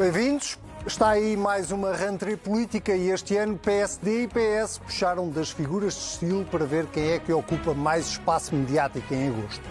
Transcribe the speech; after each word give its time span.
Bem-vindos. 0.00 0.56
Está 0.86 1.10
aí 1.10 1.36
mais 1.36 1.70
uma 1.70 1.94
rentrée 1.94 2.34
política 2.34 2.96
e 2.96 3.10
este 3.10 3.36
ano 3.36 3.58
PSD 3.58 4.22
e 4.22 4.28
PS 4.28 4.78
puxaram 4.78 5.28
das 5.28 5.50
figuras 5.50 5.92
de 5.92 6.00
estilo 6.00 6.42
para 6.46 6.64
ver 6.64 6.86
quem 6.86 7.10
é 7.10 7.18
que 7.18 7.30
ocupa 7.30 7.74
mais 7.74 8.06
espaço 8.12 8.54
mediático 8.54 9.12
em 9.12 9.28
agosto. 9.28 9.62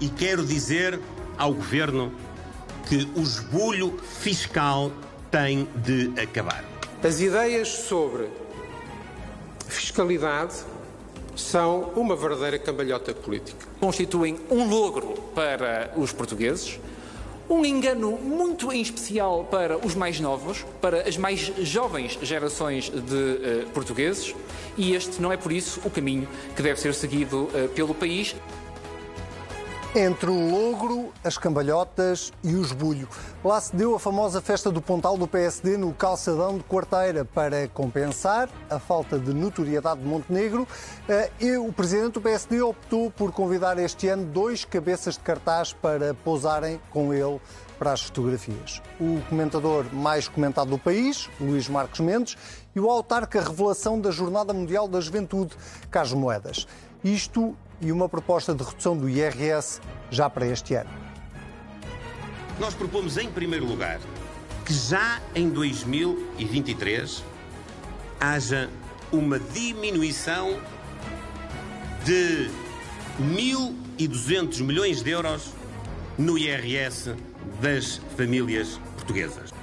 E 0.00 0.08
quero 0.08 0.46
dizer 0.46 1.00
ao 1.36 1.52
Governo 1.52 2.12
que 2.88 3.10
o 3.16 3.22
esbulho 3.22 3.98
fiscal 3.98 4.92
tem 5.32 5.68
de 5.84 6.12
acabar. 6.20 6.64
As 7.02 7.20
ideias 7.20 7.66
sobre 7.66 8.28
fiscalidade 9.66 10.54
são 11.34 11.90
uma 11.96 12.14
verdadeira 12.14 12.56
cambalhota 12.56 13.12
política. 13.12 13.66
Constituem 13.80 14.38
um 14.48 14.68
logro 14.68 15.14
para 15.34 15.90
os 15.96 16.12
portugueses, 16.12 16.78
um 17.48 17.64
engano 17.64 18.12
muito 18.12 18.72
em 18.72 18.80
especial 18.80 19.44
para 19.44 19.78
os 19.78 19.94
mais 19.94 20.20
novos, 20.20 20.64
para 20.80 21.08
as 21.08 21.16
mais 21.16 21.40
jovens 21.58 22.18
gerações 22.20 22.90
de 22.90 22.96
uh, 22.96 23.70
portugueses, 23.72 24.34
e 24.76 24.94
este 24.94 25.20
não 25.22 25.32
é 25.32 25.36
por 25.36 25.52
isso 25.52 25.80
o 25.84 25.90
caminho 25.90 26.28
que 26.54 26.62
deve 26.62 26.80
ser 26.80 26.94
seguido 26.94 27.44
uh, 27.44 27.68
pelo 27.74 27.94
país. 27.94 28.34
Entre 29.98 30.28
o 30.28 30.50
logro, 30.50 31.10
as 31.24 31.38
cambalhotas 31.38 32.30
e 32.44 32.54
o 32.54 32.60
esbulho. 32.60 33.08
Lá 33.42 33.58
se 33.58 33.74
deu 33.74 33.94
a 33.94 33.98
famosa 33.98 34.42
festa 34.42 34.70
do 34.70 34.82
Pontal 34.82 35.16
do 35.16 35.26
PSD 35.26 35.78
no 35.78 35.90
calçadão 35.94 36.58
de 36.58 36.64
Quarteira 36.64 37.24
para 37.24 37.66
compensar 37.68 38.46
a 38.68 38.78
falta 38.78 39.18
de 39.18 39.32
notoriedade 39.32 40.02
de 40.02 40.06
Montenegro. 40.06 40.68
Eh, 41.08 41.30
e 41.40 41.56
o 41.56 41.72
presidente 41.72 42.12
do 42.12 42.20
PSD 42.20 42.60
optou 42.60 43.10
por 43.10 43.32
convidar 43.32 43.78
este 43.78 44.06
ano 44.08 44.26
dois 44.26 44.66
cabeças 44.66 45.14
de 45.14 45.20
cartaz 45.20 45.72
para 45.72 46.12
pousarem 46.12 46.78
com 46.90 47.14
ele 47.14 47.40
para 47.78 47.92
as 47.92 48.02
fotografias. 48.02 48.82
O 49.00 49.22
comentador 49.30 49.86
mais 49.94 50.28
comentado 50.28 50.68
do 50.68 50.78
país, 50.78 51.30
Luís 51.40 51.70
Marcos 51.70 52.00
Mendes, 52.00 52.36
e 52.74 52.80
o 52.80 52.90
autarca 52.90 53.40
revelação 53.40 53.98
da 53.98 54.10
Jornada 54.10 54.52
Mundial 54.52 54.88
da 54.88 55.00
Juventude, 55.00 55.56
Carlos 55.90 56.12
Moedas. 56.12 56.66
Isto 57.02 57.56
e 57.80 57.92
uma 57.92 58.08
proposta 58.08 58.54
de 58.54 58.62
redução 58.62 58.96
do 58.96 59.08
IRS 59.08 59.80
já 60.10 60.28
para 60.30 60.46
este 60.46 60.74
ano. 60.74 60.90
Nós 62.58 62.74
propomos, 62.74 63.16
em 63.18 63.30
primeiro 63.30 63.66
lugar, 63.66 64.00
que 64.64 64.72
já 64.72 65.20
em 65.34 65.48
2023 65.50 67.22
haja 68.18 68.70
uma 69.12 69.38
diminuição 69.38 70.58
de 72.04 72.50
1.200 73.20 74.62
milhões 74.62 75.02
de 75.02 75.10
euros 75.10 75.52
no 76.18 76.38
IRS 76.38 77.14
das 77.60 78.00
famílias 78.16 78.80
portuguesas. 78.96 79.55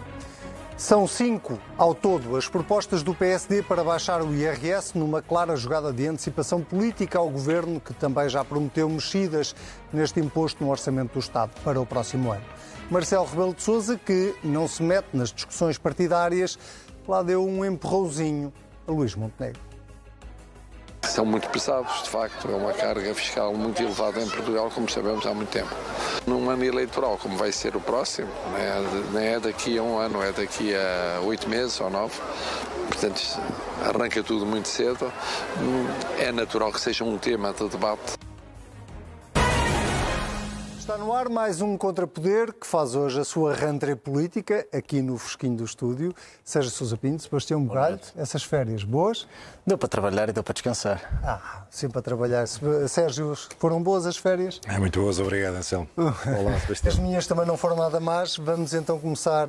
São 0.76 1.08
cinco 1.08 1.60
ao 1.78 1.94
todo 1.94 2.36
as 2.36 2.48
propostas 2.48 3.04
do 3.04 3.14
PSD 3.14 3.62
para 3.62 3.84
baixar 3.84 4.24
o 4.24 4.34
IRS 4.34 4.98
numa 4.98 5.22
clara 5.22 5.56
jogada 5.56 5.94
de 5.94 6.08
antecipação 6.08 6.62
política 6.62 7.20
ao 7.20 7.30
governo, 7.30 7.80
que 7.80 7.94
também 7.94 8.28
já 8.28 8.44
prometeu 8.44 8.90
mexidas 8.90 9.56
neste 9.94 10.20
imposto 10.20 10.64
no 10.64 10.72
orçamento 10.72 11.14
do 11.14 11.20
Estado 11.20 11.52
para 11.64 11.80
o 11.80 11.86
próximo 11.86 12.32
ano. 12.32 12.44
Marcelo 12.90 13.26
Rebelo 13.26 13.54
de 13.54 13.62
Sousa, 13.62 13.98
que 13.98 14.36
não 14.44 14.68
se 14.68 14.82
mete 14.82 15.08
nas 15.14 15.32
discussões 15.32 15.78
partidárias, 15.78 16.58
lá 17.08 17.22
deu 17.22 17.48
um 17.48 17.64
empurrãozinho 17.64 18.52
a 18.88 18.92
Luís 18.92 19.16
Montenegro 19.16 19.73
são 21.04 21.26
muito 21.26 21.50
pesados, 21.50 22.04
de 22.04 22.09
facto. 22.09 22.50
É 22.50 22.56
uma 22.56 22.73
carga 22.73 23.14
fiscal 23.14 23.54
muito 23.54 23.82
elevada 23.82 24.22
em 24.22 24.30
Portugal, 24.30 24.72
como 24.73 24.89
sabemos 24.89 25.26
há 25.26 25.33
muito 25.33 25.50
tempo. 25.50 25.73
Num 26.26 26.50
ano 26.50 26.64
eleitoral, 26.64 27.17
como 27.17 27.38
vai 27.38 27.52
ser 27.52 27.76
o 27.76 27.82
próximo, 27.82 28.30
não 29.11 29.20
é, 29.20 29.39
daqui 29.39 29.77
a 29.77 29.83
um 29.83 29.98
ano, 29.98 30.22
é 30.23 30.32
daqui 30.32 30.73
a 30.73 31.20
oito 31.22 31.50
meses 31.50 31.80
ou 31.82 31.89
nove, 31.89 32.16
portanto 32.88 33.22
arranca 33.83 34.23
tudo 34.23 34.45
muito 34.45 34.67
cedo, 34.67 35.11
é 36.17 36.32
natural 36.32 36.72
que 36.72 36.80
seja 36.80 37.04
um 37.04 37.17
tema 37.17 37.54
de 37.54 37.67
debate. 37.67 38.23
Está 40.83 40.98
no 40.98 41.14
ar 41.14 41.30
mais 41.30 41.61
um 41.61 41.77
Contrapoder 41.77 42.52
que 42.52 42.67
faz 42.67 42.94
hoje 42.94 43.17
a 43.17 43.23
sua 43.23 43.54
rentrée 43.54 43.95
política 43.95 44.67
aqui 44.70 45.02
no 45.02 45.17
fresquinho 45.17 45.55
do 45.55 45.64
estúdio. 45.64 46.14
Sérgio 46.44 46.70
Sousa 46.70 46.98
Pinto, 46.98 47.23
Sebastião 47.23 47.64
Bugalho, 47.64 48.02
essas 48.17 48.44
férias 48.44 48.83
boas? 48.83 49.26
Deu 49.66 49.77
para 49.77 49.88
trabalhar 49.88 50.27
e 50.27 50.33
deu 50.33 50.44
para 50.44 50.52
descansar. 50.52 51.21
Ah, 51.23 51.64
sempre 51.70 51.99
a 51.99 52.02
trabalhar. 52.02 52.45
Sérgio, 52.89 53.33
foram 53.58 53.82
boas 53.82 54.05
as 54.05 54.17
férias? 54.17 54.60
É 54.67 54.77
muito 54.77 54.99
boas, 54.99 55.20
obrigado, 55.20 55.55
Anselmo. 55.55 55.88
Olá, 55.95 56.60
Sebastião. 56.60 56.92
As 56.92 57.00
minhas 57.00 57.27
também 57.27 57.45
não 57.45 57.55
foram 57.55 57.77
nada 57.77 58.02
más. 58.02 58.36
Vamos 58.36 58.73
então 58.73 59.00
começar 59.00 59.48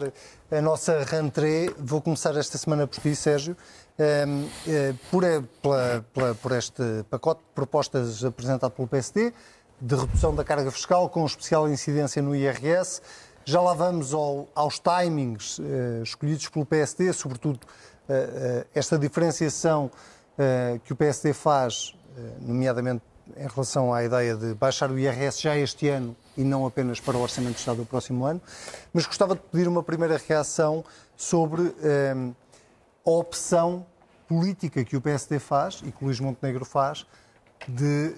a 0.53 0.61
nossa 0.61 1.03
rentrée. 1.03 1.69
Vou 1.77 2.01
começar 2.01 2.37
esta 2.37 2.57
semana 2.59 2.87
por 2.87 3.01
ti, 3.01 3.17
Sérgio. 3.17 3.57
Um, 3.97 4.49
eh, 4.67 4.95
por, 5.09 5.23
eh, 5.23 5.41
pela, 5.63 6.05
pela, 6.13 6.35
por 6.35 6.53
este 6.53 6.83
pacote 7.09 7.41
de 7.41 7.55
propostas 7.55 8.25
apresentado 8.25 8.73
pelo 8.73 8.89
PSD, 8.89 9.33
de 9.85 9.95
redução 9.95 10.35
da 10.35 10.43
carga 10.43 10.71
fiscal 10.71 11.11
com 11.11 11.27
especial 11.27 11.69
incidência 11.69 12.23
no 12.23 12.35
IRS. 12.35 13.03
Já 13.45 13.61
lá 13.61 13.75
vamos 13.75 14.15
ao, 14.15 14.49
aos 14.55 14.79
timings 14.79 15.61
eh, 15.61 16.01
escolhidos 16.03 16.49
pelo 16.49 16.65
PSD, 16.65 17.13
sobretudo 17.13 17.61
eh, 18.09 18.15
eh, 18.15 18.67
esta 18.75 18.99
diferenciação 18.99 19.91
que 20.83 20.93
o 20.93 20.97
PSD 20.97 21.33
faz, 21.33 21.95
nomeadamente 22.41 23.05
em 23.37 23.47
relação 23.47 23.95
à 23.95 24.03
ideia 24.03 24.35
de 24.35 24.53
baixar 24.53 24.91
o 24.91 24.99
IRS 24.99 25.41
já 25.41 25.57
este 25.57 25.89
ano 25.89 26.17
e 26.37 26.43
não 26.43 26.67
apenas 26.67 26.99
para 26.99 27.17
o 27.17 27.21
Orçamento 27.21 27.53
de 27.53 27.61
Estado 27.61 27.77
do 27.77 27.87
próximo 27.87 28.27
ano. 28.27 28.43
Mas 28.93 29.07
gostava 29.07 29.37
de 29.37 29.43
pedir 29.43 29.69
uma 29.69 29.81
primeira 29.81 30.21
reação 30.27 30.85
sobre 31.17 31.73
a 33.07 33.11
opção 33.11 33.87
política 34.27 34.85
que 34.85 34.97
o 34.97 35.01
PSD 35.01 35.39
faz 35.39 35.81
e 35.85 35.93
que 35.93 36.03
o 36.03 36.07
Luís 36.07 36.19
Montenegro 36.19 36.65
faz 36.65 37.07
de 37.69 38.13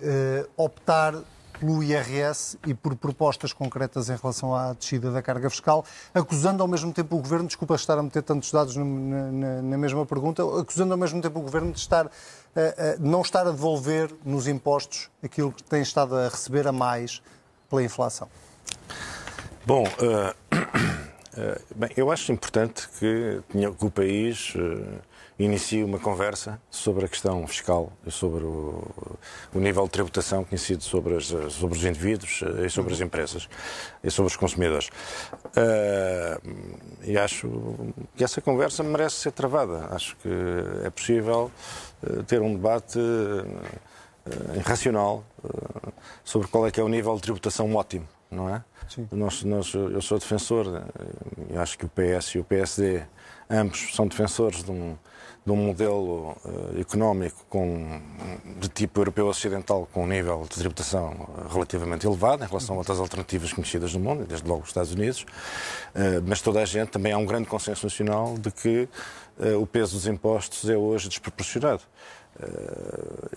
optar 0.56 1.22
pelo 1.58 1.82
IRS 1.82 2.58
e 2.66 2.74
por 2.74 2.94
propostas 2.96 3.52
concretas 3.52 4.08
em 4.08 4.16
relação 4.16 4.54
à 4.54 4.72
descida 4.72 5.10
da 5.10 5.22
carga 5.22 5.48
fiscal, 5.50 5.84
acusando 6.14 6.62
ao 6.62 6.68
mesmo 6.68 6.92
tempo 6.92 7.16
o 7.16 7.20
Governo, 7.20 7.46
desculpa 7.46 7.74
estar 7.74 7.98
a 7.98 8.02
meter 8.02 8.22
tantos 8.22 8.50
dados 8.50 8.76
na, 8.76 8.84
na, 8.84 9.62
na 9.62 9.78
mesma 9.78 10.04
pergunta, 10.06 10.42
acusando 10.60 10.92
ao 10.92 10.98
mesmo 10.98 11.20
tempo 11.20 11.38
o 11.38 11.42
Governo 11.42 11.72
de 11.72 11.78
estar, 11.78 12.06
uh, 12.06 12.08
uh, 12.08 12.12
não 12.98 13.22
estar 13.22 13.46
a 13.46 13.50
devolver 13.50 14.10
nos 14.24 14.46
impostos 14.46 15.10
aquilo 15.22 15.52
que 15.52 15.62
tem 15.62 15.82
estado 15.82 16.16
a 16.16 16.28
receber 16.28 16.66
a 16.66 16.72
mais 16.72 17.22
pela 17.68 17.82
inflação. 17.82 18.28
Bom, 19.64 19.84
uh, 19.84 20.34
bem, 21.74 21.90
eu 21.96 22.10
acho 22.10 22.32
importante 22.32 22.88
que, 22.98 23.42
que 23.50 23.84
o 23.84 23.90
país 23.90 24.54
inicie 25.38 25.84
uma 25.84 25.98
conversa 25.98 26.60
sobre 26.70 27.04
a 27.04 27.08
questão 27.08 27.46
fiscal 27.46 27.92
e 28.06 28.10
sobre 28.10 28.44
o, 28.44 29.18
o 29.54 29.58
nível 29.58 29.84
de 29.84 29.90
tributação 29.90 30.44
conhecido 30.44 30.82
sobre, 30.82 31.14
as, 31.16 31.26
sobre 31.26 31.76
os 31.76 31.84
indivíduos 31.84 32.42
eh, 32.42 32.66
e 32.66 32.70
sobre 32.70 32.94
as 32.94 33.00
empresas 33.00 33.48
e 34.02 34.10
sobre 34.10 34.30
os 34.30 34.36
consumidores. 34.36 34.88
Uh, 35.46 36.40
e 37.02 37.18
acho 37.18 37.50
que 38.16 38.24
essa 38.24 38.40
conversa 38.40 38.82
merece 38.82 39.16
ser 39.16 39.32
travada. 39.32 39.88
Acho 39.90 40.16
que 40.16 40.28
é 40.84 40.90
possível 40.90 41.50
uh, 42.02 42.22
ter 42.22 42.40
um 42.40 42.54
debate 42.54 42.98
racional 44.64 45.24
sobre 46.24 46.48
qual 46.48 46.66
é 46.66 46.70
que 46.72 46.80
é 46.80 46.82
o 46.82 46.88
nível 46.88 47.14
de 47.14 47.22
tributação 47.22 47.72
ótimo, 47.76 48.08
não 48.28 48.52
é? 48.52 48.64
Sim. 48.88 49.06
Nós, 49.12 49.44
nós, 49.44 49.72
eu 49.72 50.02
sou 50.02 50.18
defensor, 50.18 50.82
acho 51.56 51.78
que 51.78 51.84
o 51.84 51.88
PS 51.88 52.34
e 52.34 52.38
o 52.40 52.44
PSD 52.44 53.04
ambos 53.48 53.94
são 53.94 54.08
defensores 54.08 54.64
de 54.64 54.70
um, 54.72 54.96
de 55.46 55.52
um 55.52 55.56
modelo 55.56 56.36
uh, 56.44 56.80
económico 56.80 57.46
com, 57.48 58.02
de 58.58 58.68
tipo 58.68 58.98
europeu 58.98 59.28
ocidental 59.28 59.88
com 59.92 60.02
um 60.02 60.06
nível 60.06 60.42
de 60.42 60.56
tributação 60.56 61.14
eh, 61.38 61.52
relativamente 61.52 62.04
elevado 62.04 62.42
em 62.42 62.48
relação 62.48 62.74
a 62.74 62.78
outras 62.78 62.98
alternativas 62.98 63.52
conhecidas 63.52 63.94
no 63.94 64.00
mundo, 64.00 64.26
desde 64.26 64.46
logo 64.48 64.62
os 64.62 64.68
Estados 64.68 64.92
Unidos, 64.92 65.22
uh, 65.22 66.20
mas 66.26 66.42
toda 66.42 66.60
a 66.60 66.64
gente 66.64 66.88
também 66.88 67.12
há 67.12 67.18
um 67.18 67.24
grande 67.24 67.46
consenso 67.46 67.86
nacional 67.86 68.36
de 68.36 68.50
que 68.50 68.88
uh, 69.38 69.62
o 69.62 69.66
peso 69.68 69.92
dos 69.92 70.08
impostos 70.08 70.68
é 70.68 70.76
hoje 70.76 71.08
desproporcionado. 71.08 71.82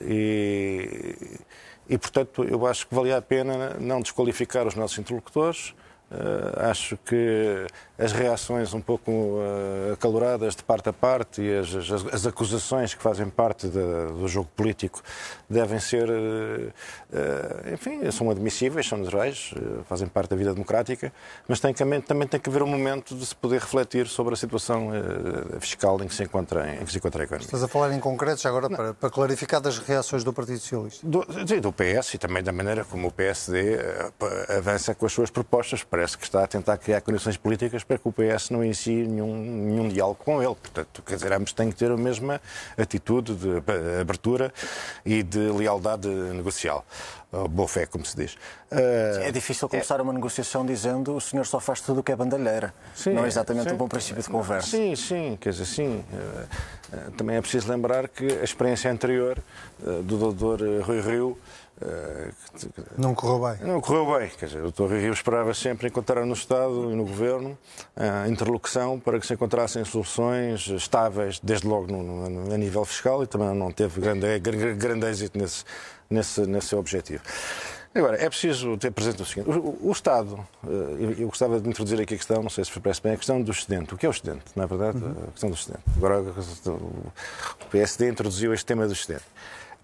E, 0.01 1.15
e, 1.87 1.97
portanto, 1.97 2.43
eu 2.43 2.67
acho 2.67 2.85
que 2.85 2.93
valia 2.93 3.15
a 3.15 3.21
pena 3.21 3.77
não 3.79 4.01
desqualificar 4.01 4.67
os 4.67 4.75
nossos 4.75 4.97
interlocutores, 4.97 5.73
acho 6.57 6.97
que 6.97 7.67
as 7.99 8.13
reações 8.13 8.73
um 8.73 8.79
pouco 8.79 9.11
uh, 9.11 9.93
acaloradas 9.93 10.55
de 10.55 10.63
parte 10.63 10.87
a 10.87 10.93
parte 10.93 11.41
e 11.41 11.57
as, 11.57 11.75
as, 11.75 12.05
as 12.13 12.25
acusações 12.25 12.93
que 12.93 13.03
fazem 13.03 13.29
parte 13.29 13.67
do 13.67 14.27
jogo 14.27 14.49
político 14.55 15.01
devem 15.49 15.79
ser, 15.79 16.09
uh, 16.09 17.73
enfim, 17.73 18.09
são 18.11 18.29
admissíveis, 18.29 18.87
são 18.87 18.97
naturais, 18.97 19.53
fazem 19.85 20.07
parte 20.07 20.29
da 20.29 20.35
vida 20.37 20.53
democrática, 20.53 21.11
mas 21.47 21.59
tem 21.59 21.73
que, 21.73 21.83
também 22.01 22.27
tem 22.27 22.39
que 22.39 22.49
haver 22.49 22.63
um 22.63 22.67
momento 22.67 23.15
de 23.15 23.25
se 23.25 23.35
poder 23.35 23.59
refletir 23.59 24.07
sobre 24.07 24.33
a 24.33 24.37
situação 24.37 24.91
fiscal 25.59 26.01
em 26.01 26.07
que 26.07 26.13
se 26.13 26.23
encontra, 26.23 26.75
em 26.75 26.85
que 26.85 26.91
se 26.91 26.97
encontra 26.97 27.23
a 27.23 27.25
economia. 27.25 27.45
Estás 27.45 27.63
a 27.63 27.67
falar 27.67 27.91
em 27.93 27.99
concretos 27.99 28.45
agora 28.45 28.69
para, 28.69 28.93
para, 28.93 29.09
clarificar 29.09 29.59
das 29.59 29.79
reações 29.79 30.23
do 30.23 30.31
Partido 30.31 30.59
Socialista? 30.59 31.05
Do, 31.05 31.25
do 31.61 31.73
PS 31.73 32.13
e 32.13 32.17
também 32.17 32.41
da 32.41 32.51
maneira 32.51 32.85
como 32.85 33.07
o 33.07 33.11
PSD 33.11 33.77
avança 34.57 34.95
com 34.95 35.05
as 35.05 35.11
suas 35.11 35.29
propostas 35.29 35.83
para 35.83 35.98
parece 35.99 36.17
que 36.17 36.23
está 36.23 36.45
a 36.45 36.47
tentar 36.47 36.77
criar 36.77 37.01
condições 37.01 37.35
políticas 37.35 37.83
para 37.83 37.97
que 37.97 38.07
o 38.07 38.13
PS 38.13 38.51
não 38.51 38.63
inicie 38.63 39.05
nenhum, 39.05 39.35
nenhum 39.35 39.89
diálogo 39.89 40.17
com 40.23 40.41
ele. 40.41 40.55
Portanto, 40.55 41.03
quer 41.05 41.15
dizer, 41.15 41.33
ambos 41.33 41.51
têm 41.51 41.69
que 41.69 41.75
ter 41.75 41.91
a 41.91 41.97
mesma 41.97 42.39
atitude 42.77 43.35
de 43.35 43.57
abertura 43.99 44.53
e 45.05 45.21
de 45.21 45.39
lealdade 45.51 46.07
negocial. 46.07 46.85
Boa 47.31 47.67
fé, 47.67 47.85
como 47.85 48.03
se 48.03 48.15
diz. 48.15 48.33
Uh, 48.71 49.21
é 49.21 49.31
difícil 49.31 49.69
começar 49.69 49.99
é... 49.99 50.01
uma 50.01 50.11
negociação 50.11 50.65
dizendo 50.65 51.15
o 51.15 51.21
senhor 51.21 51.45
só 51.45 51.59
faz 51.59 51.79
tudo 51.79 51.99
o 51.99 52.03
que 52.03 52.11
é 52.11 52.15
bandalheira. 52.15 52.73
Sim, 52.95 53.13
não 53.13 53.23
é 53.23 53.27
exatamente 53.27 53.69
sim. 53.69 53.75
um 53.75 53.77
bom 53.77 53.87
princípio 53.87 54.23
de 54.23 54.29
conversa. 54.29 54.67
Sim, 54.67 54.95
sim, 54.95 55.37
quer 55.39 55.51
dizer, 55.51 55.65
sim. 55.65 56.03
Uh, 56.11 57.11
também 57.11 57.35
é 57.35 57.41
preciso 57.41 57.69
lembrar 57.71 58.07
que 58.07 58.25
a 58.25 58.43
experiência 58.43 58.91
anterior 58.91 59.37
uh, 59.79 60.01
do 60.01 60.33
Dr. 60.33 60.83
Rui 60.83 61.01
Rio 61.01 61.37
não 62.97 63.15
correu 63.15 63.39
bem. 63.39 63.67
Não 63.67 63.79
correu 63.79 64.19
bem. 64.19 64.29
Quer 64.37 64.47
dizer, 64.47 64.63
o 64.63 64.71
Dr. 64.71 64.95
Rio 64.95 65.13
esperava 65.13 65.53
sempre 65.53 65.87
encontrar 65.87 66.25
no 66.25 66.33
Estado 66.33 66.91
e 66.91 66.95
no 66.95 67.05
Governo 67.05 67.57
a 67.95 68.27
interlocução 68.27 68.99
para 68.99 69.17
que 69.17 69.25
se 69.25 69.33
encontrassem 69.33 69.85
soluções 69.85 70.67
estáveis, 70.67 71.39
desde 71.41 71.65
logo 71.67 71.87
no, 71.87 72.29
no, 72.29 72.53
a 72.53 72.57
nível 72.57 72.83
fiscal, 72.83 73.23
e 73.23 73.27
também 73.27 73.55
não 73.55 73.71
teve 73.71 74.01
grande, 74.01 74.39
grande, 74.39 74.73
grande 74.73 75.05
êxito 75.05 75.37
nesse, 75.37 75.63
nesse, 76.09 76.41
nesse 76.41 76.75
objetivo. 76.75 77.23
Agora, 77.93 78.23
é 78.23 78.29
preciso 78.29 78.77
ter 78.77 78.91
presente 78.91 79.21
o 79.21 79.25
seguinte: 79.25 79.49
o, 79.49 79.89
o 79.89 79.91
Estado, 79.91 80.39
eu, 80.63 81.11
eu, 81.11 81.27
gostava 81.27 81.59
de 81.59 81.67
introduzir 81.67 81.99
aqui 81.99 82.13
a 82.13 82.17
questão, 82.17 82.43
não 82.43 82.49
sei 82.49 82.63
se 82.63 82.79
parece 82.79 83.01
bem, 83.01 83.13
a 83.13 83.17
questão 83.17 83.41
do 83.41 83.51
excedente. 83.51 83.93
O 83.93 83.97
que 83.97 84.05
é 84.05 84.09
o 84.09 84.11
excedente, 84.11 84.45
não 84.55 84.63
é 84.63 84.67
verdade? 84.67 84.97
Uhum. 84.97 85.15
A 85.27 85.31
questão 85.31 85.49
do 85.49 85.55
excedente. 85.55 85.83
Agora, 85.97 86.21
o 86.21 87.65
PSD 87.71 88.09
introduziu 88.09 88.53
este 88.53 88.65
tema 88.65 88.85
do 88.85 88.93
excedente. 88.93 89.25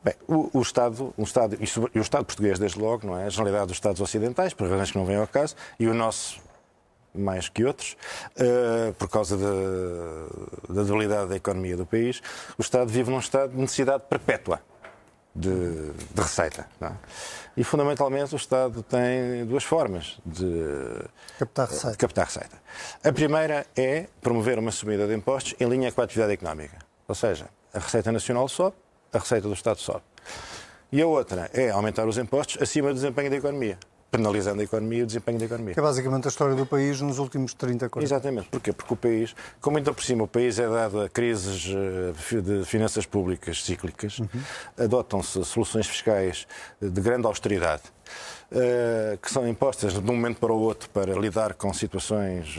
Bem, 0.04 0.14
o, 0.28 0.60
o, 0.60 0.62
Estado, 0.62 1.12
o 1.18 1.24
Estado 1.24 1.58
e 1.60 1.98
o 1.98 2.02
Estado 2.02 2.26
português, 2.26 2.60
desde 2.60 2.80
logo, 2.80 3.08
não 3.08 3.18
é? 3.18 3.26
A 3.26 3.30
generalidade 3.30 3.68
dos 3.68 3.78
Estados 3.78 4.00
ocidentais, 4.00 4.54
por 4.54 4.70
razões 4.70 4.92
que 4.92 4.98
não 5.00 5.06
vêm 5.06 5.16
ao 5.16 5.28
caso, 5.28 5.56
e 5.80 5.88
o 5.88 5.94
nosso 5.96 6.40
mais 7.12 7.50
que 7.50 7.64
outros, 7.64 7.98
uh, 8.38 8.94
por 8.96 9.10
causa 9.10 9.36
da, 9.36 10.74
da 10.74 10.84
dualidade 10.84 11.30
da 11.30 11.36
economia 11.38 11.76
do 11.76 11.88
país, 11.88 12.22
o 12.56 12.62
Estado 12.62 12.90
vive 12.90 13.10
num 13.10 13.20
estado 13.20 13.52
de 13.52 13.58
necessidade 13.58 14.04
perpétua 14.08 14.62
de, 15.36 15.92
de 15.92 16.22
receita. 16.22 16.68
É? 16.82 16.92
E, 17.58 17.64
fundamentalmente, 17.64 18.34
o 18.34 18.38
Estado 18.38 18.82
tem 18.84 19.46
duas 19.46 19.64
formas 19.64 20.18
de 20.26 21.06
captar 21.38 21.68
receita. 21.68 21.92
de 21.92 21.98
captar 21.98 22.26
receita. 22.26 22.58
A 23.04 23.12
primeira 23.12 23.66
é 23.76 24.08
promover 24.22 24.58
uma 24.58 24.72
subida 24.72 25.06
de 25.06 25.14
impostos 25.14 25.56
em 25.60 25.68
linha 25.68 25.92
com 25.92 26.02
a 26.02 26.06
atividade 26.06 26.34
económica. 26.34 26.78
Ou 27.08 27.16
seja, 27.16 27.48
a 27.74 27.80
receita 27.80 28.12
nacional 28.12 28.48
sobe, 28.48 28.76
a 29.12 29.20
receita 29.20 29.48
do 29.48 29.54
Estado 29.54 29.80
sobe. 29.80 30.04
E 30.92 31.02
a 31.02 31.08
outra 31.08 31.50
é 31.54 31.70
aumentar 31.70 32.08
os 32.08 32.18
impostos 32.18 32.62
acima 32.62 32.90
do 32.90 32.96
desempenho 32.96 33.30
da 33.30 33.36
economia, 33.36 33.78
penalizando 34.12 34.62
a 34.62 34.64
economia 34.64 35.00
e 35.00 35.04
o 35.04 35.06
desempenho 35.06 35.40
da 35.40 35.46
economia. 35.46 35.74
Que 35.74 35.80
é 35.80 35.84
basicamente 35.84 36.26
a 36.26 36.30
história 36.30 36.56
do 36.56 36.66
país 36.66 37.02
nos 37.02 37.20
últimos 37.20 37.54
30, 37.54 37.90
40 37.90 38.06
Exatamente. 38.06 38.48
Porquê? 38.50 38.72
Porque 38.72 38.94
o 38.94 38.98
país, 38.98 39.36
como 39.60 39.78
ainda 39.78 39.94
por 39.94 40.04
cima 40.04 40.24
o 40.24 40.28
país 40.28 40.58
é 40.60 40.68
dado 40.68 41.02
a 41.02 41.10
crises 41.10 41.68
eh, 41.70 42.42
de 42.42 42.66
finanças 42.66 43.06
públicas 43.06 43.64
cíclicas, 43.64 44.20
uhum. 44.20 44.28
adotam-se 44.78 45.44
soluções 45.44 45.88
fiscais 45.88 46.48
de 46.82 47.02
grande 47.02 47.28
austeridade, 47.28 47.84
eh, 48.52 49.18
que 49.22 49.30
são 49.30 49.48
impostas 49.48 49.94
de 49.94 50.00
um 50.00 50.16
momento 50.16 50.40
para 50.40 50.54
o 50.54 50.60
outro 50.60 50.90
para 50.90 51.14
lidar 51.14 51.54
com 51.54 51.74
situações 51.74 52.58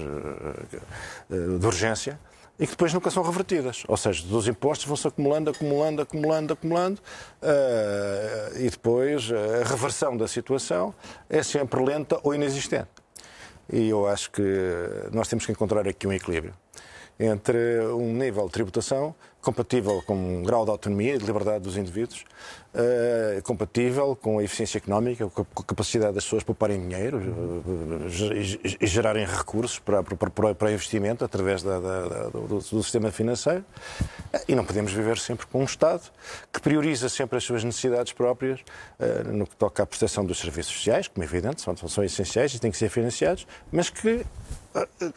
eh, 1.31 1.59
de 1.59 1.67
urgência 1.67 2.19
e 2.59 2.65
que 2.65 2.73
depois 2.73 2.93
nunca 2.93 3.11
são 3.11 3.23
revertidas. 3.23 3.85
Ou 3.87 3.97
seja, 3.97 4.25
os 4.35 4.49
impostos 4.49 4.87
vão-se 4.87 5.07
acumulando, 5.07 5.51
acumulando, 5.51 6.03
acumulando, 6.03 6.53
acumulando, 6.53 7.01
uh, 7.43 8.59
e 8.59 8.71
depois 8.71 9.31
a 9.31 9.65
reversão 9.65 10.17
da 10.17 10.27
situação 10.27 10.95
é 11.29 11.43
sempre 11.43 11.83
lenta 11.83 12.19
ou 12.23 12.35
inexistente. 12.35 12.89
E 13.73 13.89
eu 13.89 14.07
acho 14.07 14.31
que 14.31 14.43
nós 15.13 15.29
temos 15.29 15.45
que 15.45 15.53
encontrar 15.53 15.87
aqui 15.89 16.07
um 16.07 16.13
equilíbrio 16.13 16.55
entre 17.19 17.81
um 17.87 18.13
nível 18.13 18.47
de 18.47 18.53
tributação 18.53 19.15
compatível 19.47 20.03
com 20.05 20.17
um 20.17 20.43
grau 20.43 20.65
de 20.65 20.73
autonomia 20.73 21.15
e 21.15 21.19
de 21.19 21.25
liberdade 21.25 21.61
dos 21.61 21.77
indivíduos, 21.77 22.25
uh, 22.75 23.41
compatível 23.45 24.19
com 24.21 24.41
a 24.41 24.43
eficiência 24.43 24.79
económica, 24.79 25.29
com 25.29 25.43
a 25.43 25.63
capacidade 25.63 26.15
das 26.15 26.25
pessoas 26.25 26.43
pouparem 26.43 26.81
dinheiro 26.81 27.19
uh, 27.19 28.03
e, 28.81 28.87
gerarem 28.89 29.25
recursos 29.25 29.79
para, 29.79 30.03
para, 30.03 30.53
para 30.53 30.73
investimento 30.73 31.25
através 31.25 31.63
da, 31.63 31.79
da, 31.79 32.09
da, 32.09 32.23
do, 32.29 32.59
do, 32.59 32.83
sistema 32.83 33.13
financeiro. 33.13 33.65
Uh, 34.35 34.41
e 34.49 34.55
não 34.57 34.65
podemos 34.65 34.93
viver 34.93 35.17
sempre 35.17 35.47
com 35.47 35.61
um 35.61 35.65
Estado 35.65 36.03
que 36.53 36.61
prioriza 36.61 37.09
sempre 37.09 37.39
as 37.39 37.45
suas 37.45 37.63
necessidades 37.63 38.13
próprias 38.13 38.61
no 39.27 39.47
que 39.47 39.55
toca 39.57 39.83
à 39.83 39.87
prestação 39.87 40.25
dos 40.25 40.39
serviços 40.39 40.75
sociais, 40.75 41.07
como 41.07 41.23
é 41.23 41.27
evidente, 41.27 41.61
são, 41.61 41.77
são 41.77 42.03
essenciais 42.03 42.55
e 42.55 42.59
têm 42.59 42.71
que 42.71 42.77
ser 42.77 42.89
financiados, 42.89 43.47
mas 43.71 43.91
que 43.91 44.25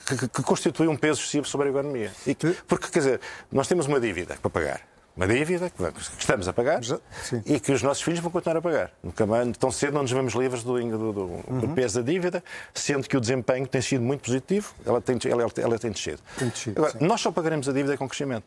que, 0.05 0.27
que, 0.27 0.43
constitui 0.43 0.87
um 0.87 0.95
peso 0.95 1.19
excessivo 1.19 1.45
sobre 1.45 1.67
a 1.67 1.69
economia. 1.71 2.11
Que, 2.23 2.55
porque, 2.67 2.87
quer 2.89 2.99
dizer, 2.99 3.21
nós 3.51 3.67
temos 3.67 3.87
uma 3.87 3.99
dívida 3.99 4.37
para 4.41 4.49
pagar. 4.49 4.81
Uma 5.19 5.27
dívida 5.27 5.69
que 5.69 5.83
estamos 6.17 6.47
a 6.47 6.53
pagar 6.53 6.81
Sim. 6.81 7.41
e 7.45 7.59
que 7.59 7.73
os 7.73 7.83
nossos 7.83 8.01
filhos 8.01 8.21
vão 8.21 8.31
continuar 8.31 8.57
a 8.57 8.61
pagar. 8.61 8.91
Nunca 9.03 9.25
mais, 9.25 9.57
tão 9.57 9.69
cedo 9.69 9.93
não 9.93 10.03
nos 10.03 10.11
vemos 10.11 10.33
livres 10.33 10.63
do, 10.63 10.79
do, 10.79 11.11
do, 11.11 11.21
uhum. 11.21 11.59
do, 11.59 11.67
peso 11.69 12.01
da 12.01 12.09
dívida, 12.09 12.41
sendo 12.73 13.05
que 13.05 13.17
o 13.17 13.19
desempenho 13.19 13.67
tem 13.67 13.81
sido 13.81 14.01
muito 14.01 14.21
positivo, 14.21 14.73
ela 14.85 15.01
tem, 15.01 15.19
ela, 15.29 15.45
ela 15.57 15.77
tem 15.77 15.91
descido. 15.91 16.19
Tem 16.37 16.47
descido 16.47 16.79
Agora, 16.85 17.05
nós 17.05 17.19
só 17.19 17.33
pagaremos 17.33 17.67
a 17.67 17.73
dívida 17.73 17.97
com 17.97 18.07
crescimento. 18.07 18.45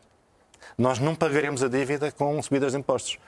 Nós 0.75 0.97
não 0.97 1.13
pagaremos 1.13 1.61
a 1.61 1.67
dívida 1.67 2.11
com 2.11 2.41
subidas 2.41 2.71
de 2.71 2.79
impostos. 2.79 3.19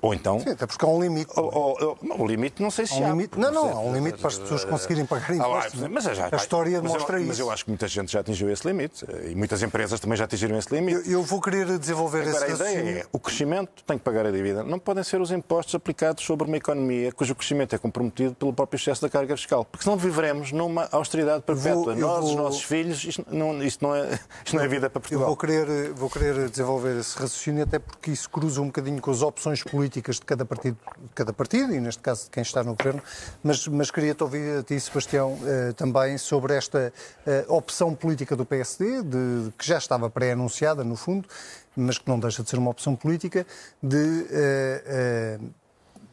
Ou 0.00 0.14
então. 0.14 0.40
Sim, 0.40 0.50
até 0.50 0.66
porque 0.66 0.84
há 0.84 0.88
um 0.88 1.00
limite. 1.00 1.30
o 1.34 2.26
limite 2.26 2.62
não 2.62 2.70
sei 2.70 2.86
se 2.86 3.02
há. 3.02 3.10
Limite, 3.10 3.38
não, 3.38 3.50
não, 3.50 3.70
há 3.70 3.80
um 3.80 3.94
limite 3.94 4.18
para 4.18 4.28
as 4.28 4.38
pessoas 4.38 4.64
conseguirem 4.64 5.06
pagar 5.06 5.30
ah, 5.30 5.34
impostos. 5.34 5.82
Ah, 5.82 5.88
mas 5.88 6.04
já, 6.04 6.28
a 6.30 6.36
história 6.36 6.82
mas 6.82 6.92
mostra 6.92 7.16
eu, 7.16 7.20
isso. 7.20 7.28
Mas 7.28 7.38
eu 7.38 7.50
acho 7.50 7.64
que 7.64 7.70
muita 7.70 7.88
gente 7.88 8.12
já 8.12 8.20
atingiu 8.20 8.50
esse 8.50 8.66
limite 8.66 9.04
e 9.30 9.34
muitas 9.34 9.62
empresas 9.62 10.00
também 10.00 10.16
já 10.16 10.24
atingiram 10.24 10.58
esse 10.58 10.74
limite. 10.74 11.08
Eu, 11.08 11.20
eu 11.20 11.22
vou 11.22 11.40
querer 11.40 11.78
desenvolver 11.78 12.28
Agora, 12.28 12.50
esse 12.50 12.62
a 12.62 12.72
ideia 12.72 12.98
é 13.00 13.06
o 13.12 13.18
crescimento 13.18 13.82
tem 13.86 13.98
que 13.98 14.04
pagar 14.04 14.26
a 14.26 14.30
dívida. 14.30 14.62
Não 14.62 14.78
podem 14.78 15.02
ser 15.04 15.20
os 15.20 15.30
impostos 15.30 15.74
aplicados 15.74 16.24
sobre 16.24 16.46
uma 16.46 16.56
economia 16.56 17.12
cujo 17.12 17.34
crescimento 17.34 17.74
é 17.74 17.78
comprometido 17.78 18.34
pelo 18.34 18.52
próprio 18.52 18.76
excesso 18.76 19.02
da 19.02 19.08
carga 19.08 19.36
fiscal. 19.36 19.64
Porque 19.64 19.84
senão 19.84 19.96
viveremos 19.96 20.52
numa 20.52 20.88
austeridade 20.92 21.42
perpétua. 21.42 21.94
Vou, 21.94 21.96
Nós, 21.96 22.20
vou... 22.20 22.30
os 22.30 22.36
nossos 22.36 22.62
filhos, 22.62 23.04
isto 23.04 23.24
não, 23.30 23.62
isto 23.62 23.82
não, 23.82 23.94
é, 23.94 24.18
isto 24.44 24.56
não 24.56 24.62
é 24.62 24.68
vida 24.68 24.90
para 24.90 25.00
Portugal. 25.00 25.22
Eu 25.22 25.26
vou 25.28 25.36
querer, 25.36 25.92
vou 25.92 26.10
querer 26.10 26.48
desenvolver 26.48 26.98
esse 26.98 27.18
raciocínio 27.18 27.62
até 27.62 27.78
porque 27.78 28.10
isso 28.10 28.28
cruza 28.30 28.60
um 28.60 28.66
bocadinho 28.66 29.00
com 29.00 29.10
as 29.10 29.22
opções 29.22 29.62
políticas 29.74 30.20
de 30.20 30.22
cada 30.24 30.44
partido, 30.44 30.78
cada 31.16 31.32
partido 31.32 31.74
e 31.74 31.80
neste 31.80 32.00
caso 32.00 32.26
de 32.26 32.30
quem 32.30 32.44
está 32.44 32.62
no 32.62 32.76
governo, 32.76 33.02
mas, 33.42 33.66
mas 33.66 33.90
queria-te 33.90 34.22
ouvir 34.22 34.58
a 34.58 34.62
ti, 34.62 34.78
Sebastião, 34.78 35.36
eh, 35.44 35.72
também 35.72 36.16
sobre 36.16 36.54
esta 36.54 36.92
eh, 37.26 37.44
opção 37.48 37.92
política 37.92 38.36
do 38.36 38.46
PSD, 38.46 39.02
de, 39.02 39.52
que 39.58 39.66
já 39.66 39.76
estava 39.76 40.08
pré-anunciada, 40.08 40.84
no 40.84 40.94
fundo, 40.94 41.28
mas 41.74 41.98
que 41.98 42.08
não 42.08 42.20
deixa 42.20 42.44
de 42.44 42.50
ser 42.50 42.56
uma 42.56 42.70
opção 42.70 42.94
política, 42.94 43.44
de, 43.82 44.26
eh, 44.30 45.40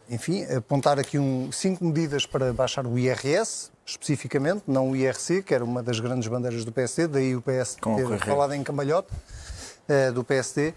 enfim, 0.10 0.44
apontar 0.46 0.98
aqui 1.00 1.20
um, 1.20 1.52
cinco 1.52 1.86
medidas 1.86 2.26
para 2.26 2.52
baixar 2.52 2.88
o 2.88 2.98
IRS, 2.98 3.70
especificamente, 3.86 4.64
não 4.66 4.90
o 4.90 4.96
IRC, 4.96 5.44
que 5.44 5.54
era 5.54 5.64
uma 5.64 5.84
das 5.84 6.00
grandes 6.00 6.28
bandeiras 6.28 6.66
do 6.66 6.72
PSD, 6.72 7.08
daí 7.08 7.36
o 7.36 7.44
PS 7.44 7.76
ter 7.76 8.26
falado 8.26 8.54
em 8.54 8.64
cambalhota 8.64 9.14
do 10.14 10.24
PSD. 10.24 10.74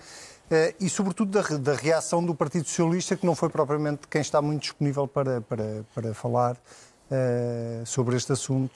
Eh, 0.50 0.74
e, 0.80 0.90
sobretudo, 0.90 1.30
da, 1.30 1.56
da, 1.56 1.74
reação 1.74 2.24
do 2.24 2.34
Partido 2.34 2.66
Socialista, 2.68 3.16
que 3.16 3.24
não 3.24 3.34
foi 3.34 3.48
propriamente 3.48 4.06
quem 4.08 4.20
está 4.20 4.42
muito 4.42 4.62
disponível 4.62 5.08
para, 5.08 5.40
para, 5.40 5.84
para 5.94 6.14
falar 6.14 6.54
uh, 6.54 7.86
sobre 7.86 8.16
este 8.16 8.32
assunto, 8.32 8.72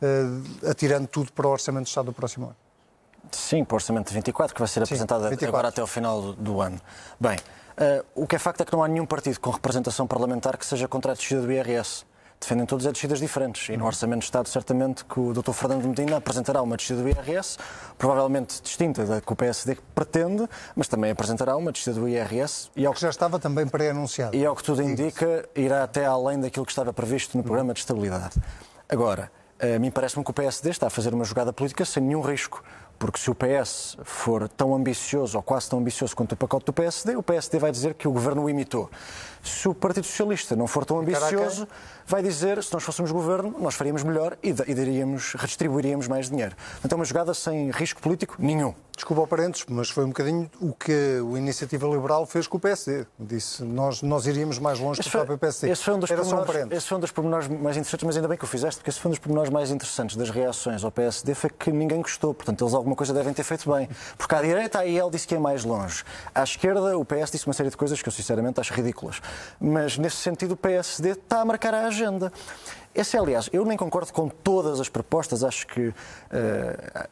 uh, 0.00 0.68
atirando 0.70 1.06
tudo 1.06 1.32
para 1.32 1.46
o 1.46 1.50
Orçamento 1.50 1.84
de 1.84 1.90
Estado 1.90 2.06
do 2.06 2.12
próximo 2.12 2.46
ano. 2.46 2.56
Sim, 3.30 3.64
para 3.64 3.74
o 3.74 3.76
Orçamento 3.76 4.08
de 4.08 4.14
24, 4.14 4.54
que 4.54 4.60
vai 4.60 4.68
ser 4.68 4.80
Sim, 4.80 4.84
apresentado 4.84 5.22
24. 5.28 5.48
agora 5.48 5.68
até 5.68 5.80
ao 5.80 5.86
final 5.86 6.20
do, 6.20 6.32
do 6.32 6.60
ano. 6.60 6.80
Bem, 7.20 7.36
uh, 7.36 8.04
o 8.14 8.26
que 8.26 8.36
é 8.36 8.38
facto 8.38 8.62
é 8.62 8.64
que 8.64 8.72
não 8.72 8.82
há 8.82 8.88
nenhum 8.88 9.06
partido 9.06 9.38
com 9.38 9.50
representação 9.50 10.06
parlamentar 10.06 10.56
que 10.56 10.64
seja 10.64 10.88
contra 10.88 11.12
a 11.12 11.14
descida 11.14 11.42
do 11.42 11.52
IRS 11.52 12.06
defendem 12.42 12.66
todos 12.66 12.86
é 12.86 12.92
descidas 12.92 13.18
diferentes. 13.18 13.68
E 13.68 13.76
no 13.76 13.86
Orçamento 13.86 14.20
de 14.20 14.24
Estado, 14.26 14.48
certamente, 14.48 15.04
que 15.04 15.18
o 15.18 15.32
Dr. 15.32 15.52
Fernando 15.52 15.86
Medina 15.86 16.16
apresentará 16.16 16.60
uma 16.60 16.76
descida 16.76 17.02
do 17.02 17.08
IRS, 17.08 17.56
provavelmente 17.96 18.60
distinta 18.62 19.04
da 19.04 19.20
que 19.20 19.32
o 19.32 19.36
PSD 19.36 19.78
pretende, 19.94 20.48
mas 20.76 20.88
também 20.88 21.10
apresentará 21.10 21.56
uma 21.56 21.72
descida 21.72 21.98
do 21.98 22.08
IRS. 22.08 22.70
E 22.76 22.84
ao 22.84 22.92
que 22.92 23.00
já 23.00 23.10
estava 23.10 23.38
também 23.38 23.66
pré-anunciado. 23.66 24.36
E 24.36 24.44
ao 24.44 24.54
que 24.54 24.62
tudo 24.62 24.82
indica, 24.82 25.48
irá 25.54 25.84
até 25.84 26.04
além 26.04 26.40
daquilo 26.40 26.66
que 26.66 26.72
estava 26.72 26.92
previsto 26.92 27.36
no 27.36 27.42
programa 27.42 27.72
de 27.72 27.80
estabilidade. 27.80 28.34
Agora, 28.88 29.30
a 29.60 29.78
mim 29.78 29.90
parece-me 29.90 30.24
que 30.24 30.30
o 30.30 30.34
PSD 30.34 30.70
está 30.70 30.88
a 30.88 30.90
fazer 30.90 31.14
uma 31.14 31.24
jogada 31.24 31.52
política 31.52 31.84
sem 31.84 32.02
nenhum 32.02 32.20
risco. 32.20 32.62
Porque 32.98 33.18
se 33.18 33.28
o 33.28 33.34
PS 33.34 33.96
for 34.04 34.48
tão 34.48 34.72
ambicioso, 34.72 35.36
ou 35.36 35.42
quase 35.42 35.68
tão 35.68 35.80
ambicioso 35.80 36.14
quanto 36.14 36.32
o 36.32 36.36
pacote 36.36 36.66
do 36.66 36.72
PSD, 36.72 37.16
o 37.16 37.22
PSD 37.22 37.58
vai 37.58 37.72
dizer 37.72 37.94
que 37.94 38.06
o 38.06 38.12
governo 38.12 38.44
o 38.44 38.50
imitou. 38.50 38.88
Se 39.42 39.68
o 39.68 39.74
Partido 39.74 40.04
Socialista 40.04 40.54
não 40.54 40.68
for 40.68 40.84
tão 40.84 41.00
ambicioso, 41.00 41.66
vai 42.12 42.22
dizer, 42.22 42.62
se 42.62 42.70
nós 42.74 42.82
fôssemos 42.82 43.10
governo, 43.10 43.56
nós 43.58 43.74
faríamos 43.74 44.02
melhor 44.02 44.36
e, 44.42 44.52
daríamos, 44.52 45.32
redistribuiríamos 45.32 46.06
mais 46.08 46.28
dinheiro. 46.28 46.54
Então 46.84 46.96
é 46.96 47.00
uma 47.00 47.06
jogada 47.06 47.32
sem 47.32 47.70
risco 47.70 48.02
político 48.02 48.36
nenhum. 48.38 48.74
Desculpa 48.94 49.22
o 49.22 49.26
parênteses, 49.26 49.64
mas 49.68 49.88
foi 49.88 50.04
um 50.04 50.08
bocadinho 50.08 50.50
o 50.60 50.74
que 50.74 50.92
a 50.92 51.38
Iniciativa 51.38 51.88
Liberal 51.88 52.26
fez 52.26 52.46
com 52.46 52.58
o 52.58 52.60
PSD. 52.60 53.06
Disse, 53.18 53.64
nós, 53.64 54.02
nós 54.02 54.26
iríamos 54.26 54.58
mais 54.58 54.78
longe 54.78 55.00
esse 55.00 55.08
que 55.08 55.16
o 55.16 55.20
próprio 55.20 55.38
PSD. 55.38 55.72
Esse 55.72 55.82
foi, 55.82 55.94
um 55.94 55.98
dos 55.98 56.10
Era 56.10 56.22
só 56.22 56.42
um 56.42 56.44
esse 56.70 56.86
foi 56.86 56.98
um 56.98 57.00
dos 57.00 57.10
pormenores 57.10 57.48
mais 57.48 57.76
interessantes, 57.78 58.04
mas 58.04 58.16
ainda 58.16 58.28
bem 58.28 58.36
que 58.36 58.44
o 58.44 58.46
fizeste, 58.46 58.76
porque 58.76 58.90
esse 58.90 59.00
foi 59.00 59.08
um 59.08 59.12
dos 59.12 59.18
pormenores 59.18 59.50
mais 59.50 59.70
interessantes 59.70 60.14
das 60.14 60.28
reações 60.28 60.84
ao 60.84 60.92
PSD, 60.92 61.34
foi 61.34 61.48
que 61.48 61.72
ninguém 61.72 62.02
gostou. 62.02 62.34
Portanto, 62.34 62.62
eles 62.62 62.74
alguma 62.74 62.94
coisa 62.94 63.14
devem 63.14 63.32
ter 63.32 63.44
feito 63.44 63.72
bem. 63.72 63.88
Porque 64.18 64.34
à 64.34 64.42
direita 64.42 64.80
a 64.80 64.82
IEL 64.86 65.10
disse 65.10 65.26
que 65.26 65.34
é 65.34 65.38
mais 65.38 65.64
longe. 65.64 66.04
À 66.34 66.42
esquerda, 66.42 66.96
o 66.98 67.04
PS 67.04 67.30
disse 67.30 67.46
uma 67.46 67.54
série 67.54 67.70
de 67.70 67.76
coisas 67.78 68.00
que 68.02 68.08
eu 68.08 68.12
sinceramente 68.12 68.60
acho 68.60 68.74
ridículas. 68.74 69.22
Mas 69.58 69.96
nesse 69.96 70.16
sentido, 70.16 70.52
o 70.52 70.56
PSD 70.56 71.12
está 71.12 71.40
a 71.40 71.44
marcar 71.46 71.72
a 71.72 71.86
agenda. 71.86 72.01
Esse, 72.94 73.16
aliás, 73.16 73.48
eu 73.52 73.64
nem 73.64 73.76
concordo 73.76 74.12
com 74.12 74.28
todas 74.28 74.78
as 74.78 74.88
propostas. 74.88 75.42
Acho 75.42 75.66
que 75.66 75.88
uh, 75.88 75.94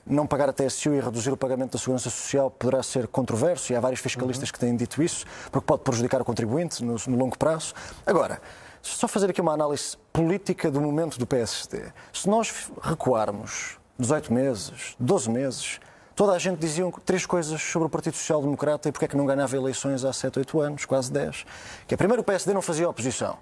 não 0.06 0.26
pagar 0.26 0.50
a 0.50 0.52
TSU 0.52 0.94
e 0.94 1.00
reduzir 1.00 1.30
o 1.30 1.36
pagamento 1.36 1.72
da 1.72 1.78
Segurança 1.78 2.10
Social 2.10 2.50
poderá 2.50 2.82
ser 2.82 3.06
controverso, 3.06 3.72
e 3.72 3.76
há 3.76 3.80
vários 3.80 4.00
fiscalistas 4.00 4.50
uhum. 4.50 4.52
que 4.52 4.58
têm 4.58 4.76
dito 4.76 5.02
isso, 5.02 5.24
porque 5.50 5.64
pode 5.64 5.82
prejudicar 5.82 6.20
o 6.20 6.24
contribuinte 6.24 6.84
no, 6.84 6.96
no 7.06 7.16
longo 7.16 7.38
prazo. 7.38 7.72
Agora, 8.04 8.42
só 8.82 9.08
fazer 9.08 9.30
aqui 9.30 9.40
uma 9.40 9.52
análise 9.52 9.96
política 10.12 10.70
do 10.70 10.80
momento 10.80 11.18
do 11.18 11.26
PSD. 11.26 11.82
Se 12.12 12.28
nós 12.28 12.70
recuarmos 12.82 13.78
18 13.98 14.32
meses, 14.32 14.96
12 14.98 15.30
meses, 15.30 15.80
toda 16.14 16.32
a 16.32 16.38
gente 16.38 16.58
dizia 16.58 16.84
três 17.06 17.24
coisas 17.24 17.62
sobre 17.62 17.86
o 17.86 17.90
Partido 17.90 18.16
Social 18.16 18.42
Democrata 18.42 18.88
e 18.88 18.92
porque 18.92 19.06
é 19.06 19.08
que 19.08 19.16
não 19.16 19.24
ganhava 19.24 19.56
eleições 19.56 20.04
há 20.04 20.12
7, 20.12 20.40
8 20.40 20.60
anos, 20.60 20.84
quase 20.84 21.10
10. 21.10 21.46
Que 21.86 21.94
é, 21.94 21.96
primeiro, 21.96 22.20
o 22.20 22.24
PSD 22.24 22.52
não 22.52 22.62
fazia 22.62 22.88
oposição. 22.88 23.38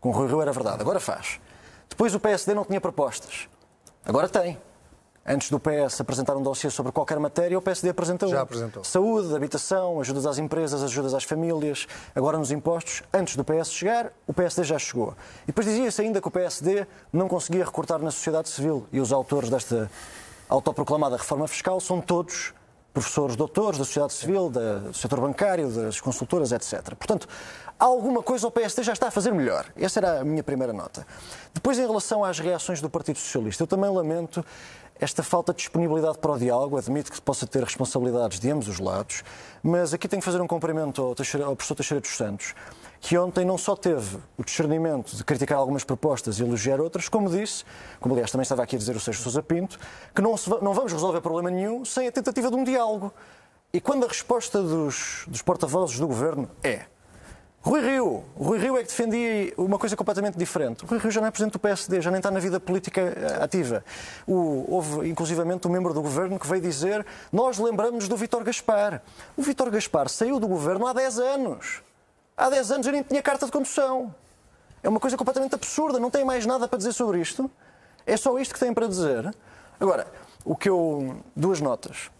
Com 0.00 0.08
o 0.08 0.12
Rui 0.12 0.28
Rio 0.28 0.40
era 0.40 0.52
verdade, 0.52 0.80
agora 0.80 0.98
faz. 0.98 1.38
Depois 1.88 2.14
o 2.14 2.20
PSD 2.20 2.54
não 2.54 2.64
tinha 2.64 2.80
propostas. 2.80 3.48
Agora 4.04 4.28
tem. 4.28 4.58
Antes 5.26 5.50
do 5.50 5.60
PS 5.60 6.00
apresentar 6.00 6.34
um 6.34 6.42
dossiê 6.42 6.70
sobre 6.70 6.90
qualquer 6.90 7.18
matéria, 7.18 7.58
o 7.58 7.60
PSD 7.60 7.90
apresentou. 7.90 8.30
Já 8.30 8.40
apresentou. 8.40 8.82
Saúde, 8.82 9.36
habitação, 9.36 10.00
ajudas 10.00 10.24
às 10.24 10.38
empresas, 10.38 10.82
ajudas 10.82 11.12
às 11.12 11.24
famílias. 11.24 11.86
Agora 12.14 12.38
nos 12.38 12.50
impostos, 12.50 13.02
antes 13.12 13.36
do 13.36 13.44
PS 13.44 13.70
chegar, 13.70 14.10
o 14.26 14.32
PSD 14.32 14.64
já 14.64 14.78
chegou. 14.78 15.14
E 15.42 15.48
depois 15.48 15.66
dizia-se 15.66 16.00
ainda 16.00 16.22
que 16.22 16.28
o 16.28 16.30
PSD 16.30 16.86
não 17.12 17.28
conseguia 17.28 17.64
recortar 17.64 18.00
na 18.00 18.10
sociedade 18.10 18.48
civil. 18.48 18.86
E 18.90 18.98
os 18.98 19.12
autores 19.12 19.50
desta 19.50 19.90
autoproclamada 20.48 21.18
reforma 21.18 21.46
fiscal 21.46 21.78
são 21.80 22.00
todos 22.00 22.54
professores 22.92 23.36
doutores 23.36 23.78
da 23.78 23.84
sociedade 23.84 24.12
civil, 24.12 24.50
do 24.50 24.92
setor 24.92 25.20
bancário, 25.20 25.70
das 25.70 26.00
consultoras, 26.00 26.52
etc. 26.52 26.94
Portanto, 26.94 27.28
alguma 27.78 28.22
coisa 28.22 28.46
o 28.46 28.50
PSD 28.50 28.82
já 28.82 28.92
está 28.92 29.08
a 29.08 29.10
fazer 29.10 29.32
melhor. 29.32 29.66
Essa 29.76 30.00
era 30.00 30.20
a 30.20 30.24
minha 30.24 30.42
primeira 30.42 30.72
nota. 30.72 31.06
Depois, 31.54 31.78
em 31.78 31.86
relação 31.86 32.24
às 32.24 32.38
reações 32.38 32.80
do 32.80 32.90
Partido 32.90 33.18
Socialista, 33.18 33.62
eu 33.62 33.66
também 33.66 33.90
lamento 33.90 34.44
esta 35.00 35.22
falta 35.22 35.52
de 35.52 35.58
disponibilidade 35.58 36.18
para 36.18 36.32
o 36.32 36.38
diálogo. 36.38 36.76
Admito 36.76 37.10
que 37.10 37.20
possa 37.20 37.46
ter 37.46 37.64
responsabilidades 37.64 38.38
de 38.38 38.50
ambos 38.50 38.68
os 38.68 38.78
lados, 38.78 39.22
mas 39.62 39.94
aqui 39.94 40.06
tenho 40.06 40.20
que 40.20 40.26
fazer 40.26 40.40
um 40.40 40.46
cumprimento 40.46 41.00
ao, 41.00 41.08
ao 41.08 41.56
professor 41.56 41.74
Teixeira 41.74 42.00
dos 42.00 42.16
Santos, 42.16 42.54
que 43.00 43.16
ontem 43.16 43.44
não 43.44 43.56
só 43.56 43.74
teve 43.74 44.18
o 44.36 44.44
discernimento 44.44 45.16
de 45.16 45.24
criticar 45.24 45.58
algumas 45.58 45.82
propostas 45.82 46.38
e 46.38 46.42
elogiar 46.42 46.80
outras, 46.80 47.08
como 47.08 47.30
disse, 47.30 47.64
como 47.98 48.14
aliás 48.14 48.30
também 48.30 48.42
estava 48.42 48.62
aqui 48.62 48.76
a 48.76 48.78
dizer 48.78 48.94
o 48.94 49.00
Seixo 49.00 49.22
Sousa 49.22 49.42
Pinto, 49.42 49.78
que 50.14 50.20
não, 50.20 50.36
se, 50.36 50.50
não 50.62 50.74
vamos 50.74 50.92
resolver 50.92 51.20
problema 51.20 51.50
nenhum 51.50 51.84
sem 51.84 52.06
a 52.06 52.12
tentativa 52.12 52.50
de 52.50 52.56
um 52.56 52.62
diálogo. 52.62 53.12
E 53.72 53.80
quando 53.80 54.04
a 54.04 54.08
resposta 54.08 54.62
dos, 54.62 55.24
dos 55.26 55.40
porta-vozes 55.42 55.98
do 55.98 56.06
governo 56.06 56.50
é 56.62 56.82
Rui 57.62 57.80
Rio. 57.80 58.24
Rui 58.36 58.58
Rio 58.58 58.76
é 58.78 58.82
que 58.82 58.88
defendia 58.88 59.52
uma 59.56 59.78
coisa 59.78 59.94
completamente 59.94 60.36
diferente. 60.38 60.82
O 60.82 60.86
Rui 60.86 60.98
Rio 60.98 61.10
já 61.10 61.20
não 61.20 61.28
é 61.28 61.30
presidente 61.30 61.52
do 61.52 61.58
PSD, 61.58 62.00
já 62.00 62.10
nem 62.10 62.18
está 62.18 62.30
na 62.30 62.40
vida 62.40 62.58
política 62.58 63.00
eh, 63.00 63.38
ativa. 63.44 63.84
O, 64.26 64.64
houve, 64.66 65.08
inclusivamente, 65.08 65.68
um 65.68 65.70
membro 65.70 65.92
do 65.92 66.00
governo 66.00 66.38
que 66.38 66.48
veio 66.48 66.62
dizer 66.62 67.04
nós 67.30 67.58
lembramos 67.58 68.08
do 68.08 68.16
Vítor 68.16 68.42
Gaspar. 68.44 69.02
O 69.36 69.42
Vítor 69.42 69.70
Gaspar 69.70 70.08
saiu 70.08 70.40
do 70.40 70.48
governo 70.48 70.86
há 70.86 70.94
10 70.94 71.18
anos. 71.18 71.82
Há 72.40 72.48
10 72.48 72.70
anos 72.70 72.86
eu 72.86 72.92
nem 72.94 73.02
tinha 73.02 73.22
carta 73.22 73.44
de 73.44 73.52
condução. 73.52 74.14
É 74.82 74.88
uma 74.88 74.98
coisa 74.98 75.14
completamente 75.14 75.54
absurda, 75.54 76.00
não 76.00 76.10
tem 76.10 76.24
mais 76.24 76.46
nada 76.46 76.66
para 76.66 76.78
dizer 76.78 76.94
sobre 76.94 77.20
isto. 77.20 77.50
É 78.06 78.16
só 78.16 78.38
isto 78.38 78.54
que 78.54 78.58
tem 78.58 78.72
para 78.72 78.86
dizer. 78.86 79.30
Agora, 79.78 80.06
o 80.42 80.56
que 80.56 80.70
eu. 80.70 81.16
Duas 81.36 81.60
notas. 81.60 82.10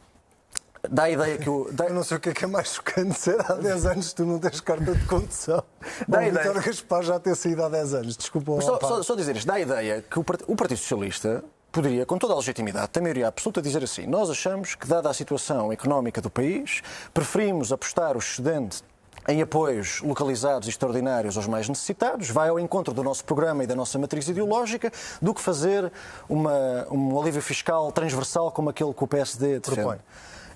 Dá 0.90 1.04
a 1.04 1.10
ideia 1.10 1.38
que 1.38 1.48
o. 1.48 1.72
Dá... 1.72 1.86
Eu 1.88 1.94
não 1.94 2.04
sei 2.04 2.18
o 2.18 2.20
que 2.20 2.28
é, 2.28 2.34
que 2.34 2.44
é 2.44 2.46
mais 2.46 2.74
chocante 2.74 3.18
ser 3.18 3.40
há 3.50 3.54
10 3.54 3.86
anos 3.86 4.12
tu 4.12 4.26
não 4.26 4.38
tens 4.38 4.60
carta 4.60 4.94
de 4.94 5.06
condução. 5.06 5.64
Dá 6.06 6.18
Bom, 6.18 6.26
ideia... 6.26 6.48
Vitor 6.48 6.64
Gaspar 6.64 7.02
já 7.02 7.18
ter 7.18 7.34
saído 7.34 7.64
há 7.64 7.70
10 7.70 7.94
anos. 7.94 8.16
Desculpa. 8.18 8.60
Só, 8.60 8.78
só, 8.78 9.02
só, 9.02 9.14
dizer 9.14 9.36
isto. 9.36 9.46
Dá 9.46 9.54
a 9.54 9.60
ideia 9.60 10.02
que 10.02 10.18
o, 10.18 10.24
o 10.48 10.54
Partido 10.54 10.76
Socialista 10.76 11.42
poderia, 11.72 12.04
com 12.04 12.18
toda 12.18 12.34
a 12.34 12.36
legitimidade, 12.36 12.88
tem 12.88 13.02
maioria 13.02 13.28
absoluta, 13.28 13.62
dizer 13.62 13.82
assim: 13.82 14.06
nós 14.06 14.28
achamos 14.28 14.74
que, 14.74 14.86
dada 14.86 15.08
a 15.08 15.14
situação 15.14 15.72
económica 15.72 16.20
do 16.20 16.28
país, 16.28 16.82
preferimos 17.14 17.72
apostar 17.72 18.16
o 18.16 18.18
excedente 18.18 18.82
em 19.28 19.42
apoios 19.42 20.00
localizados 20.00 20.66
e 20.66 20.70
extraordinários 20.70 21.36
aos 21.36 21.46
mais 21.46 21.68
necessitados, 21.68 22.30
vai 22.30 22.48
ao 22.48 22.58
encontro 22.58 22.92
do 22.94 23.02
nosso 23.02 23.24
programa 23.24 23.64
e 23.64 23.66
da 23.66 23.74
nossa 23.74 23.98
matriz 23.98 24.28
ideológica, 24.28 24.92
do 25.20 25.34
que 25.34 25.40
fazer 25.40 25.92
uma, 26.28 26.86
um 26.90 27.20
alívio 27.20 27.42
fiscal 27.42 27.92
transversal 27.92 28.50
como 28.50 28.70
aquele 28.70 28.92
que 28.92 29.04
o 29.04 29.06
PSD 29.06 29.60
defende. 29.60 29.80
Propõe. 29.82 29.98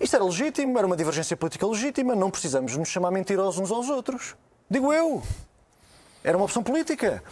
Isto 0.00 0.16
era 0.16 0.25
legítimo, 0.25 0.76
era 0.76 0.87
uma 0.87 0.97
divergência 0.97 1.37
política 1.37 1.66
legítima, 1.66 2.14
não 2.14 2.30
precisamos 2.30 2.76
nos 2.76 2.88
chamar 2.88 3.11
mentirosos 3.11 3.61
uns 3.61 3.71
aos 3.71 3.88
outros. 3.88 4.35
Digo 4.68 4.92
eu. 4.92 5.23
Era 6.23 6.37
uma 6.37 6.47
opção 6.47 6.62
política. 6.62 7.23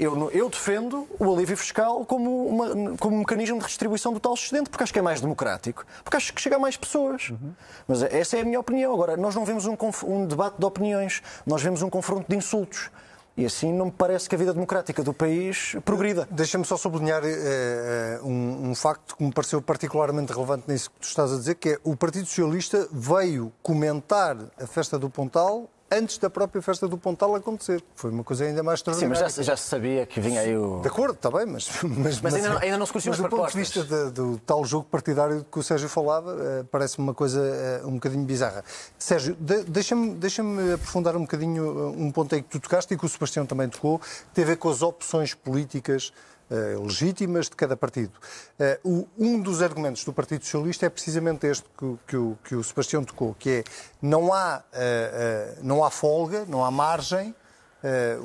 Eu, 0.00 0.30
eu, 0.30 0.48
defendo 0.48 1.06
o 1.18 1.30
alívio 1.30 1.54
fiscal 1.58 2.06
como, 2.06 2.46
uma, 2.46 2.96
como 2.96 3.16
um 3.16 3.18
mecanismo 3.18 3.58
de 3.58 3.64
redistribuição 3.64 4.14
do 4.14 4.18
tal 4.18 4.32
excedente, 4.32 4.70
porque 4.70 4.82
acho 4.82 4.94
que 4.94 4.98
é 4.98 5.02
mais 5.02 5.20
democrático, 5.20 5.84
porque 6.02 6.16
acho 6.16 6.32
que 6.32 6.40
chega 6.40 6.56
a 6.56 6.58
mais 6.58 6.74
pessoas. 6.74 7.28
Uhum. 7.28 7.52
Mas 7.86 8.02
essa 8.04 8.38
é 8.38 8.40
a 8.40 8.44
minha 8.46 8.58
opinião. 8.58 8.94
Agora, 8.94 9.14
nós 9.18 9.34
não 9.34 9.44
vemos 9.44 9.66
um, 9.66 9.76
um 10.04 10.26
debate 10.26 10.56
de 10.58 10.64
opiniões, 10.64 11.22
nós 11.44 11.60
vemos 11.60 11.82
um 11.82 11.90
confronto 11.90 12.24
de 12.26 12.34
insultos. 12.34 12.90
E 13.36 13.44
assim 13.44 13.74
não 13.74 13.86
me 13.86 13.92
parece 13.92 14.26
que 14.26 14.34
a 14.34 14.38
vida 14.38 14.54
democrática 14.54 15.02
do 15.02 15.12
país 15.12 15.76
progrida. 15.84 16.26
Deixa-me 16.30 16.64
só 16.64 16.78
sublinhar 16.78 17.22
uh, 17.22 18.26
um, 18.26 18.70
um, 18.70 18.74
facto 18.74 19.14
que 19.14 19.22
me 19.22 19.32
pareceu 19.32 19.60
particularmente 19.60 20.32
relevante 20.32 20.64
nisso 20.66 20.90
que 20.90 21.00
tu 21.00 21.08
estás 21.08 21.30
a 21.30 21.36
dizer, 21.36 21.56
que 21.56 21.70
é 21.70 21.78
o 21.84 21.94
Partido 21.94 22.24
Socialista 22.26 22.88
veio 22.90 23.52
comentar 23.62 24.36
a 24.58 24.66
festa 24.66 24.98
do 24.98 25.10
Pontal 25.10 25.68
antes 25.90 26.18
da 26.18 26.30
própria 26.30 26.62
festa 26.62 26.86
do 26.86 26.96
Pontal 26.96 27.34
acontecer. 27.34 27.82
Foi 27.94 28.10
uma 28.10 28.22
coisa 28.22 28.44
ainda 28.44 28.62
mais 28.62 28.78
extraordinária. 28.78 29.16
Sim, 29.16 29.22
mas 29.24 29.34
já, 29.34 29.42
já 29.42 29.56
se 29.56 29.68
sabia 29.68 30.06
que 30.06 30.20
vinha 30.20 30.40
aí 30.40 30.56
o... 30.56 30.80
De 30.80 30.88
acordo, 30.88 31.14
está 31.14 31.30
bem, 31.30 31.46
mas... 31.46 31.68
Mas, 32.00 32.20
mas, 32.20 32.34
ainda, 32.34 32.50
não, 32.50 32.58
ainda 32.58 32.78
não 32.78 32.86
se 32.86 32.92
conheciam. 32.92 33.12
Mas 33.12 33.20
do 33.20 33.28
ponto 33.28 33.50
de 33.50 33.58
vista 33.58 33.82
de, 33.84 34.10
do 34.10 34.38
tal 34.38 34.64
jogo 34.64 34.86
partidário 34.90 35.44
que 35.50 35.58
o 35.58 35.62
Sérgio 35.62 35.88
falava, 35.88 36.34
uh, 36.34 36.64
parece-me 36.64 37.06
uma 37.06 37.14
coisa 37.14 37.40
uh, 37.84 37.88
um 37.88 37.94
bocadinho 37.94 38.24
bizarra. 38.24 38.64
Sérgio, 38.98 39.36
de, 39.38 39.64
deixa-me 39.64 40.14
deixa 40.14 40.42
aprofundar 40.74 41.16
um 41.16 41.22
bocadinho 41.22 41.90
uh, 41.90 42.02
um 42.02 42.10
ponto 42.10 42.34
aí 42.34 42.42
que 42.42 42.48
tu 42.48 42.60
tocaste 42.60 42.94
e 42.94 42.96
que 42.96 43.04
o 43.04 43.08
Sebastião 43.08 43.44
também 43.44 43.68
tocou, 43.68 43.98
que 43.98 44.06
tem 44.34 44.44
a 44.44 44.46
ver 44.46 44.56
com 44.56 44.68
as 44.68 44.82
opções 44.82 45.34
políticas 45.34 46.12
eh, 46.50 46.76
legítimas 46.82 47.48
de 47.48 47.54
cada 47.54 47.76
partido. 47.76 48.12
Eh, 48.58 48.80
um 49.16 49.40
dos 49.40 49.62
argumentos 49.62 50.02
do 50.02 50.12
Partido 50.12 50.44
Socialista 50.44 50.84
é 50.84 50.88
precisamente 50.88 51.46
este 51.46 51.64
que, 51.78 51.98
que, 52.08 52.16
o, 52.16 52.36
que 52.42 52.54
o 52.56 52.64
Sebastião 52.64 53.04
tocou, 53.04 53.36
que 53.38 53.50
é 53.50 53.64
não 54.02 54.32
há, 54.32 54.60
eh, 54.72 55.58
não 55.62 55.84
há 55.84 55.90
folga, 55.92 56.44
não 56.48 56.64
há 56.64 56.70
margem, 56.70 57.32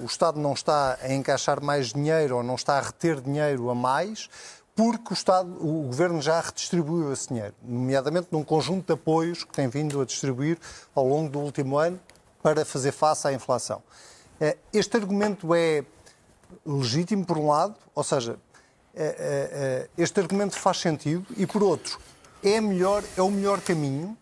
o 0.01 0.05
Estado 0.05 0.38
não 0.38 0.53
está 0.53 0.98
a 1.01 1.13
encaixar 1.13 1.62
mais 1.63 1.94
dinheiro 1.94 2.38
ou 2.38 2.44
não 2.44 2.55
está 2.55 2.77
a 2.77 2.82
reter 2.82 3.22
dinheiro 3.22 3.70
a 3.70 3.75
mais, 3.75 4.27
porque 4.75 5.12
o 5.12 5.13
Estado, 5.13 5.48
o 5.48 5.84
Governo 5.84 6.22
já 6.22 6.41
redistribuiu 6.41 7.13
esse 7.13 7.29
dinheiro, 7.29 7.53
nomeadamente 7.63 8.27
num 8.32 8.44
conjunto 8.44 8.88
de 8.88 8.94
apoios 8.94 9.44
que 9.44 9.53
tem 9.53 9.70
vindo 9.70 10.01
a 10.01 10.05
distribuir 10.05 10.58
ao 10.94 11.08
longo 11.08 11.29
do 11.29 11.39
último 11.39 11.77
ano 11.77 11.98
para 12.44 12.65
fazer 12.65 12.91
face 12.91 13.27
à 13.27 13.32
inflação. 13.32 13.82
Este 14.74 14.98
argumento 14.98 15.55
é 15.55 15.86
legítimo, 16.65 17.25
por 17.25 17.38
um 17.38 17.47
lado, 17.47 17.75
ou 17.93 18.03
seja, 18.03 18.38
é, 18.95 19.03
é, 19.03 19.07
é, 19.17 19.89
este 19.97 20.19
argumento 20.19 20.57
faz 20.57 20.77
sentido, 20.77 21.25
e 21.38 21.45
por 21.45 21.62
outro, 21.63 22.00
é, 22.43 22.62
melhor, 22.62 23.03
é 23.17 23.21
o 23.21 23.29
melhor 23.29 23.59
caminho. 23.62 24.17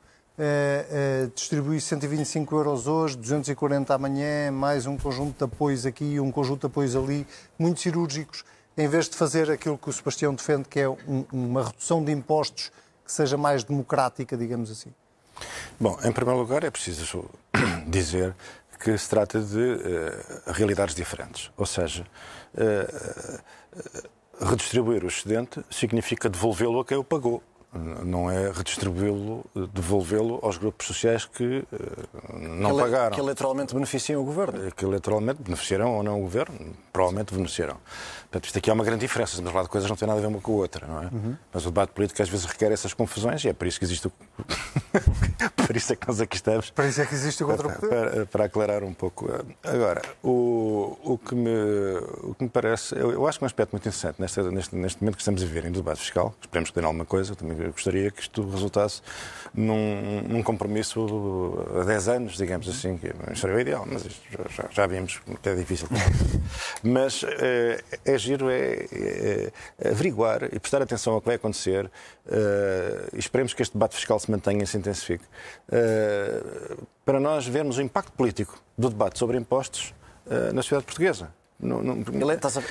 distribuir 1.35 1.79
125 1.79 2.55
euros 2.55 2.87
hoje, 2.87 3.15
240 3.17 3.93
amanhã, 3.93 4.51
mais 4.51 4.87
um 4.87 4.97
conjunto 4.97 5.37
de 5.37 5.43
apoios 5.43 5.85
aqui, 5.85 6.19
um 6.19 6.31
conjunto 6.31 6.61
de 6.61 6.67
apoios 6.67 6.95
ali, 6.95 7.27
muito 7.59 7.79
cirúrgicos, 7.79 8.43
em 8.75 8.87
vez 8.87 9.07
de 9.07 9.15
fazer 9.15 9.51
aquilo 9.51 9.77
que 9.77 9.89
o 9.89 9.93
Sebastião 9.93 10.33
defende, 10.33 10.67
que 10.67 10.79
é 10.79 10.89
um, 10.89 11.25
uma 11.31 11.65
redução 11.65 12.03
de 12.03 12.11
impostos 12.11 12.71
que 13.05 13.11
seja 13.11 13.37
mais 13.37 13.63
democrática, 13.63 14.35
digamos 14.35 14.71
assim? 14.71 14.91
Bom, 15.79 15.97
em 16.03 16.11
primeiro 16.11 16.39
lugar, 16.39 16.63
é 16.63 16.71
preciso 16.71 17.29
dizer 17.87 18.35
que 18.83 18.97
se 18.97 19.09
trata 19.09 19.39
de 19.39 19.59
uh, 19.59 20.51
realidades 20.51 20.93
diferentes. 20.93 21.49
Ou 21.55 21.65
seja, 21.65 22.05
uh, 22.55 23.39
redistribuir 24.45 25.03
o 25.03 25.07
excedente 25.07 25.63
significa 25.69 26.29
devolvê-lo 26.29 26.81
a 26.81 26.85
quem 26.85 26.97
o 26.97 27.03
pagou. 27.03 27.41
Não 28.03 28.29
é 28.29 28.51
redistribuí-lo, 28.51 29.45
devolvê-lo 29.73 30.39
aos 30.41 30.57
grupos 30.57 30.87
sociais 30.87 31.25
que 31.25 31.59
uh, 31.71 32.37
não 32.37 32.75
que 32.75 32.81
pagaram. 32.81 33.15
Que 33.15 33.21
eleitoralmente 33.21 33.73
beneficiam 33.73 34.21
o 34.21 34.25
governo. 34.25 34.71
Que 34.71 34.85
eleitoralmente 34.85 35.41
beneficiarão 35.41 35.95
ou 35.95 36.03
não 36.03 36.19
o 36.19 36.21
governo, 36.21 36.73
provavelmente 36.91 37.33
beneficiarão. 37.33 37.77
Portanto, 38.23 38.45
isto 38.45 38.57
aqui 38.57 38.69
é 38.69 38.73
uma 38.73 38.83
grande 38.83 39.01
diferença. 39.01 39.31
Estamos 39.31 39.49
a 39.49 39.51
falar 39.51 39.63
de 39.63 39.69
coisas 39.69 39.87
que 39.87 39.91
não 39.91 39.97
têm 39.97 40.07
nada 40.07 40.19
a 40.19 40.21
ver 40.21 40.27
uma 40.27 40.41
com 40.41 40.53
a 40.53 40.55
outra, 40.55 40.87
não 40.87 41.03
é? 41.03 41.05
Uhum. 41.05 41.37
Mas 41.53 41.65
o 41.65 41.69
debate 41.69 41.91
político 41.91 42.21
às 42.21 42.29
vezes 42.29 42.45
requer 42.45 42.71
essas 42.71 42.93
confusões 42.93 43.43
e 43.45 43.49
é 43.49 43.53
por 43.53 43.67
isso 43.67 43.77
que 43.79 43.85
existe 43.85 44.07
o. 44.07 44.11
por 45.55 45.75
isso 45.75 45.93
é 45.93 45.95
que 45.95 46.07
nós 46.07 46.19
aqui 46.19 46.35
estamos. 46.35 46.71
Por 46.71 46.85
isso 46.85 47.01
é 47.01 47.05
que 47.05 47.13
existe 47.13 47.43
o 47.43 47.47
contra 47.47 47.69
para, 47.69 47.79
para, 47.79 48.25
para, 48.25 48.45
aclarar 48.45 48.83
um 48.83 48.93
pouco. 48.93 49.29
Agora, 49.63 50.01
o, 50.23 50.97
o, 51.03 51.17
que, 51.17 51.35
me, 51.35 51.49
o 52.23 52.33
que 52.33 52.43
me 52.43 52.49
parece. 52.49 52.95
Eu, 52.95 53.11
eu 53.11 53.27
acho 53.27 53.37
que 53.37 53.45
um 53.45 53.47
aspecto 53.47 53.71
muito 53.71 53.83
interessante 53.83 54.19
neste, 54.19 54.41
neste, 54.41 54.75
neste 54.75 55.01
momento 55.01 55.15
que 55.15 55.21
estamos 55.21 55.43
a 55.43 55.45
viver 55.45 55.65
em 55.65 55.71
debate 55.71 55.99
fiscal, 55.99 56.33
esperemos 56.41 56.71
que 56.71 56.79
dê 56.79 56.85
alguma 56.85 57.05
coisa, 57.05 57.35
também 57.35 57.55
gostaria 57.69 58.11
que 58.11 58.21
isto 58.21 58.47
resultasse 58.49 59.01
num, 59.53 60.21
num 60.27 60.43
compromisso 60.43 61.65
a 61.79 61.83
10 61.83 62.07
anos, 62.07 62.37
digamos 62.37 62.67
assim, 62.67 62.97
que 62.97 63.11
seria 63.35 63.55
o 63.55 63.59
ideal, 63.59 63.85
mas 63.89 64.03
já, 64.49 64.65
já 64.71 64.87
vimos 64.87 65.21
que 65.41 65.49
é 65.49 65.55
difícil. 65.55 65.87
mas 66.83 67.23
é, 67.23 67.83
é 68.05 68.17
giro 68.17 68.49
é, 68.49 68.87
é, 68.91 69.51
é, 69.79 69.89
averiguar 69.89 70.43
e 70.45 70.59
prestar 70.59 70.81
atenção 70.81 71.13
ao 71.13 71.21
que 71.21 71.27
vai 71.27 71.35
acontecer 71.35 71.85
uh, 71.85 71.89
e 73.13 73.19
esperemos 73.19 73.53
que 73.53 73.61
este 73.61 73.73
debate 73.73 73.95
fiscal 73.95 74.19
se 74.19 74.31
mantenha 74.31 74.63
e 74.63 74.67
se 74.67 74.77
intensifique. 74.77 75.25
Uh, 75.69 76.85
para 77.05 77.19
nós 77.19 77.45
vermos 77.45 77.77
o 77.77 77.81
impacto 77.81 78.11
político 78.13 78.61
do 78.77 78.89
debate 78.89 79.19
sobre 79.19 79.37
impostos 79.37 79.93
na 80.53 80.61
sociedade 80.61 80.85
portuguesa. 80.85 81.33
No, 81.59 81.81
no, 81.81 82.03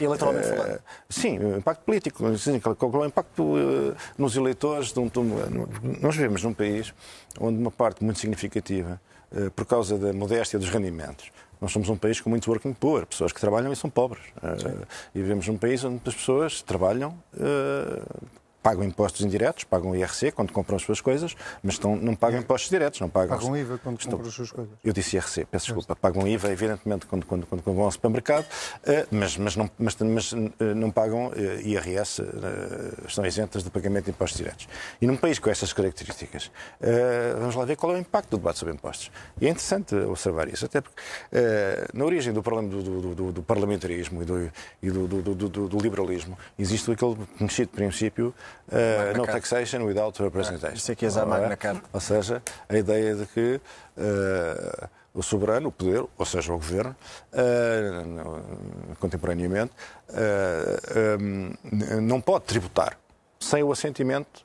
eleitoralmente 0.00 0.48
uh, 0.48 0.56
falando. 0.56 0.80
Sim, 1.08 1.38
o 1.38 1.56
impacto 1.56 1.84
político. 1.84 2.36
Sim, 2.36 2.60
qual 2.60 2.94
é 2.94 2.98
o 2.98 3.06
impacto 3.06 3.42
uh, 3.42 3.96
nos 4.18 4.36
eleitores? 4.36 4.92
De 4.92 5.00
um, 5.00 5.08
de 5.08 5.18
um, 5.18 5.66
nós 6.00 6.14
vivemos 6.14 6.42
num 6.42 6.52
país 6.52 6.92
onde 7.40 7.58
uma 7.58 7.70
parte 7.70 8.04
muito 8.04 8.18
significativa, 8.18 9.00
uh, 9.32 9.50
por 9.52 9.64
causa 9.64 9.96
da 9.96 10.12
modéstia 10.12 10.58
dos 10.58 10.68
rendimentos, 10.68 11.30
nós 11.60 11.72
somos 11.72 11.88
um 11.88 11.96
país 11.96 12.20
com 12.20 12.28
muitos 12.28 12.48
working 12.48 12.74
poor, 12.74 13.06
pessoas 13.06 13.32
que 13.32 13.40
trabalham 13.40 13.72
e 13.72 13.76
são 13.76 13.88
pobres. 13.88 14.22
e 15.14 15.20
vivemos 15.22 15.46
num 15.46 15.56
país 15.56 15.84
onde 15.84 16.00
as 16.04 16.14
pessoas 16.14 16.60
trabalham 16.60 17.16
pagam 18.62 18.84
impostos 18.84 19.22
indiretos, 19.22 19.64
pagam 19.64 19.94
IRC 19.94 20.32
quando 20.32 20.52
compram 20.52 20.76
as 20.76 20.82
suas 20.82 21.00
coisas, 21.00 21.34
mas 21.62 21.74
estão, 21.74 21.96
não 21.96 22.14
pagam 22.14 22.40
impostos 22.40 22.70
diretos, 22.70 23.00
não 23.00 23.08
pagam. 23.08 23.36
Pagam 23.36 23.56
IVA 23.56 23.78
quando 23.78 23.98
estão, 23.98 24.12
compram 24.12 24.28
as 24.28 24.34
suas 24.34 24.52
coisas. 24.52 24.72
Eu 24.84 24.92
disse 24.92 25.16
IRC, 25.16 25.44
peço 25.46 25.66
desculpa. 25.66 25.96
Pagam 25.96 26.26
IVA, 26.26 26.50
evidentemente, 26.50 27.06
quando, 27.06 27.26
quando, 27.26 27.46
quando 27.46 27.62
vão 27.62 27.84
ao 27.84 27.90
supermercado, 27.90 28.46
eh, 28.84 29.06
mas, 29.10 29.36
mas, 29.36 29.56
não, 29.56 29.68
mas, 29.78 29.96
mas 29.96 30.32
eh, 30.32 30.74
não 30.74 30.90
pagam 30.90 31.32
eh, 31.34 31.60
IRS, 31.62 32.22
estão 33.06 33.26
isentas 33.26 33.64
de 33.64 33.70
pagamento 33.70 34.04
de 34.04 34.10
impostos 34.10 34.38
diretos. 34.38 34.68
E 35.00 35.06
num 35.06 35.16
país 35.16 35.38
com 35.38 35.50
essas 35.50 35.72
características, 35.72 36.50
vamos 37.38 37.54
lá 37.54 37.64
ver 37.64 37.76
qual 37.76 37.92
é 37.92 37.96
o 37.96 37.98
impacto 37.98 38.30
do 38.30 38.36
debate 38.38 38.58
sobre 38.58 38.74
impostos. 38.74 39.10
E 39.40 39.46
é 39.46 39.50
interessante 39.50 39.94
observar 39.94 40.48
isso, 40.48 40.64
até 40.64 40.80
porque 40.80 41.00
na 41.92 42.04
origem 42.04 42.32
do, 42.32 42.40
do, 42.42 43.14
do, 43.14 43.32
do 43.32 43.42
parlamentarismo 43.42 44.22
e, 44.22 44.24
do, 44.24 44.52
e 44.82 44.90
do, 44.90 45.78
liberalismo 45.78 46.38
existe 46.58 46.90
aquele 46.90 47.16
conhecido 47.38 47.68
princípio 47.68 48.34
Uh, 48.68 49.16
no 49.16 49.26
taxation 49.26 49.82
without 49.84 50.22
representation. 50.22 50.74
Isso 50.74 50.92
aqui 50.92 51.06
é 51.06 51.08
a 51.08 51.26
Magna 51.26 51.56
Carta. 51.56 51.82
Ou 51.92 52.00
seja, 52.00 52.42
a 52.68 52.76
ideia 52.76 53.14
de 53.14 53.26
que 53.26 53.60
uh, 53.96 54.88
o 55.12 55.22
soberano, 55.22 55.68
o 55.68 55.72
poder, 55.72 56.04
ou 56.16 56.26
seja, 56.26 56.52
o 56.52 56.56
governo, 56.56 56.96
uh, 57.32 58.96
contemporaneamente, 58.98 59.72
um, 61.20 61.52
não 62.00 62.20
pode 62.20 62.44
tributar 62.44 62.98
sem 63.38 63.62
o 63.62 63.72
assentimento 63.72 64.44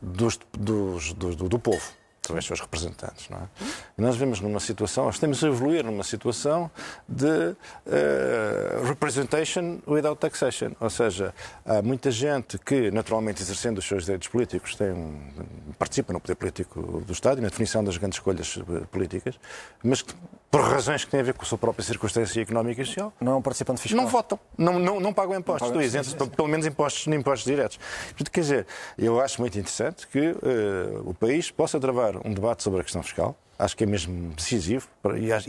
dos, 0.00 0.38
dos, 0.52 1.12
dos, 1.12 1.36
do, 1.36 1.48
do 1.48 1.58
povo 1.58 2.01
através 2.32 2.46
seus 2.46 2.60
representantes. 2.60 3.28
Não 3.28 3.38
é? 3.38 3.42
E 3.98 4.02
nós 4.02 4.16
vemos 4.16 4.40
numa 4.40 4.60
situação, 4.60 5.04
nós 5.04 5.16
estamos 5.16 5.42
a 5.44 5.48
evoluir 5.48 5.84
numa 5.84 6.02
situação 6.02 6.70
de 7.08 7.26
uh, 7.26 8.84
representation 8.86 9.78
without 9.86 10.18
taxation. 10.18 10.72
Ou 10.80 10.90
seja, 10.90 11.34
há 11.64 11.82
muita 11.82 12.10
gente 12.10 12.58
que, 12.58 12.90
naturalmente, 12.90 13.42
exercendo 13.42 13.78
os 13.78 13.84
seus 13.84 14.04
direitos 14.04 14.28
políticos, 14.28 14.74
tem, 14.74 14.94
participa 15.78 16.12
no 16.12 16.20
poder 16.20 16.34
político 16.34 17.02
do 17.06 17.12
Estado 17.12 17.38
e 17.38 17.42
na 17.42 17.48
definição 17.48 17.84
das 17.84 17.96
grandes 17.96 18.16
escolhas 18.16 18.58
eh, 18.58 18.86
políticas, 18.90 19.38
mas 19.82 20.02
que, 20.02 20.14
por 20.52 20.60
razões 20.60 21.02
que 21.02 21.10
têm 21.10 21.20
a 21.20 21.22
ver 21.22 21.32
com 21.32 21.42
a 21.42 21.46
sua 21.46 21.56
própria 21.56 21.82
circunstância 21.82 22.38
económica 22.42 22.82
e 22.82 22.84
social, 22.84 23.10
não 23.18 23.32
é 23.32 23.36
um 23.36 23.42
participante 23.42 23.80
fiscal. 23.80 24.02
Não 24.02 24.06
votam, 24.06 24.38
não, 24.58 24.78
não, 24.78 25.00
não 25.00 25.10
pagam 25.10 25.34
impostos, 25.34 25.62
não 25.62 25.68
pagam 25.68 25.82
isentos, 25.82 26.12
pelo 26.12 26.46
menos 26.46 26.66
impostos, 26.66 27.06
impostos 27.06 27.50
diretos. 27.50 27.80
Portanto, 28.08 28.30
quer 28.30 28.40
dizer, 28.42 28.66
eu 28.98 29.18
acho 29.18 29.40
muito 29.40 29.58
interessante 29.58 30.06
que 30.06 30.20
uh, 30.20 31.08
o 31.08 31.14
país 31.14 31.50
possa 31.50 31.80
travar 31.80 32.18
um 32.18 32.34
debate 32.34 32.62
sobre 32.62 32.82
a 32.82 32.84
questão 32.84 33.02
fiscal. 33.02 33.34
Acho 33.58 33.76
que 33.76 33.84
é 33.84 33.86
mesmo 33.86 34.34
decisivo 34.34 34.88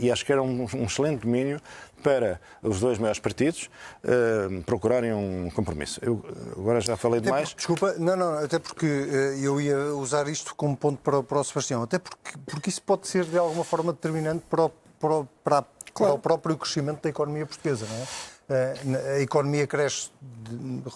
e 0.00 0.10
acho 0.10 0.24
que 0.24 0.32
era 0.32 0.42
um, 0.42 0.66
um 0.74 0.84
excelente 0.84 1.22
domínio 1.22 1.60
para 2.02 2.40
os 2.62 2.80
dois 2.80 2.98
maiores 2.98 3.18
partidos 3.18 3.68
uh, 4.04 4.62
procurarem 4.62 5.12
um 5.12 5.50
compromisso. 5.50 5.98
Eu 6.02 6.24
agora 6.56 6.80
já 6.80 6.96
falei 6.96 7.18
até 7.18 7.26
demais. 7.26 7.48
Porque, 7.50 7.56
desculpa, 7.56 7.94
não, 7.98 8.16
não, 8.16 8.38
até 8.38 8.58
porque 8.58 8.86
uh, 8.86 9.42
eu 9.42 9.60
ia 9.60 9.76
usar 9.96 10.28
isto 10.28 10.54
como 10.54 10.74
ponto 10.76 10.98
para, 11.02 11.22
para 11.22 11.40
o 11.40 11.44
Sebastião, 11.44 11.82
até 11.82 11.98
porque, 11.98 12.38
porque 12.46 12.70
isso 12.70 12.80
pode 12.82 13.06
ser 13.06 13.24
de 13.24 13.36
alguma 13.36 13.64
forma 13.64 13.92
determinante 13.92 14.44
para 14.48 14.66
o, 14.66 14.72
para, 14.98 15.24
para, 15.42 15.64
claro. 15.92 15.94
para 15.94 16.14
o 16.14 16.18
próprio 16.18 16.56
crescimento 16.56 17.02
da 17.02 17.08
economia 17.08 17.46
portuguesa, 17.46 17.86
não 17.86 17.96
é? 17.96 18.06
Eh, 18.46 19.16
a 19.16 19.20
economia 19.20 19.66
cresce 19.66 20.10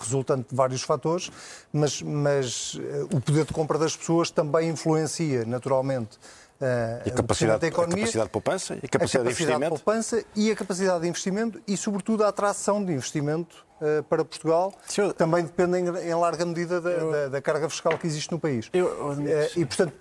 resultante 0.01 0.51
de 0.51 0.55
vários 0.55 0.83
fatores, 0.83 1.31
mas, 1.73 2.03
mas 2.03 2.79
eh, 2.79 3.05
o 3.05 3.21
poder 3.21 3.47
de 3.47 3.53
compra 3.55 3.79
das 3.79 3.97
pessoas 3.97 4.31
também 4.31 4.69
influencia 4.69 5.45
naturalmente 5.45 6.19
Uh, 6.59 7.07
e 7.07 7.11
a 7.11 7.15
capacidade, 7.15 7.61
da 7.61 7.67
economia, 7.69 7.95
a 7.95 7.99
capacidade 7.99 8.27
de 8.27 8.33
poupança 8.33 8.75
e 8.75 8.79
a 8.83 8.89
capacidade, 8.89 8.89
a 8.89 8.99
capacidade 8.99 9.25
de 9.25 9.31
investimento. 9.31 9.77
De 9.77 9.83
poupança 9.85 10.25
e 10.35 10.51
a 10.51 10.57
capacidade 10.57 11.01
de 11.03 11.09
investimento 11.09 11.63
e, 11.69 11.77
sobretudo, 11.77 12.25
a 12.25 12.29
atração 12.29 12.85
de 12.85 12.93
investimento 12.93 13.65
uh, 13.81 14.03
para 14.03 14.25
Portugal, 14.25 14.75
eu... 14.97 15.15
também 15.15 15.45
dependem 15.45 15.85
em 15.87 16.15
larga 16.15 16.45
medida 16.45 16.81
da, 16.81 16.91
eu... 16.91 17.13
da, 17.13 17.29
da, 17.29 17.41
carga 17.41 17.69
fiscal 17.69 17.97
que 17.97 18.09
existe 18.09 18.33
no 18.33 18.41
país. 18.41 18.69
Eu... 18.73 18.87
Uh, 18.87 19.21
e, 19.55 19.65
portanto, 19.65 19.93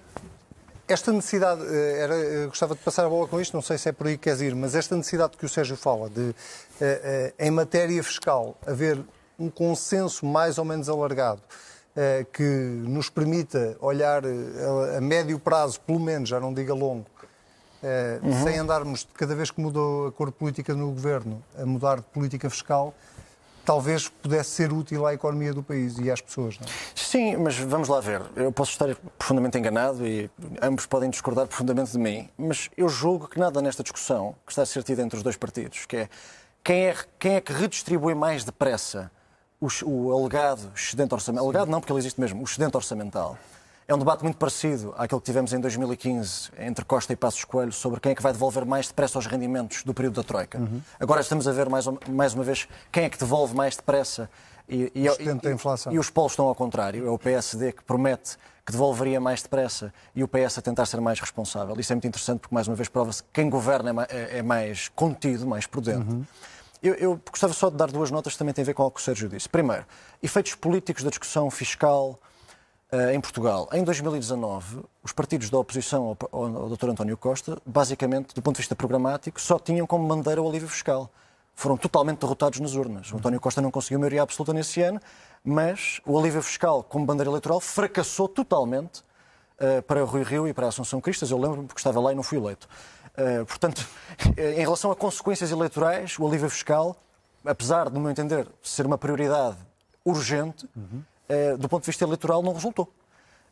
esta 0.88 1.12
necessidade, 1.12 1.62
eh, 1.63 2.00
era, 2.00 2.15
eu 2.15 2.47
gostava 2.47 2.73
de 2.73 2.82
passar 2.82 3.06
a 3.06 3.10
bola 3.10 3.28
com 3.28 3.39
isto, 3.41 3.54
não 3.54 3.62
sei 3.62 3.78
se 3.78 3.89
é 3.89 3.91
por 3.91 4.08
aí 4.08 4.17
que 4.17 4.23
queres 4.23 4.41
ir, 4.41 4.56
mas 4.56 4.73
esta 4.73 4.95
necessidade 4.95 5.38
que 5.38 5.45
o 5.45 5.50
Sérgio 5.50 5.76
fala 5.76 6.10
de, 6.10 6.34
eh, 6.80 7.34
eh, 7.39 7.47
em 7.47 7.52
matéria 7.52 8.02
fiscal, 8.02 8.58
haver 8.65 9.00
um 9.38 9.50
consenso 9.50 10.26
mais 10.26 10.58
ou 10.58 10.65
menos 10.65 10.89
alargado 10.89 11.41
que 12.32 12.43
nos 12.43 13.10
permita 13.10 13.76
olhar 13.80 14.21
a 14.95 15.02
médio 15.02 15.39
prazo, 15.39 15.82
pelo 15.82 16.00
menos, 16.00 16.30
já 16.30 16.39
não 16.39 16.54
diga 16.54 16.71
longo, 16.71 17.08
uhum. 18.21 18.43
sem 18.43 18.60
andarmos, 18.60 19.08
cada 19.15 19.34
vez 19.34 19.50
que 19.50 19.60
mudou 19.60 20.06
a 20.06 20.12
cor 20.12 20.32
política 20.32 20.76
no 20.76 20.91
governo, 20.91 21.43
a 21.58 21.65
mudar 21.65 21.95
de 21.95 22.04
política 22.04 22.52
fiscal, 22.52 22.93
talvez 23.67 24.08
pudesse 24.08 24.51
ser 24.51 24.71
útil 24.71 25.06
à 25.06 25.13
economia 25.13 25.53
do 25.53 25.62
país 25.62 25.97
e 25.97 26.10
às 26.10 26.21
pessoas. 26.21 26.58
Não 26.58 26.65
é? 26.65 26.69
Sim, 26.95 27.36
mas 27.36 27.58
vamos 27.58 27.89
lá 27.89 27.99
ver. 27.99 28.21
Eu 28.34 28.49
posso 28.49 28.71
estar 28.71 28.95
profundamente 29.17 29.58
enganado 29.58 30.08
e 30.08 30.32
ambos 30.62 30.86
podem 30.86 31.10
discordar 31.10 31.45
profundamente 31.47 31.91
de 31.91 31.97
mim, 31.97 32.30
mas 32.38 32.69
eu 32.77 32.88
julgo 32.88 33.27
que 33.27 33.38
nada 33.38 33.62
nesta 33.62 33.84
discussão 33.84 34.34
que 34.45 34.53
está 34.53 34.62
a 34.62 34.65
ser 34.65 34.84
tida 34.84 35.01
entre 35.01 35.17
os 35.17 35.23
dois 35.23 35.36
partidos, 35.36 35.86
que 35.86 35.97
é 35.97 36.10
quem 36.63 36.86
é, 36.86 36.95
quem 37.19 37.36
é 37.36 37.41
que 37.41 37.51
redistribui 37.51 38.15
mais 38.15 38.45
depressa 38.45 39.12
o, 39.60 39.67
o 39.84 40.17
alegado 40.17 40.71
excedente 40.73 41.13
orçamental, 41.13 41.45
alegado 41.45 41.69
não, 41.69 41.82
porque 41.82 41.91
ele 41.91 41.99
existe 41.99 42.21
mesmo, 42.21 42.39
o 42.39 42.45
excedente 42.45 42.77
orçamental, 42.77 43.38
é 43.88 43.95
um 43.95 43.97
debate 43.97 44.21
muito 44.21 44.38
parecido 44.38 44.93
àquele 44.97 45.21
que 45.21 45.26
tivemos 45.26 45.54
em 45.54 45.60
2015 45.62 46.52
entre 46.60 46.84
Costa 46.84 47.13
e 47.13 47.15
Passos 47.15 47.45
Coelho 47.45 47.71
sobre 47.71 48.02
quem 48.02 48.12
é 48.12 48.15
que 48.15 48.21
vai 48.21 48.34
devolver 48.34 48.65
mais 48.65 48.88
depressa 48.88 49.17
os 49.17 49.26
rendimentos 49.26 49.84
do 49.84 49.93
período 49.93 50.15
da 50.15 50.23
Troika. 50.23 50.58
Uhum. 50.58 50.82
Agora 51.00 51.21
estamos 51.21 51.47
a 51.47 51.54
ver 51.54 51.69
mais, 51.69 51.86
mais 52.10 52.34
uma 52.34 52.43
vez 52.43 52.67
quem 52.91 53.06
é 53.06 53.10
que 53.10 53.17
devolve 53.17 53.56
mais 53.56 53.78
depressa 53.78 54.30
e, 54.67 54.91
e, 54.93 55.06
e, 55.06 55.54
inflação. 55.54 55.93
e 55.93 55.97
os 55.97 56.10
polos 56.10 56.34
estão 56.34 56.47
ao 56.47 56.56
contrário. 56.56 57.08
É 57.08 57.10
o 57.10 57.17
PSD 57.17 57.71
que 57.71 57.84
promete 57.84 58.38
que 58.65 58.73
devolveria 58.73 59.21
mais 59.21 59.41
depressa 59.41 59.93
e 60.13 60.21
o 60.21 60.28
PS 60.28 60.58
a 60.58 60.62
tentar 60.62 60.86
ser 60.86 61.00
mais 61.00 61.21
responsável. 61.21 61.80
Isso 61.80 61.93
é 61.93 61.95
muito 61.95 62.08
interessante 62.08 62.41
porque, 62.41 62.54
mais 62.54 62.67
uma 62.67 62.76
vez, 62.76 62.89
prova-se 62.89 63.23
que 63.23 63.30
quem 63.32 63.50
governa 63.50 64.06
é, 64.10 64.39
é 64.39 64.41
mais 64.41 64.89
contido, 64.89 65.47
mais 65.47 65.65
prudente. 65.65 66.12
Uhum. 66.12 66.26
Eu, 66.84 66.93
eu, 66.95 67.21
gostava 67.32 67.54
só 67.54 67.69
de 67.69 67.78
dar 67.78 67.89
duas 67.89 68.12
notas 68.12 68.34
que 68.34 68.39
também 68.39 68.54
têm 68.54 68.63
a 68.63 68.65
ver 68.65 68.73
com 68.73 68.84
o 68.84 68.91
que 68.91 69.00
o 69.00 69.04
Sérgio 69.04 69.30
disse. 69.30 69.47
Primeiro, 69.47 69.86
efeitos 70.21 70.54
políticos 70.56 71.02
da 71.02 71.10
discussão 71.10 71.50
fiscal 71.50 72.19
em 73.13 73.19
Portugal. 73.19 73.67
Em 73.73 73.84
2019, 73.84 74.82
os 75.04 75.12
partidos 75.12 75.50
da 75.50 75.58
oposição 75.58 76.15
ao, 76.32 76.39
ao, 76.39 76.69
Dr. 76.69 76.89
António 76.89 77.17
Costa, 77.17 77.58
basicamente, 77.65 78.34
do 78.34 78.41
ponto 78.41 78.56
de 78.56 78.62
vista 78.62 78.76
programático, 78.76 79.41
só 79.41 79.60
tinham 79.60 79.86
como 79.86 80.08
bandeira 80.08 80.41
o 80.41 80.47
alívio 80.47 80.69
fiscal. 80.69 81.12
Foram 81.54 81.76
totalmente 81.76 82.19
derrotados 82.19 82.60
nas 82.60 82.76
urnas. 82.76 83.12
O 83.12 83.17
António 83.17 83.41
Costa 83.41 83.62
não 83.62 83.71
conseguiu 83.71 84.00
maioria 84.00 84.21
absoluta 84.21 84.54
nesse 84.54 84.82
ano, 84.82 85.02
mas 85.43 86.00
o 86.06 86.17
alívio 86.17 86.41
fiscal 86.41 86.84
como 86.84 87.06
bandeira 87.06 87.30
eleitoral 87.30 87.60
fracassou 87.60 88.30
totalmente 88.30 89.04
uh, 89.60 89.82
para 89.82 90.04
Rui 90.04 90.23
Rio 90.23 90.47
e 90.47 90.54
para 90.54 90.67
a 90.67 90.69
Assunção 90.69 91.02
Cristas. 91.02 91.32
Eu 91.32 91.38
lembro-me 91.39 91.67
porque 91.67 91.80
estava 91.80 92.00
lá 92.00 92.12
e 92.12 92.15
não 92.15 92.23
fui 92.23 92.38
eleito. 92.38 92.69
Uh, 93.17 93.45
portanto, 93.45 93.86
em 94.38 94.62
relação 94.62 94.91
a 94.91 94.95
consequências 94.95 95.52
eleitorais, 95.52 96.17
o 96.19 96.28
alívio 96.28 96.50
fiscal, 96.50 96.95
apesar, 97.43 97.89
no 97.89 98.00
meu 98.00 98.12
entender, 98.12 98.47
ser 98.62 98.86
uma 98.86 98.97
prioridade 98.97 99.58
urgente, 100.06 100.69
uhum. 100.76 101.02
Eh, 101.30 101.58
do 101.58 101.68
ponto 101.68 101.84
de 101.84 101.88
vista 101.88 102.04
eleitoral, 102.04 102.42
não 102.42 102.54
resultou. 102.54 102.92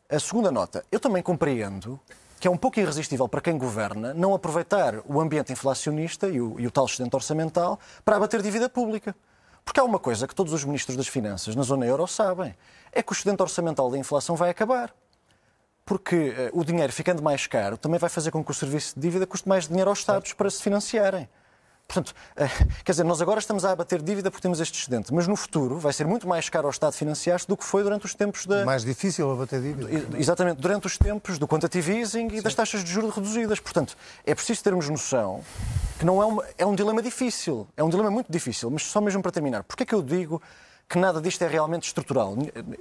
A 0.09 0.19
segunda 0.19 0.51
nota, 0.51 0.85
eu 0.91 0.99
também 0.99 1.21
compreendo 1.21 1.99
que 2.39 2.47
é 2.47 2.51
um 2.51 2.57
pouco 2.57 2.79
irresistível 2.79 3.27
para 3.27 3.41
quem 3.41 3.57
governa 3.57 4.13
não 4.13 4.33
aproveitar 4.33 5.01
o 5.05 5.19
ambiente 5.19 5.51
inflacionista 5.51 6.27
e 6.27 6.39
o, 6.39 6.59
e 6.59 6.67
o 6.67 6.71
tal 6.71 6.85
excedente 6.85 7.15
orçamental 7.15 7.79
para 8.03 8.17
abater 8.17 8.41
dívida 8.41 8.69
pública. 8.69 9.15
Porque 9.63 9.79
há 9.79 9.83
uma 9.83 9.97
coisa 9.97 10.27
que 10.27 10.35
todos 10.35 10.53
os 10.53 10.63
ministros 10.63 10.95
das 10.95 11.07
Finanças 11.07 11.55
na 11.55 11.63
zona 11.63 11.85
euro 11.85 12.05
sabem: 12.07 12.55
é 12.91 13.01
que 13.01 13.11
o 13.11 13.15
excedente 13.15 13.41
orçamental 13.41 13.89
da 13.89 13.97
inflação 13.97 14.35
vai 14.35 14.49
acabar. 14.49 14.93
Porque 15.83 16.29
uh, 16.53 16.59
o 16.59 16.63
dinheiro 16.63 16.93
ficando 16.93 17.21
mais 17.21 17.47
caro 17.47 17.77
também 17.77 17.99
vai 17.99 18.09
fazer 18.09 18.31
com 18.31 18.43
que 18.43 18.51
o 18.51 18.53
serviço 18.53 18.95
de 18.95 19.01
dívida 19.01 19.25
custe 19.27 19.47
mais 19.47 19.67
dinheiro 19.67 19.89
aos 19.89 19.99
Estados 19.99 20.33
para 20.33 20.49
se 20.49 20.61
financiarem. 20.61 21.27
Portanto, 21.87 22.13
eh, 22.35 22.47
quer 22.83 22.91
dizer, 22.91 23.03
nós 23.03 23.21
agora 23.21 23.39
estamos 23.39 23.63
a 23.63 23.71
abater 23.71 24.01
dívida 24.01 24.31
porque 24.31 24.41
temos 24.41 24.59
este 24.59 24.79
excedente, 24.79 25.13
mas 25.13 25.27
no 25.27 25.35
futuro 25.35 25.77
vai 25.77 25.93
ser 25.93 26.05
muito 26.07 26.27
mais 26.27 26.49
caro 26.49 26.67
ao 26.67 26.71
Estado 26.71 26.93
financiar-se 26.93 27.47
do 27.47 27.55
que 27.55 27.63
foi 27.63 27.83
durante 27.83 28.05
os 28.05 28.15
tempos 28.15 28.45
da. 28.45 28.65
Mais 28.65 28.83
difícil 28.83 29.31
abater 29.31 29.61
dívida. 29.61 30.17
Exatamente, 30.17 30.59
durante 30.59 30.87
os 30.87 30.97
tempos 30.97 31.37
do 31.37 31.47
quantitative 31.47 31.99
easing 31.99 32.27
e 32.27 32.37
Sim. 32.37 32.41
das 32.41 32.55
taxas 32.55 32.83
de 32.83 32.91
juros 32.91 33.15
reduzidas. 33.15 33.59
Portanto, 33.59 33.95
é 34.25 34.33
preciso 34.33 34.63
termos 34.63 34.89
noção 34.89 35.43
que 35.99 36.05
não 36.05 36.21
é, 36.21 36.25
uma, 36.25 36.43
é 36.57 36.65
um 36.65 36.75
dilema 36.75 37.01
difícil, 37.01 37.67
é 37.77 37.83
um 37.83 37.89
dilema 37.89 38.11
muito 38.11 38.31
difícil, 38.31 38.69
mas 38.69 38.83
só 38.83 38.99
mesmo 38.99 39.21
para 39.21 39.31
terminar. 39.31 39.63
Porquê 39.63 39.83
é 39.83 39.85
que 39.85 39.95
eu 39.95 40.01
digo 40.01 40.41
que 40.87 40.97
nada 40.99 41.19
disto 41.19 41.41
é 41.41 41.47
realmente 41.47 41.83
estrutural. 41.83 42.35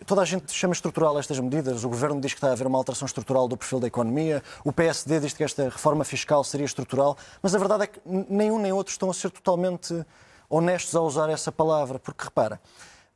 Toda 0.06 0.22
a 0.22 0.24
gente 0.24 0.52
chama 0.52 0.72
estrutural 0.72 1.18
estas 1.18 1.38
medidas, 1.40 1.84
o 1.84 1.88
Governo 1.88 2.20
diz 2.20 2.32
que 2.32 2.38
está 2.38 2.48
a 2.48 2.52
haver 2.52 2.66
uma 2.66 2.78
alteração 2.78 3.06
estrutural 3.06 3.48
do 3.48 3.56
perfil 3.56 3.80
da 3.80 3.86
economia, 3.86 4.42
o 4.62 4.72
PSD 4.72 5.20
diz 5.20 5.32
que 5.32 5.42
esta 5.42 5.64
reforma 5.64 6.04
fiscal 6.04 6.44
seria 6.44 6.66
estrutural, 6.66 7.16
mas 7.42 7.54
a 7.54 7.58
verdade 7.58 7.84
é 7.84 7.86
que 7.86 8.00
nenhum 8.04 8.58
nem 8.58 8.72
outro 8.72 8.92
estão 8.92 9.10
a 9.10 9.14
ser 9.14 9.30
totalmente 9.30 10.04
honestos 10.48 10.94
a 10.94 11.00
usar 11.00 11.30
essa 11.30 11.50
palavra, 11.50 11.98
porque 11.98 12.24
repara, 12.24 12.60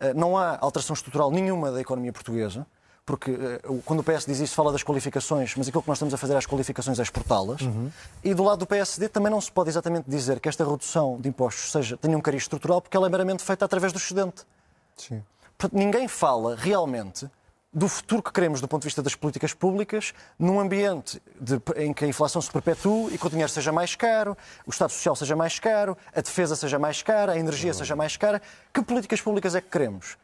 eh, 0.01 0.15
não 0.15 0.37
há 0.37 0.59
alteração 0.61 0.95
estrutural 0.95 1.31
nenhuma 1.31 1.71
da 1.71 1.81
economia 1.81 2.13
portuguesa, 2.13 2.67
porque 3.05 3.31
eh, 3.31 3.61
quando 3.85 4.01
o 4.01 4.03
PS 4.03 4.27
diz 4.27 4.41
isso 4.41 4.55
fala 4.55 4.73
das 4.73 4.83
qualificações, 4.83 5.55
mas 5.57 5.69
aquilo 5.69 5.83
que 5.83 5.89
nós 5.89 5.99
estamos 5.99 6.15
a 6.15 6.17
fazer 6.17 6.37
às 6.37 6.47
qualificações 6.47 6.99
é 6.99 7.03
exportá-las. 7.03 7.61
Uhum. 7.61 7.91
E 8.25 8.35
do 8.35 8.43
lado 8.43 8.61
do 8.61 8.67
PSD 8.67 9.09
também 9.09 9.31
não 9.31 9.41
se 9.41 9.53
pode 9.53 9.69
exatamente 9.69 10.09
dizer 10.09 10.41
que 10.41 10.49
esta 10.49 10.65
redução 10.65 11.19
de 11.21 11.29
impostos 11.29 11.73
seja, 11.73 11.97
tenha 11.97 12.17
um 12.17 12.21
cariz 12.21 12.43
estrutural, 12.43 12.81
porque 12.81 12.97
ela 12.97 13.07
é 13.07 13.11
meramente 13.11 13.43
feita 13.43 13.65
através 13.65 13.93
do 13.93 13.99
excedente. 13.99 14.45
Sim. 15.03 15.23
Portanto, 15.57 15.79
ninguém 15.79 16.07
fala 16.07 16.55
realmente 16.55 17.29
do 17.73 17.89
futuro 17.89 18.23
que 18.23 18.33
queremos 18.33 18.61
do 18.61 18.69
ponto 18.69 18.83
de 18.83 18.87
vista 18.87 19.03
das 19.03 19.15
políticas 19.15 19.53
públicas 19.53 20.15
num 20.39 20.59
ambiente 20.59 21.23
de, 21.39 21.61
em 21.77 21.93
que 21.93 22.05
a 22.05 22.09
inflação 22.09 22.41
se 22.41 22.51
perpetue 22.51 23.13
e 23.13 23.19
que 23.19 23.27
o 23.27 23.31
dinheiro 23.31 23.51
seja 23.51 23.71
mais 23.71 23.95
caro, 23.95 24.37
o 24.67 24.71
Estado 24.71 24.91
Social 24.91 25.15
seja 25.15 25.37
mais 25.37 25.59
caro, 25.59 25.97
a 26.15 26.21
defesa 26.21 26.57
seja 26.57 26.79
mais 26.79 27.03
cara, 27.03 27.33
a 27.33 27.39
energia 27.39 27.75
seja 27.75 27.95
mais 27.95 28.17
cara. 28.17 28.41
Que 28.73 28.83
políticas 28.83 29.21
públicas 29.21 29.55
é 29.55 29.61
que 29.61 29.69
queremos? 29.69 30.17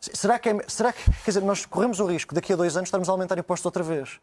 Será 0.00 0.38
que, 0.38 0.48
é, 0.48 0.58
será 0.66 0.92
que 0.92 1.04
quer 1.04 1.30
dizer, 1.30 1.42
nós 1.42 1.64
corremos 1.64 2.00
o 2.00 2.06
risco 2.06 2.34
daqui 2.34 2.52
a 2.52 2.56
dois 2.56 2.76
anos 2.76 2.88
estarmos 2.88 3.08
a 3.08 3.12
aumentar 3.12 3.38
impostos 3.38 3.64
outra 3.64 3.84
vez? 3.84 4.20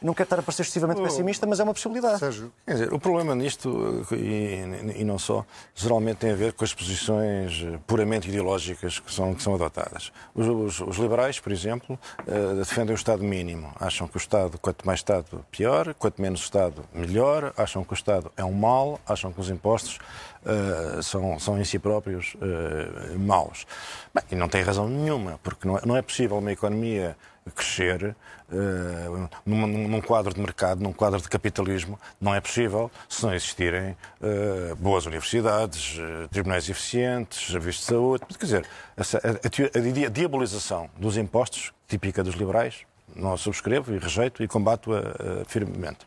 Não 0.00 0.14
quero 0.14 0.26
estar 0.26 0.38
a 0.38 0.42
parecer 0.42 0.62
excessivamente 0.62 1.02
pessimista, 1.02 1.46
mas 1.46 1.58
é 1.58 1.64
uma 1.64 1.74
possibilidade. 1.74 2.20
Sérgio. 2.20 2.52
Quer 2.64 2.72
dizer, 2.72 2.92
o 2.92 3.00
problema 3.00 3.34
nisto, 3.34 4.06
e, 4.12 4.62
e, 4.96 5.04
não 5.04 5.18
só, 5.18 5.44
geralmente 5.74 6.18
tem 6.18 6.30
a 6.30 6.36
ver 6.36 6.52
com 6.52 6.64
as 6.64 6.72
posições 6.72 7.64
eh, 7.64 7.78
puramente 7.84 8.28
ideológicas 8.28 9.00
que 9.00 9.12
são, 9.12 9.34
que 9.34 9.42
são 9.42 9.54
adotadas. 9.54 10.12
Os, 10.34 10.46
os, 10.46 10.80
os 10.80 10.96
liberais, 10.98 11.40
por 11.40 11.50
exemplo, 11.50 11.98
uh, 12.20 12.54
defendem 12.56 12.94
o 12.94 12.96
Estado 12.96 13.24
mínimo. 13.24 13.72
Acham 13.80 14.06
que 14.06 14.16
o 14.16 14.18
Estado, 14.18 14.56
quanto 14.58 14.86
mais 14.86 15.00
Estado, 15.00 15.44
pior, 15.50 15.92
quanto 15.94 16.22
menos 16.22 16.40
Estado, 16.40 16.84
melhor. 16.94 17.52
Acham 17.56 17.82
que 17.82 17.92
o 17.92 17.94
Estado 17.94 18.30
é 18.36 18.44
um 18.44 18.52
mal, 18.52 19.00
acham 19.06 19.32
que 19.32 19.40
os 19.40 19.50
impostos 19.50 19.98
uh, 20.44 21.02
são, 21.02 21.38
são 21.38 21.60
em 21.60 21.64
si 21.64 21.78
próprios 21.78 22.34
uh, 22.34 23.18
maus. 23.18 23.66
Bem, 24.14 24.24
e 24.32 24.34
não 24.34 24.48
tem 24.48 24.62
razão 24.62 24.88
nenhuma, 24.88 25.38
porque 25.42 25.66
não 25.66 25.78
é, 25.78 25.80
não 25.84 25.96
é 25.96 26.02
possível 26.02 26.38
uma 26.38 26.52
economia 26.52 27.16
crescer 27.50 28.14
uh, 28.50 29.28
num, 29.44 29.66
num, 29.66 30.00
quadro 30.00 30.32
de 30.32 30.40
mercado, 30.40 30.82
num 30.82 30.92
quadro 30.92 31.20
de 31.20 31.28
capitalismo, 31.28 31.98
não 32.20 32.34
é 32.34 32.40
possível 32.40 32.90
se 33.08 33.22
não 33.24 33.34
existirem 33.34 33.96
uh, 34.20 34.76
boas 34.76 35.06
universidades, 35.06 35.98
uh, 35.98 36.28
tribunais 36.28 36.68
eficientes, 36.68 37.50
serviços 37.50 37.82
de 37.82 37.86
saúde. 37.86 38.24
Quer 38.38 38.44
dizer, 38.44 38.66
a, 38.96 39.02
a, 39.02 40.06
a 40.06 40.10
diabolização 40.10 40.90
dos 40.96 41.16
impostos, 41.16 41.72
típica 41.86 42.22
dos 42.22 42.34
liberais, 42.34 42.86
não 43.18 43.32
a 43.32 43.36
subscrevo 43.36 43.94
e 43.94 43.98
rejeito 43.98 44.42
e 44.42 44.48
combato-a 44.48 45.00
uh, 45.00 45.44
firmemente 45.46 45.98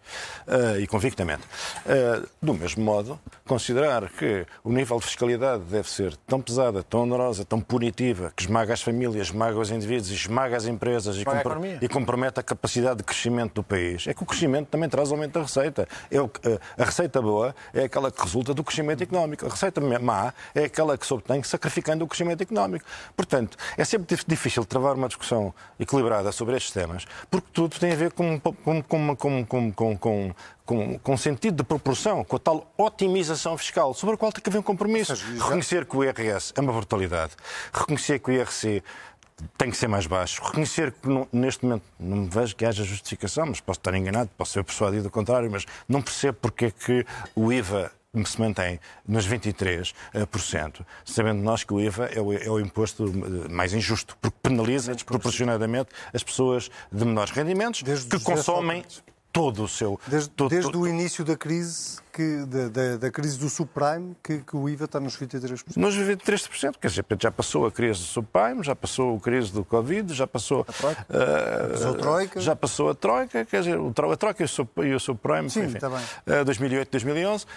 uh, 0.47 0.79
e 0.79 0.87
convictamente. 0.87 1.43
Uh, 1.85 2.27
do 2.41 2.53
mesmo 2.53 2.83
modo, 2.83 3.19
considerar 3.47 4.09
que 4.09 4.45
o 4.63 4.71
nível 4.71 4.99
de 4.99 5.05
fiscalidade 5.05 5.63
deve 5.63 5.89
ser 5.89 6.15
tão 6.27 6.41
pesada, 6.41 6.81
tão 6.83 7.01
onerosa, 7.03 7.45
tão 7.45 7.59
punitiva, 7.59 8.31
que 8.35 8.43
esmaga 8.43 8.73
as 8.73 8.81
famílias, 8.81 9.27
esmaga 9.27 9.59
os 9.59 9.69
indivíduos, 9.69 10.09
esmaga 10.09 10.57
as 10.57 10.65
empresas 10.65 11.17
e, 11.17 11.25
compro 11.25 11.61
e, 11.81 11.87
compromete 11.87 12.39
a 12.39 12.43
capacidade 12.43 12.97
de 12.97 13.03
crescimento 13.03 13.55
do 13.55 13.63
país, 13.63 14.07
é 14.07 14.13
que 14.13 14.23
o 14.23 14.25
crescimento 14.25 14.69
também 14.69 14.89
traz 14.89 15.11
aumento 15.11 15.33
da 15.33 15.41
receita. 15.41 15.87
É 16.09 16.17
a 16.81 16.85
receita 16.85 17.21
boa 17.21 17.53
é 17.73 17.83
aquela 17.83 18.11
que 18.11 18.21
resulta 18.21 18.53
do 18.53 18.63
crescimento 18.63 19.03
económico. 19.03 19.45
A 19.45 19.49
receita 19.49 19.81
má 19.99 20.33
é 20.55 20.65
aquela 20.65 20.97
que 20.97 21.05
se 21.05 21.13
obtém 21.13 21.43
sacrificando 21.43 22.05
o 22.05 22.07
crescimento 22.07 22.41
económico. 22.41 22.85
Portanto, 23.15 23.57
é 23.77 23.83
sempre 23.83 24.17
difícil 24.27 24.63
travar 24.65 24.95
uma 24.95 25.07
discussão 25.07 25.53
equilibrada 25.79 26.31
sobre 26.31 26.55
estes 26.55 26.71
temas 26.71 27.00
porque 27.29 27.47
tudo 27.53 27.79
tem 27.79 27.91
a 27.91 27.95
ver 27.95 28.11
com, 28.11 28.39
com, 28.39 28.81
com, 28.83 29.15
com, 29.15 29.45
com, 29.45 29.97
com 29.97 30.31
com, 30.71 30.97
com 30.99 31.17
sentido 31.17 31.57
de 31.57 31.63
proporção, 31.63 32.23
com 32.23 32.37
a 32.37 32.39
tal 32.39 32.71
otimização 32.77 33.57
fiscal, 33.57 33.93
sobre 33.93 34.15
a 34.15 34.17
qual 34.17 34.31
tem 34.31 34.41
que 34.41 34.49
haver 34.49 34.59
um 34.59 34.63
compromisso. 34.63 35.13
Reconhecer 35.13 35.85
que 35.85 35.97
o 35.97 36.03
IRS 36.03 36.53
é 36.55 36.61
uma 36.61 36.71
brutalidade, 36.71 37.33
reconhecer 37.73 38.19
que 38.19 38.31
o 38.31 38.33
IRC 38.33 38.81
tem 39.57 39.69
que 39.69 39.75
ser 39.75 39.87
mais 39.87 40.07
baixo, 40.07 40.41
reconhecer 40.43 40.93
que 40.93 41.09
não, 41.09 41.27
neste 41.31 41.65
momento 41.65 41.83
não 41.99 42.17
me 42.17 42.29
vejo 42.29 42.55
que 42.55 42.63
haja 42.63 42.83
justificação, 42.83 43.47
mas 43.47 43.59
posso 43.59 43.79
estar 43.79 43.93
enganado, 43.93 44.29
posso 44.37 44.53
ser 44.53 44.63
persuadido 44.63 45.03
do 45.03 45.09
contrário, 45.09 45.49
mas 45.51 45.65
não 45.89 46.01
percebo 46.01 46.37
porque 46.41 46.65
é 46.65 46.71
que 46.71 47.05
o 47.35 47.51
IVA 47.51 47.91
se 48.25 48.39
mantém 48.41 48.79
nos 49.07 49.25
23%, 49.25 49.93
sabendo 51.05 51.41
nós 51.41 51.63
que 51.63 51.73
o 51.73 51.79
IVA 51.79 52.05
é 52.07 52.19
o, 52.19 52.33
é 52.33 52.49
o 52.49 52.59
imposto 52.59 53.05
eh, 53.05 53.47
mais 53.49 53.73
injusto, 53.73 54.17
porque 54.19 54.37
penaliza 54.43 54.93
desproporcionadamente 54.93 55.91
as 56.13 56.21
pessoas 56.21 56.69
de 56.91 57.05
menores 57.05 57.31
rendimentos 57.31 57.81
Desde 57.83 58.09
que 58.09 58.19
consomem 58.21 58.83
todo 59.31 59.63
o 59.63 59.67
seu. 59.67 59.97
Desde, 60.07 60.29
todo, 60.29 60.49
desde 60.49 60.71
todo... 60.71 60.81
o 60.81 60.87
início 60.87 61.23
da 61.23 61.37
crise, 61.37 61.99
que, 62.11 62.45
da, 62.45 62.67
da, 62.67 62.97
da, 62.97 63.11
crise 63.11 63.37
do 63.37 63.49
subprime, 63.49 64.15
que, 64.23 64.39
que, 64.39 64.55
o 64.55 64.67
IVA 64.67 64.85
está 64.85 64.99
nos 64.99 65.17
23%. 65.17 65.77
Nos 65.77 65.95
23%, 65.95 66.75
quer 66.79 66.87
dizer, 66.87 67.05
já 67.19 67.31
passou 67.31 67.65
a 67.65 67.71
crise 67.71 67.99
do 67.99 68.05
subprime, 68.05 68.63
já 68.63 68.75
passou 68.75 69.15
a 69.15 69.19
crise 69.19 69.51
do 69.51 69.63
Covid, 69.63 70.13
já 70.13 70.27
passou 70.27 70.65
a 70.67 70.73
troika, 70.73 71.01
uh, 71.01 71.69
passou 71.71 71.89
a, 71.89 71.97
troika. 71.97 72.41
Já 72.41 72.55
passou 72.55 72.89
a 72.89 72.95
troika, 72.95 73.45
quer 73.45 73.61
dizer, 73.61 73.77
a 73.79 74.17
troika 74.17 74.43
e 74.43 74.93
o 74.93 74.99
subprime, 74.99 75.49
Sim, 75.49 75.63
enfim, 75.63 75.79
bem. 75.79 76.41
Uh, 76.41 76.45
2008, 76.45 76.91
2011, 76.91 77.45
uh, 77.45 77.47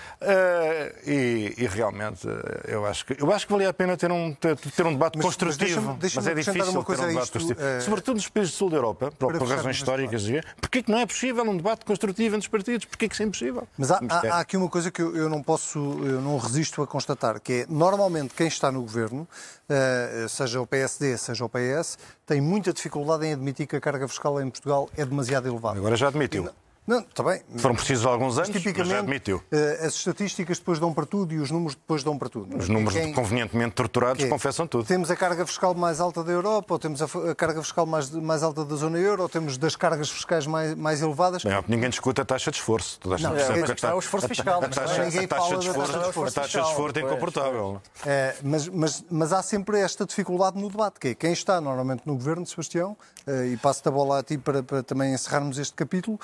e, 1.07 1.55
e, 1.59 1.67
realmente 1.67 2.29
eu 2.67 2.87
acho 2.87 3.07
que 3.07 3.17
eu 3.21 3.33
acho 3.33 3.47
que 3.47 3.53
valia 3.53 3.71
a 3.71 3.75
pena 3.75 3.97
ter 3.97 4.13
um 4.13 4.33
ter, 4.35 4.57
ter 4.57 4.87
um 4.87 4.93
debate 4.93 5.17
mas, 5.17 5.27
construtivo, 5.27 5.81
mas, 5.81 5.99
deixa 5.99 6.21
mas 6.21 6.27
é 6.27 6.35
difícil 6.35 6.71
uma 6.71 6.85
coisa 6.85 7.03
ter 7.03 7.09
um 7.09 7.13
debate 7.13 7.25
isto, 7.25 7.39
construtivo, 7.39 7.67
uh, 7.67 7.81
sobretudo 7.81 8.15
nos 8.17 8.29
países 8.29 8.53
do 8.53 8.57
sul 8.57 8.71
da 8.71 8.77
Europa, 8.77 9.13
por, 9.19 9.37
por 9.37 9.49
razões 9.49 9.77
históricas, 9.77 10.25
porque 10.61 10.83
que 10.83 10.91
não 10.91 10.99
é 10.99 11.07
possível 11.07 11.45
um 11.45 11.57
debate 11.57 11.85
construtivo 11.85 12.37
entre 12.37 12.47
os 12.47 12.49
partidos? 12.49 12.85
Porquê 12.85 13.09
que 13.09 13.15
isso 13.15 13.23
é 13.23 13.27
impossível? 13.27 13.67
Mas 13.77 13.91
há, 13.91 14.01
há, 14.09 14.41
há 14.41 14.44
aqui 14.45 14.57
uma 14.57 14.69
coisa 14.69 14.91
que 14.91 15.03
eu, 15.03 15.17
eu, 15.17 15.29
não 15.29 15.43
posso, 15.43 15.79
eu 15.79 16.21
não 16.21 16.37
resisto 16.37 16.83
a 16.83 16.87
constatar, 16.87 17.41
que 17.41 17.53
é, 17.53 17.67
normalmente, 17.69 18.35
quem 18.35 18.47
está 18.47 18.71
no 18.71 18.83
governo, 18.83 19.27
uh, 19.69 20.29
seja 20.29 20.61
o 20.61 20.67
PSD, 20.67 21.17
seja 21.17 21.45
o 21.45 21.49
PS, 21.49 21.99
tem 22.27 22.41
muita 22.41 22.73
dificuldade 22.73 23.27
em 23.27 23.33
admitir 23.33 23.67
que 23.67 23.75
a 23.75 23.81
carga 23.81 24.07
fiscal 24.07 24.41
em 24.41 24.49
Portugal 24.49 24.89
é 24.97 25.05
demasiado 25.05 25.49
elevada. 25.49 25.79
Agora 25.79 25.97
já 25.97 26.09
admitiu. 26.09 26.49
Não, 26.87 26.99
está 26.99 27.23
bem. 27.23 27.41
Foram 27.57 27.75
precisos 27.75 28.05
alguns 28.05 28.37
anos, 28.37 28.51
mas, 28.51 28.77
mas 28.77 28.89
já 28.89 28.99
admitiu. 28.99 29.43
Eh, 29.51 29.87
as 29.87 29.95
estatísticas 29.95 30.59
depois 30.59 30.79
dão 30.79 30.93
para 30.93 31.07
tudo 31.07 31.33
e 31.33 31.39
os 31.39 31.51
números 31.51 31.75
depois 31.75 32.03
dão 32.03 32.19
para 32.19 32.29
tudo. 32.29 32.57
Os 32.59 32.69
números 32.69 32.93
quem... 32.93 33.13
convenientemente 33.15 33.75
torturados 33.75 34.23
é? 34.23 34.29
confessam 34.29 34.67
tudo. 34.67 34.85
Temos 34.85 35.11
a 35.11 35.17
carga 35.17 35.47
fiscal 35.47 35.75
mais 35.75 35.99
alta 35.99 36.23
da 36.23 36.31
Europa, 36.31 36.75
ou 36.75 36.79
temos 36.79 37.01
a, 37.01 37.35
carga 37.35 37.63
fiscal 37.63 37.87
mais, 37.87 38.11
mais 38.11 38.43
alta 38.43 38.67
da 38.67 38.77
zona 38.77 38.99
euro, 38.99 39.23
ou 39.23 39.29
temos 39.31 39.57
das 39.57 39.75
cargas 39.77 40.11
fiscais 40.11 40.47
mais, 40.47 40.75
mais 40.75 41.01
elevadas. 41.01 41.43
Bem, 41.43 41.65
ninguém 41.69 41.89
discute 41.89 42.21
a 42.21 42.25
taxa 42.25 42.51
de 42.51 42.59
esforço. 42.59 43.01
Toda 43.01 43.17
a 43.17 43.19
não, 43.19 43.35
é, 43.35 43.41
é, 43.41 43.91
é 43.91 43.95
o 43.95 43.99
esforço 43.99 44.29
fiscal. 44.29 44.63
A, 44.63 44.69
taxa, 44.69 45.01
a, 45.03 45.05
ninguém 45.07 45.27
de 45.27 45.35
esforço, 45.35 45.73
taxa 45.73 46.27
a 46.27 46.31
taxa 46.31 46.61
de 46.61 46.69
esforço 46.69 46.99
é 46.99 47.03
incomportável. 47.03 47.81
É, 48.05 48.35
mas, 48.43 48.69
mas, 48.69 49.05
mas 49.11 49.33
há 49.33 49.43
sempre 49.43 49.81
esta 49.81 50.05
dificuldade 50.05 50.61
no 50.61 50.69
debate, 50.69 51.01
que 51.01 51.09
é 51.09 51.15
quem 51.15 51.33
está 51.33 51.63
normalmente 51.63 52.03
no 52.05 52.15
governo, 52.15 52.45
Sebastião, 52.47 52.95
eh, 53.27 53.53
e 53.53 53.57
passo-te 53.57 53.89
a 53.89 53.91
bola 53.91 54.19
a 54.19 54.23
ti 54.23 54.37
para, 54.37 54.63
para 54.63 54.83
também 54.83 55.15
encerrarmos 55.15 55.59
este 55.59 55.73
capítulo, 55.73 56.21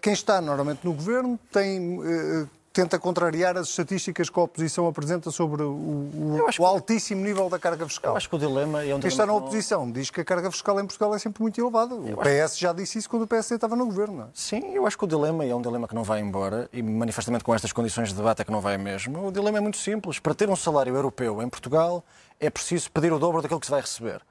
quem 0.00 0.12
está 0.12 0.40
normalmente 0.40 0.80
no 0.84 0.92
governo 0.92 1.38
tem 1.50 2.00
eh, 2.04 2.46
tenta 2.78 2.96
contrariar 2.96 3.56
as 3.56 3.68
estatísticas 3.70 4.30
que 4.30 4.38
a 4.38 4.42
oposição 4.42 4.86
apresenta 4.86 5.32
sobre 5.32 5.62
o, 5.62 5.72
o, 5.72 6.38
o 6.60 6.64
altíssimo 6.64 7.24
nível 7.24 7.48
da 7.48 7.58
carga 7.58 7.84
fiscal. 7.88 8.12
Eu 8.12 8.16
acho 8.16 8.28
que 8.28 8.36
o 8.36 8.38
dilema 8.38 8.84
é 8.84 8.94
um 8.94 9.00
Quem 9.00 9.08
está 9.08 9.26
na 9.26 9.32
oposição 9.32 9.90
diz 9.90 10.10
que 10.10 10.20
a 10.20 10.24
carga 10.24 10.48
fiscal 10.50 10.78
em 10.78 10.86
Portugal 10.86 11.12
é 11.12 11.18
sempre 11.18 11.42
muito 11.42 11.60
elevada. 11.60 11.94
O 11.96 12.16
PS 12.16 12.56
já 12.56 12.72
disse 12.72 12.98
isso 12.98 13.10
quando 13.10 13.22
o 13.22 13.26
PSD 13.26 13.56
estava 13.56 13.74
no 13.74 13.86
governo. 13.86 14.22
É? 14.22 14.26
Sim, 14.32 14.74
eu 14.74 14.86
acho 14.86 14.96
que 14.96 15.04
o 15.04 15.08
dilema 15.08 15.44
é 15.44 15.52
um 15.52 15.60
dilema 15.60 15.88
que 15.88 15.94
não 15.94 16.04
vai 16.04 16.20
embora 16.20 16.68
e 16.72 16.80
manifestamente 16.80 17.42
com 17.42 17.52
estas 17.52 17.72
condições 17.72 18.10
de 18.10 18.14
debate 18.14 18.42
é 18.42 18.44
que 18.44 18.52
não 18.52 18.60
vai 18.60 18.78
mesmo. 18.78 19.26
O 19.26 19.32
dilema 19.32 19.58
é 19.58 19.60
muito 19.60 19.78
simples. 19.78 20.20
Para 20.20 20.34
ter 20.34 20.48
um 20.48 20.56
salário 20.56 20.94
europeu 20.94 21.42
em 21.42 21.48
Portugal 21.48 22.04
é 22.38 22.48
preciso 22.48 22.90
pedir 22.92 23.12
o 23.12 23.18
dobro 23.18 23.42
daquilo 23.42 23.58
que 23.58 23.66
se 23.66 23.72
vai 23.72 23.80
receber. 23.80 24.22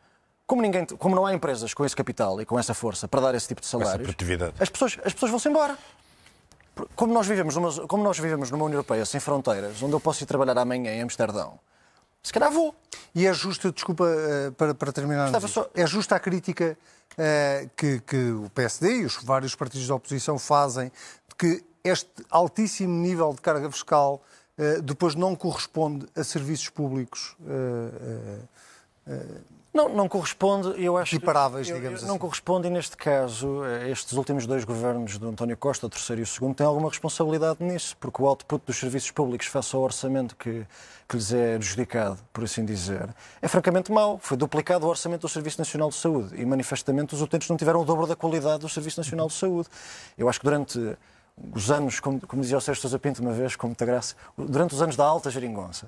Como, 0.48 0.62
ninguém, 0.62 0.86
como 0.86 1.14
não 1.14 1.26
há 1.26 1.34
empresas 1.34 1.74
com 1.74 1.86
esse 1.86 1.96
capital 1.96 2.42
e 2.42 2.46
com 2.46 2.58
essa 2.58 2.74
força 2.74 3.06
para 3.08 3.20
dar 3.20 3.36
esse 3.36 3.50
tipo 3.50 3.60
de 3.60 3.68
salários, 3.68 4.08
as 4.60 4.70
pessoas, 4.70 4.98
as 5.04 5.14
pessoas 5.14 5.30
vão-se 5.30 5.50
embora. 5.50 5.78
Como 6.96 7.14
nós, 7.14 7.28
vivemos 7.28 7.56
numa, 7.56 7.88
como 7.88 8.04
nós 8.04 8.18
vivemos 8.18 8.50
numa 8.50 8.64
União 8.64 8.78
Europeia 8.78 9.06
sem 9.06 9.20
fronteiras, 9.20 9.82
onde 9.84 9.94
eu 9.94 10.00
posso 10.00 10.24
ir 10.24 10.26
trabalhar 10.26 10.58
amanhã 10.58 10.92
em 10.94 11.02
Amsterdão, 11.02 11.60
se 12.24 12.32
calhar 12.32 12.52
vou. 12.52 12.74
E 13.14 13.26
é 13.26 13.34
justo, 13.34 13.72
desculpa, 13.72 14.06
eh, 14.08 14.52
para, 14.52 14.74
para 14.74 14.92
terminar, 14.92 15.32
só... 15.42 15.70
é 15.74 15.86
justa 15.86 16.16
a 16.16 16.20
crítica 16.20 16.78
uh, 17.14 17.70
que, 17.76 18.00
que 18.02 18.32
o 18.32 18.50
PSD 18.52 19.02
e 19.02 19.06
os 19.06 19.18
vários 19.24 19.56
partidos 19.56 19.88
da 19.88 19.96
oposição 19.96 20.38
fazem 20.38 20.92
de 21.28 21.36
que 21.36 21.64
este 21.84 22.10
altíssimo 22.30 22.94
nível 22.94 23.34
de 23.34 23.42
carga 23.42 23.72
fiscal 23.72 24.22
uh, 24.58 24.82
depois 24.82 25.16
não 25.16 25.36
corresponde 25.36 26.06
a 26.16 26.24
serviços 26.24 26.70
públicos. 26.70 27.36
Não, 29.78 29.88
não 29.90 30.10
corresponde, 30.10 30.74
eu 30.84 30.98
acho. 30.98 31.16
Equiparáveis, 31.16 31.68
digamos 31.68 32.00
assim. 32.00 32.08
Não 32.08 32.18
corresponde, 32.18 32.68
e 32.68 32.72
neste 32.72 32.98
caso, 32.98 33.64
estes 33.88 34.14
últimos 34.14 34.48
dois 34.48 34.66
governos 34.66 35.20
do 35.20 35.30
António 35.30 35.56
Costa, 35.56 35.86
o 35.86 35.90
terceiro 35.90 36.20
e 36.20 36.24
o 36.24 36.26
segundo, 36.26 36.56
têm 36.56 36.66
alguma 36.66 36.90
responsabilidade 36.90 37.64
nisso, 37.64 37.96
porque 38.00 38.20
o 38.20 38.26
output 38.26 38.66
dos 38.66 38.76
serviços 38.76 39.12
públicos 39.12 39.46
face 39.46 39.76
ao 39.76 39.84
orçamento 39.84 40.36
que, 40.36 40.66
que 41.08 41.16
lhes 41.16 41.32
é 41.32 41.54
adjudicado, 41.54 42.18
por 42.34 42.44
assim 42.44 42.66
dizer, 42.66 43.08
é 43.40 43.48
francamente 43.48 43.92
mau. 43.92 44.18
Foi 44.20 44.36
duplicado 44.36 44.88
o 44.88 44.90
orçamento 44.90 45.22
do 45.22 45.30
Serviço 45.30 45.60
Nacional 45.60 45.90
de 45.90 45.96
Saúde 45.96 46.42
e, 46.42 46.44
manifestamente, 46.44 47.14
os 47.14 47.22
utentes 47.22 47.48
não 47.48 47.56
tiveram 47.56 47.80
o 47.80 47.86
dobro 47.86 48.08
da 48.08 48.16
qualidade 48.16 48.62
do 48.62 48.70
Serviço 48.70 49.00
Nacional 49.00 49.28
de 49.28 49.34
Saúde. 49.34 49.70
Eu 50.18 50.28
acho 50.28 50.40
que 50.40 50.46
durante 50.46 50.98
os 51.54 51.70
anos, 51.70 52.00
como, 52.00 52.20
como 52.22 52.42
dizia 52.42 52.58
o 52.58 52.62
Sérgio 52.62 52.82
Sousa 52.82 52.98
Pinto 52.98 53.22
uma 53.22 53.32
vez, 53.32 53.56
com 53.56 53.68
muita 53.68 53.86
graça, 53.86 54.16
durante 54.36 54.74
os 54.74 54.82
anos 54.82 54.96
da 54.96 55.06
alta 55.06 55.30
geringonça, 55.30 55.86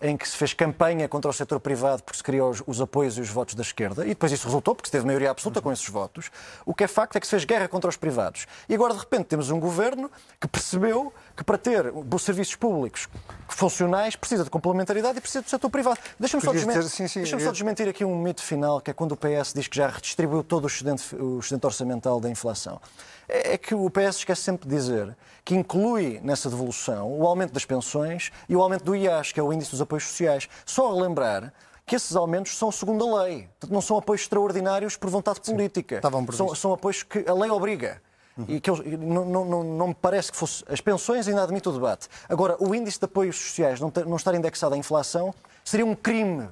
em 0.00 0.16
que 0.16 0.28
se 0.28 0.36
fez 0.36 0.52
campanha 0.52 1.08
contra 1.08 1.30
o 1.30 1.34
setor 1.34 1.60
privado 1.60 2.02
porque 2.02 2.16
se 2.16 2.22
criou 2.22 2.50
os, 2.50 2.62
os, 2.66 2.80
apoios 2.80 3.16
e 3.18 3.20
os 3.20 3.28
votos 3.28 3.54
da 3.54 3.62
esquerda, 3.62 4.04
e 4.04 4.08
depois 4.08 4.32
isso 4.32 4.46
resultou 4.46 4.74
porque 4.74 4.88
se 4.88 4.92
teve 4.92 5.06
maioria 5.06 5.30
absoluta 5.30 5.60
com 5.60 5.72
esses 5.72 5.88
votos. 5.88 6.30
O 6.64 6.74
que 6.74 6.84
é 6.84 6.88
facto 6.88 7.16
é 7.16 7.20
que 7.20 7.26
se 7.26 7.30
fez 7.30 7.44
guerra 7.44 7.68
contra 7.68 7.88
os 7.88 7.96
privados. 7.96 8.46
E 8.68 8.74
agora, 8.74 8.94
de 8.94 9.00
repente, 9.00 9.24
temos 9.24 9.50
um 9.50 9.60
governo 9.60 10.10
que 10.40 10.48
percebeu 10.48 11.12
que 11.40 11.44
para 11.44 11.56
ter 11.56 11.90
os 11.90 12.22
serviços 12.22 12.54
públicos 12.54 13.08
funcionais 13.48 14.14
precisa 14.14 14.44
de 14.44 14.50
complementaridade 14.50 15.16
e 15.16 15.20
precisa 15.22 15.40
do 15.40 15.48
setor 15.48 15.70
privado. 15.70 15.98
Deixa-me 16.18 16.42
só, 16.42 16.52
desmentir, 16.52 16.82
sim, 16.82 17.08
sim, 17.08 17.20
deixa 17.20 17.40
só 17.40 17.50
desmentir 17.50 17.88
aqui 17.88 18.04
um 18.04 18.14
mito 18.14 18.42
final, 18.42 18.78
que 18.78 18.90
é 18.90 18.94
quando 18.94 19.12
o 19.12 19.16
PS 19.16 19.54
diz 19.54 19.66
que 19.66 19.74
já 19.74 19.88
redistribuiu 19.88 20.44
todo 20.44 20.64
o 20.64 20.66
excedente, 20.66 21.16
o 21.16 21.38
excedente 21.38 21.64
orçamental 21.64 22.20
da 22.20 22.28
inflação. 22.28 22.78
É, 23.26 23.54
é 23.54 23.58
que 23.58 23.74
o 23.74 23.88
PS 23.88 24.16
esquece 24.16 24.42
sempre 24.42 24.68
de 24.68 24.76
dizer 24.76 25.16
que 25.42 25.54
inclui 25.54 26.20
nessa 26.22 26.50
devolução 26.50 27.10
o 27.10 27.26
aumento 27.26 27.54
das 27.54 27.64
pensões 27.64 28.30
e 28.46 28.54
o 28.54 28.60
aumento 28.60 28.84
do 28.84 28.94
IAS, 28.94 29.32
que 29.32 29.40
é 29.40 29.42
o 29.42 29.50
Índice 29.50 29.70
dos 29.70 29.80
Apoios 29.80 30.04
Sociais. 30.04 30.46
Só 30.66 30.90
a 30.90 30.94
lembrar 30.94 31.54
que 31.86 31.96
esses 31.96 32.14
aumentos 32.16 32.54
são 32.58 32.70
segundo 32.70 33.16
a 33.16 33.22
lei. 33.22 33.48
Não 33.70 33.80
são 33.80 33.96
apoios 33.96 34.20
extraordinários 34.20 34.94
por 34.94 35.08
vontade 35.08 35.40
política. 35.40 36.00
São, 36.36 36.54
são 36.54 36.72
apoios 36.74 37.02
que 37.02 37.24
a 37.26 37.32
lei 37.32 37.50
obriga. 37.50 38.02
Uhum. 38.36 38.44
E 38.48 38.60
que 38.60 38.70
eu, 38.70 38.76
não, 38.98 39.44
não, 39.44 39.64
não, 39.64 39.88
me 39.88 39.94
parece 39.94 40.30
que 40.30 40.36
fosse. 40.36 40.64
As 40.68 40.80
pensões 40.80 41.26
ainda 41.28 41.42
admitem 41.42 41.70
o 41.70 41.74
debate. 41.74 42.08
Agora, 42.28 42.56
o 42.60 42.74
índice 42.74 42.98
de 42.98 43.04
apoios 43.04 43.36
sociais 43.36 43.80
não, 43.80 43.90
ter, 43.90 44.06
não 44.06 44.16
estar 44.16 44.34
indexado 44.34 44.74
à 44.74 44.78
inflação 44.78 45.34
seria 45.64 45.84
um 45.84 45.94
crime 45.94 46.48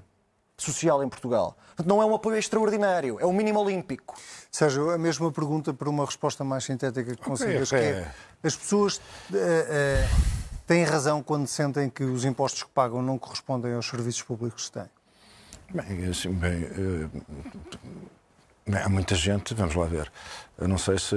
social 0.56 1.02
em 1.02 1.08
Portugal. 1.08 1.56
Não 1.86 2.02
é 2.02 2.04
um 2.04 2.14
apoio 2.14 2.36
extraordinário, 2.36 3.18
é 3.20 3.24
o 3.24 3.32
mínimo 3.32 3.60
olímpico. 3.60 4.16
Sérgio, 4.50 4.90
a 4.90 4.98
mesma 4.98 5.30
pergunta 5.30 5.72
para 5.72 5.88
uma 5.88 6.04
resposta 6.04 6.42
mais 6.42 6.64
sintética 6.64 7.14
que 7.14 7.22
consigas, 7.22 7.72
okay, 7.72 7.92
okay. 7.92 8.02
que 8.02 8.08
é, 8.08 8.12
as 8.42 8.56
pessoas 8.56 8.96
uh, 8.96 9.00
uh, 9.00 10.20
têm 10.66 10.82
razão 10.82 11.22
quando 11.22 11.46
sentem 11.46 11.88
que 11.88 12.02
os 12.02 12.24
impostos 12.24 12.64
que 12.64 12.70
pagam 12.70 13.00
não 13.00 13.16
correspondem 13.16 13.74
aos 13.74 13.86
serviços 13.86 14.22
públicos 14.22 14.68
que 14.68 14.80
têm? 14.80 14.90
Bem, 15.72 16.06
assim, 16.10 16.32
bem, 16.32 16.64
uh, 16.64 17.10
há 18.76 18.88
muita 18.88 19.14
gente, 19.14 19.54
vamos 19.54 19.74
lá 19.74 19.86
ver. 19.86 20.10
Eu 20.58 20.66
não 20.66 20.76
sei 20.76 20.98
se 20.98 21.14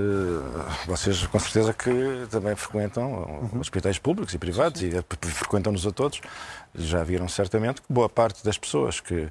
vocês, 0.85 1.25
com 1.25 1.39
certeza, 1.39 1.73
que 1.73 1.91
também 2.29 2.55
frequentam 2.55 3.49
uhum. 3.51 3.59
hospitais 3.59 3.97
públicos 3.97 4.33
e 4.33 4.37
privados 4.37 4.79
Sim. 4.79 4.89
e 4.89 5.27
frequentam-nos 5.27 5.85
a 5.87 5.91
todos. 5.91 6.21
Já 6.75 7.03
viram 7.03 7.27
certamente 7.27 7.81
que 7.81 7.91
boa 7.91 8.07
parte 8.07 8.43
das 8.43 8.57
pessoas 8.57 8.99
que, 8.99 9.27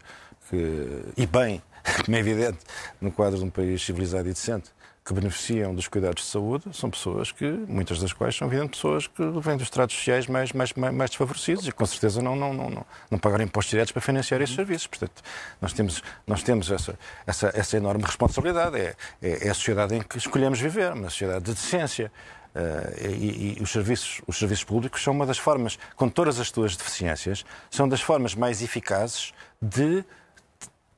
que 0.48 1.04
e 1.16 1.26
bem, 1.26 1.62
como 2.04 2.16
é 2.16 2.20
evidente, 2.20 2.58
no 3.00 3.12
quadro 3.12 3.38
de 3.38 3.44
um 3.44 3.50
país 3.50 3.82
civilizado 3.82 4.28
e 4.28 4.32
decente, 4.32 4.70
que 5.10 5.14
beneficiam 5.14 5.74
dos 5.74 5.88
cuidados 5.88 6.22
de 6.22 6.30
saúde 6.30 6.64
são 6.72 6.88
pessoas 6.88 7.32
que, 7.32 7.44
muitas 7.44 7.98
das 7.98 8.12
quais 8.12 8.36
são, 8.36 8.46
evidente, 8.46 8.70
pessoas 8.70 9.08
que 9.08 9.22
vêm 9.40 9.56
dos 9.56 9.68
tratos 9.68 9.96
sociais 9.96 10.28
mais, 10.28 10.52
mais, 10.52 10.72
mais, 10.72 11.10
desfavorecidos 11.10 11.66
e, 11.66 11.72
com 11.72 11.84
certeza, 11.84 12.22
não, 12.22 12.36
não, 12.36 12.54
não, 12.54 12.86
não, 13.10 13.18
pagaram 13.18 13.42
impostos 13.42 13.70
diretos 13.70 13.90
para 13.90 14.00
financiar 14.00 14.40
esses 14.40 14.54
serviços. 14.54 14.86
Portanto, 14.86 15.20
nós 15.60 15.72
temos, 15.72 16.00
nós 16.24 16.44
temos 16.44 16.70
essa, 16.70 16.96
essa, 17.26 17.50
essa 17.52 17.76
enorme 17.76 18.04
responsabilidade. 18.04 18.78
É, 18.78 18.94
é, 19.20 19.48
é 19.48 19.50
a 19.50 19.54
sociedade 19.54 19.96
em 19.96 20.00
que 20.00 20.16
escolhemos 20.16 20.60
viver, 20.60 20.92
uma 20.92 21.10
sociedade 21.10 21.44
de 21.44 21.54
decência. 21.54 22.12
Uh, 22.54 23.08
e, 23.08 23.58
e 23.58 23.62
os, 23.62 23.70
serviços, 23.70 24.22
os 24.26 24.36
serviços 24.36 24.64
públicos 24.64 25.02
são 25.02 25.12
uma 25.12 25.26
das 25.26 25.38
formas, 25.38 25.76
com 25.96 26.08
todas 26.08 26.38
as 26.38 26.48
suas 26.48 26.76
deficiências, 26.76 27.44
são 27.68 27.88
das 27.88 28.00
formas 28.00 28.34
mais 28.34 28.62
eficazes 28.62 29.32
de 29.60 30.04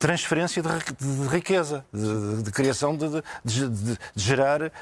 transferência 0.03 0.61
de, 0.61 0.69
de 0.69 1.29
riqueza, 1.29 1.85
de, 1.93 2.43
de 2.43 2.51
criação 2.51 2.97
de, 2.97 3.23
de 3.45 3.97
gerar 4.17 4.73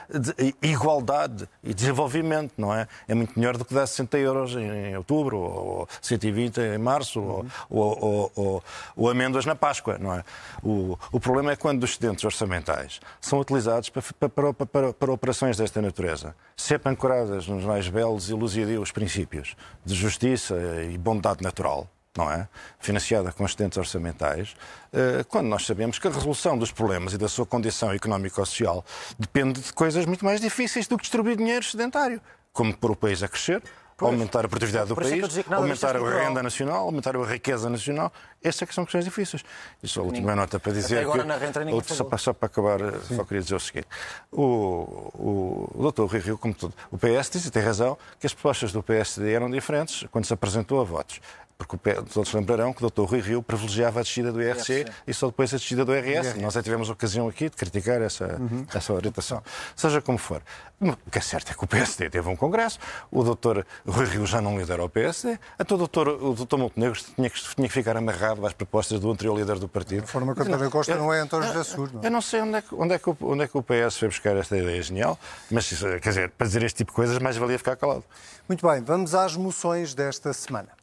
igualdade 0.62 1.46
e 1.62 1.74
desenvolvimento, 1.74 2.54
não 2.56 2.74
é? 2.74 2.88
É 3.06 3.14
muito 3.14 3.38
melhor 3.38 3.58
do 3.58 3.64
que 3.66 3.74
dar 3.74 3.86
60 3.86 4.16
euros 4.16 4.56
em, 4.56 4.96
outubro, 4.96 5.36
ou 5.36 5.88
120 6.00 6.58
em 6.58 6.78
março, 6.78 7.20
uhum. 7.20 7.46
ou, 7.68 7.98
ou, 8.02 8.32
ou, 8.34 8.64
ou, 8.96 9.10
amêndoas 9.10 9.44
na 9.44 9.54
Páscoa, 9.54 9.98
não 9.98 10.14
é? 10.14 10.24
O, 10.62 10.98
o 11.12 11.20
problema 11.20 11.52
é 11.52 11.56
quando 11.56 11.84
os 11.84 11.90
excedentes 11.90 12.24
orçamentais 12.24 12.98
são 13.20 13.38
utilizados 13.38 13.90
para, 13.90 14.02
para, 14.30 14.54
para, 14.54 14.92
para 14.94 15.12
operações 15.12 15.58
desta 15.58 15.82
natureza, 15.82 16.34
sempre 16.56 16.90
ancoradas 16.90 17.46
nos 17.46 17.62
mais 17.62 17.86
belos 17.90 18.30
e 18.30 18.32
luzidios 18.32 18.90
princípios 18.90 19.54
de 19.84 19.94
justiça 19.94 20.56
e 20.90 20.96
bondade 20.96 21.42
natural, 21.42 21.86
não 22.20 22.30
é? 22.30 22.48
Financiada 22.78 23.32
com 23.32 23.44
excedentes 23.44 23.78
orçamentais, 23.78 24.54
eh, 24.92 25.24
quando 25.28 25.46
nós 25.46 25.64
sabemos 25.64 25.98
que 25.98 26.06
a 26.06 26.10
resolução 26.10 26.58
dos 26.58 26.70
problemas 26.70 27.14
e 27.14 27.18
da 27.18 27.28
sua 27.28 27.46
condição 27.46 27.92
económico-social 27.92 28.84
depende 29.18 29.60
de 29.60 29.72
coisas 29.72 30.04
muito 30.04 30.24
mais 30.24 30.40
difíceis 30.40 30.86
do 30.86 30.96
que 30.96 31.02
distribuir 31.02 31.36
dinheiro 31.36 31.64
sedentário, 31.64 32.20
como 32.52 32.76
pôr 32.76 32.90
o 32.90 32.96
país 32.96 33.22
a 33.22 33.28
crescer, 33.28 33.62
Pois. 34.00 34.14
aumentar 34.14 34.46
a 34.46 34.48
produtividade 34.48 34.88
do 34.88 34.96
país, 34.96 35.44
aumentar 35.50 35.94
a 35.94 36.22
renda 36.22 36.42
nacional, 36.42 36.86
aumentar 36.86 37.14
a 37.14 37.22
riqueza 37.22 37.68
nacional. 37.68 38.10
Essas 38.42 38.62
é 38.62 38.66
que 38.66 38.74
são 38.74 38.84
questões 38.84 39.04
difíceis. 39.04 39.44
E 39.82 39.86
só 39.86 40.00
a 40.00 40.04
última 40.04 40.34
nota 40.34 40.58
para 40.58 40.72
dizer 40.72 41.00
agora 41.00 41.22
que... 41.22 41.28
Na 41.28 41.70
outro, 41.72 41.94
só, 41.94 42.04
para, 42.04 42.16
só 42.16 42.32
para 42.32 42.46
acabar, 42.46 42.78
Sim. 43.06 43.16
só 43.16 43.24
queria 43.24 43.42
dizer 43.42 43.56
o 43.56 43.60
seguinte. 43.60 43.86
O, 44.32 44.42
o, 44.42 45.70
o 45.74 45.82
doutor 45.82 46.10
Rui 46.10 46.18
Rio, 46.18 46.38
como 46.38 46.54
tudo, 46.54 46.72
o 46.90 46.96
PS 46.96 47.28
diz, 47.30 47.44
e 47.44 47.50
tem 47.50 47.62
razão, 47.62 47.98
que 48.18 48.26
as 48.26 48.32
propostas 48.32 48.72
do 48.72 48.82
PSD 48.82 49.34
eram 49.34 49.50
diferentes 49.50 50.06
quando 50.10 50.24
se 50.24 50.32
apresentou 50.32 50.80
a 50.80 50.84
votos 50.84 51.20
porque 51.66 51.94
todos 52.12 52.32
lembrarão 52.32 52.72
que 52.72 52.84
o 52.84 52.90
Dr. 52.90 53.02
Rui 53.02 53.20
Rio 53.20 53.42
privilegiava 53.42 54.00
a 54.00 54.02
descida 54.02 54.32
do 54.32 54.40
IRC 54.40 54.70
IRC. 54.70 54.92
e 55.06 55.14
só 55.14 55.26
depois 55.26 55.52
a 55.52 55.56
descida 55.56 55.84
do 55.84 55.94
IRS. 55.94 56.28
IRS. 56.28 56.40
Nós 56.40 56.54
já 56.54 56.62
tivemos 56.62 56.88
ocasião 56.88 57.28
aqui 57.28 57.48
de 57.48 57.56
criticar 57.56 58.00
essa, 58.00 58.36
uhum. 58.40 58.66
essa 58.72 58.92
orientação. 58.92 59.42
Seja 59.76 60.00
como 60.00 60.18
for. 60.18 60.42
O 60.80 61.10
que 61.10 61.18
é 61.18 61.20
certo 61.20 61.52
é 61.52 61.54
que 61.54 61.62
o 61.62 61.66
PSD 61.66 62.08
teve 62.08 62.26
um 62.28 62.36
congresso, 62.36 62.78
o 63.10 63.22
Dr. 63.22 63.60
Rui 63.86 64.06
Rio 64.06 64.24
já 64.24 64.40
não 64.40 64.58
lidera 64.58 64.82
o 64.82 64.88
PSD, 64.88 65.38
então 65.58 65.76
o 65.76 65.86
Dr. 65.86 66.08
O 66.08 66.34
Dr. 66.34 66.56
Montenegro 66.56 66.98
tinha 67.14 67.28
que, 67.28 67.54
tinha 67.54 67.68
que 67.68 67.74
ficar 67.74 67.96
amarrado 67.96 68.46
às 68.46 68.54
propostas 68.54 68.98
do 68.98 69.10
anterior 69.10 69.36
líder 69.36 69.58
do 69.58 69.68
partido. 69.68 70.04
A 70.04 70.06
forma 70.06 70.34
que 70.34 70.40
António 70.40 70.70
Costa 70.70 70.94
não 70.96 71.12
é 71.12 71.20
António 71.20 71.48
José 71.48 71.64
Sur, 71.64 71.92
não? 71.92 72.02
Eu 72.02 72.10
não 72.10 72.22
sei 72.22 72.40
onde 72.40 72.56
é, 72.56 72.62
que, 72.62 72.74
onde, 72.74 72.94
é 72.94 72.98
que 72.98 73.10
o, 73.10 73.16
onde 73.20 73.44
é 73.44 73.48
que 73.48 73.58
o 73.58 73.62
PS 73.62 73.98
foi 73.98 74.08
buscar 74.08 74.34
esta 74.36 74.56
ideia 74.56 74.82
genial, 74.82 75.18
mas, 75.50 75.68
quer 75.68 76.08
dizer, 76.08 76.30
para 76.30 76.46
dizer 76.46 76.62
este 76.62 76.78
tipo 76.78 76.92
de 76.92 76.96
coisas, 76.96 77.18
mais 77.18 77.36
valia 77.36 77.58
ficar 77.58 77.76
calado. 77.76 78.04
Muito 78.48 78.66
bem, 78.66 78.82
vamos 78.82 79.14
às 79.14 79.36
moções 79.36 79.92
desta 79.92 80.32
semana. 80.32 80.79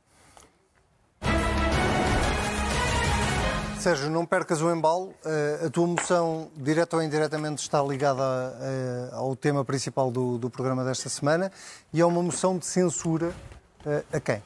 Sérgio, 3.79 4.09
não 4.09 4.25
percas 4.25 4.61
o 4.61 4.71
embalo. 4.73 5.13
Eh, 5.23 5.65
a 5.67 5.69
tua 5.69 5.85
moção, 5.85 6.49
direta 6.55 6.95
ou 6.95 7.03
indiretamente, 7.03 7.61
está 7.61 7.81
ligada 7.81 8.23
eh, 8.59 9.09
ao 9.13 9.35
tema 9.35 9.63
principal 9.63 10.09
do, 10.09 10.37
do 10.37 10.49
programa 10.49 10.83
desta 10.83 11.09
semana 11.09 11.51
e 11.93 12.01
é 12.01 12.05
uma 12.05 12.21
moção 12.21 12.57
de 12.57 12.65
censura 12.65 13.31
eh, 13.85 14.03
a 14.11 14.19
quem? 14.19 14.41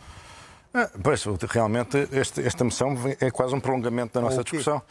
Ah, 0.73 0.89
pois, 1.03 1.23
realmente, 1.49 2.07
este, 2.11 2.45
esta 2.45 2.63
moção 2.63 2.95
é 3.19 3.29
quase 3.29 3.53
um 3.53 3.59
prolongamento 3.59 4.13
da 4.13 4.21
nossa 4.21 4.41
discussão. 4.41 4.81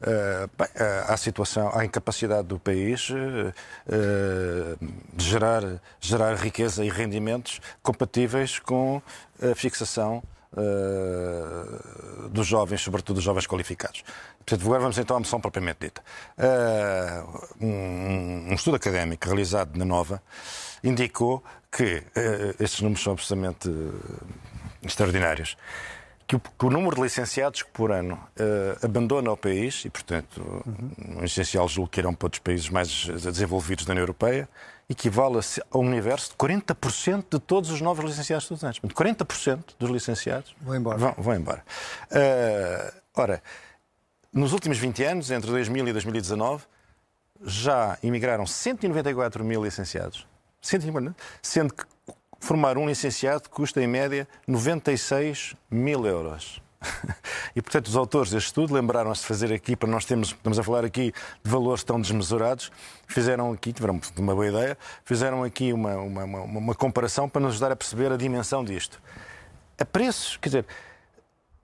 Uh, 0.00 0.50
bem, 0.58 0.68
uh, 0.68 1.12
há 1.12 1.16
situação, 1.16 1.70
há 1.72 1.84
incapacidade 1.84 2.48
do 2.48 2.58
país 2.58 3.08
uh, 3.10 3.52
de 5.14 5.24
gerar, 5.24 5.62
gerar 6.00 6.34
riqueza 6.34 6.84
e 6.84 6.88
rendimentos 6.88 7.60
compatíveis 7.84 8.58
com 8.58 9.00
a 9.40 9.54
fixação 9.54 10.24
uh, 10.52 12.28
dos 12.28 12.46
jovens, 12.46 12.80
sobretudo 12.80 13.16
dos 13.16 13.24
jovens 13.24 13.46
qualificados. 13.46 14.02
Portanto, 14.38 14.62
agora 14.62 14.80
vamos 14.80 14.98
então 14.98 15.16
à 15.16 15.18
moção 15.18 15.40
propriamente 15.40 15.78
dita. 15.80 16.02
Uh, 16.38 17.64
um, 17.64 18.50
um, 18.50 18.54
estudo 18.54 18.76
académico 18.76 19.26
realizado 19.26 19.76
na 19.76 19.84
Nova 19.84 20.22
indicou 20.82 21.42
que 21.70 21.98
uh, 21.98 22.62
estes 22.62 22.80
números 22.80 23.02
são 23.02 23.12
absolutamente 23.12 23.68
extraordinários 24.82 25.56
que 26.26 26.36
o, 26.36 26.40
que 26.40 26.66
o, 26.66 26.70
número 26.70 26.94
de 26.96 27.02
licenciados 27.02 27.62
por 27.62 27.90
ano 27.90 28.14
uh, 28.14 28.84
abandona 28.84 29.32
o 29.32 29.36
país, 29.36 29.86
e 29.86 29.90
portanto, 29.90 30.42
uhum. 30.66 31.20
um 31.20 31.24
essencial 31.24 31.66
julgo 31.66 31.90
que 31.90 32.00
irão 32.00 32.14
para 32.14 32.26
outros 32.26 32.40
países 32.40 32.68
mais 32.68 33.06
desenvolvidos 33.06 33.86
da 33.86 33.92
União 33.92 34.02
Europeia, 34.02 34.46
equivale 34.88 35.38
ao 35.70 35.80
universo 35.80 36.30
de 36.30 36.36
40% 36.36 37.24
de 37.30 37.38
todos 37.38 37.70
os 37.70 37.80
novos 37.80 38.04
licenciados 38.04 38.44
estudantes. 38.50 38.80
40% 38.80 39.74
dos 39.78 39.90
licenciados 39.90 40.56
vão 40.60 40.76
embora. 40.76 40.98
Vão, 40.98 41.14
vão 41.18 41.34
embora. 41.34 41.64
Uh, 42.10 42.92
ora, 43.14 43.42
nos 44.32 44.52
últimos 44.52 44.78
20 44.78 45.04
anos, 45.04 45.30
entre 45.30 45.50
2000 45.50 45.88
e 45.88 45.92
2019, 45.92 46.64
já 47.42 47.98
emigraram 48.02 48.46
194 48.46 49.44
mil 49.44 49.62
licenciados, 49.62 50.26
190, 50.60 51.14
sendo 51.42 51.74
que 51.74 51.84
formar 52.40 52.78
um 52.78 52.86
licenciado 52.86 53.48
custa, 53.50 53.82
em 53.82 53.86
média, 53.86 54.26
96 54.46 55.54
mil 55.70 56.06
euros. 56.06 56.62
E, 57.56 57.62
portanto, 57.62 57.88
os 57.88 57.96
autores 57.96 58.30
deste 58.30 58.46
estudo 58.46 58.72
lembraram-se 58.72 59.22
de 59.22 59.26
fazer 59.26 59.52
aqui, 59.52 59.74
para 59.74 59.88
nós 59.88 60.04
termos, 60.04 60.28
estamos 60.28 60.58
a 60.60 60.62
falar 60.62 60.84
aqui 60.84 61.12
de 61.42 61.50
valores 61.50 61.82
tão 61.82 62.00
desmesurados, 62.00 62.70
fizeram 63.06 63.52
aqui, 63.52 63.72
tiveram 63.72 64.00
uma 64.16 64.34
boa 64.34 64.46
ideia, 64.46 64.78
fizeram 65.04 65.42
aqui 65.42 65.72
uma, 65.72 65.96
uma, 65.96 66.24
uma, 66.24 66.40
uma 66.42 66.74
comparação 66.74 67.28
para 67.28 67.40
nos 67.40 67.54
ajudar 67.54 67.72
a 67.72 67.76
perceber 67.76 68.12
a 68.12 68.16
dimensão 68.16 68.64
disto. 68.64 69.02
A 69.76 69.84
preços, 69.84 70.36
quer 70.36 70.48
dizer, 70.50 70.66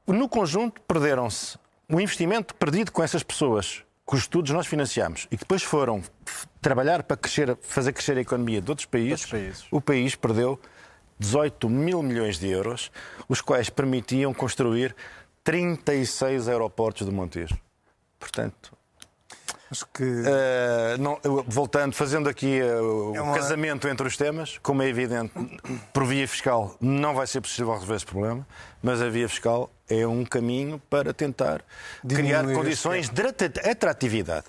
no 0.07 0.29
conjunto 0.29 0.81
perderam-se 0.81 1.59
o 1.88 2.00
investimento 2.00 2.55
perdido 2.55 2.90
com 2.90 3.03
essas 3.03 3.22
pessoas 3.22 3.85
cujos 4.05 4.24
estudos 4.24 4.50
nós 4.50 4.66
financiamos 4.66 5.27
e 5.31 5.37
que 5.37 5.44
depois 5.44 5.62
foram 5.62 6.03
trabalhar 6.61 7.03
para 7.03 7.16
crescer, 7.16 7.57
fazer 7.62 7.92
crescer 7.92 8.18
a 8.18 8.20
economia 8.20 8.61
de 8.61 8.70
outros 8.70 8.87
países, 8.87 9.12
outros 9.12 9.31
países. 9.31 9.66
o 9.70 9.81
país 9.81 10.14
perdeu 10.14 10.61
18 11.18 11.68
mil 11.68 12.03
milhões 12.03 12.38
de 12.38 12.48
euros, 12.48 12.90
os 13.29 13.40
quais 13.40 13.70
permitiam 13.70 14.33
construir 14.35 14.94
36 15.42 16.48
aeroportos 16.48 17.07
do 17.07 17.12
Montijo. 17.12 17.57
Portanto, 18.18 18.72
Acho 19.70 19.87
que... 19.92 20.05
Uh, 20.05 20.98
não, 21.00 21.18
voltando, 21.48 21.94
fazendo 21.94 22.29
aqui 22.29 22.61
uh, 22.61 23.11
o 23.11 23.16
é 23.16 23.20
uma... 23.20 23.35
casamento 23.35 23.88
entre 23.88 24.07
os 24.07 24.16
temas, 24.16 24.57
como 24.62 24.83
é 24.83 24.88
evidente, 24.88 25.33
por 25.92 26.05
via 26.05 26.29
fiscal 26.29 26.77
não 26.81 27.12
vai 27.12 27.27
ser 27.27 27.40
possível 27.40 27.72
resolver 27.72 27.96
esse 27.96 28.07
problema, 28.07 28.46
mas 28.81 29.03
a 29.03 29.09
via 29.09 29.29
fiscal 29.29 29.68
é 29.88 30.07
um 30.07 30.24
caminho 30.24 30.81
para 30.88 31.12
tentar 31.12 31.64
Diminuir 32.05 32.44
criar 32.44 32.55
condições 32.55 33.09
de 33.09 33.22
atratividade 33.68 34.46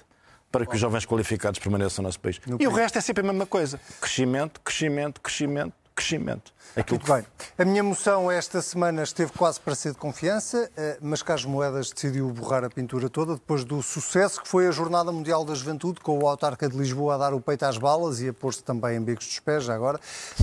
para 0.51 0.65
que 0.65 0.75
os 0.75 0.79
jovens 0.79 1.05
qualificados 1.05 1.59
permaneçam 1.59 2.03
no 2.03 2.07
nosso 2.07 2.19
país. 2.19 2.39
No 2.45 2.55
e 2.55 2.59
país. 2.59 2.69
o 2.69 2.71
resto 2.71 2.97
é 2.97 3.01
sempre 3.01 3.21
a 3.21 3.27
mesma 3.27 3.45
coisa. 3.47 3.79
Crescimento, 3.99 4.61
crescimento, 4.61 5.19
crescimento, 5.19 5.73
crescimento. 5.95 6.53
Aquilo 6.75 6.99
Muito 6.99 7.13
bem. 7.13 7.25
A 7.57 7.63
minha 7.63 7.81
moção 7.81 8.29
esta 8.29 8.61
semana 8.61 9.03
esteve 9.03 9.31
quase 9.31 9.59
para 9.61 9.73
ser 9.73 9.93
de 9.93 9.97
confiança, 9.97 10.69
eh, 10.75 10.97
mas 11.01 11.23
Carlos 11.23 11.45
Moedas 11.45 11.89
decidiu 11.89 12.29
borrar 12.29 12.65
a 12.65 12.69
pintura 12.69 13.09
toda 13.09 13.35
depois 13.35 13.63
do 13.63 13.81
sucesso 13.81 14.41
que 14.41 14.47
foi 14.47 14.67
a 14.67 14.71
Jornada 14.71 15.09
Mundial 15.09 15.45
da 15.45 15.55
Juventude, 15.55 16.01
com 16.01 16.19
o 16.19 16.27
autarca 16.27 16.67
de 16.67 16.77
Lisboa 16.77 17.15
a 17.15 17.17
dar 17.17 17.33
o 17.33 17.39
peito 17.39 17.63
às 17.63 17.77
balas 17.77 18.19
e 18.19 18.27
a 18.27 18.33
pôr-se 18.33 18.61
também 18.61 18.97
em 18.97 19.01
bicos 19.01 19.25
dos 19.25 19.39
pés, 19.39 19.63
já 19.63 19.73
agora, 19.73 19.97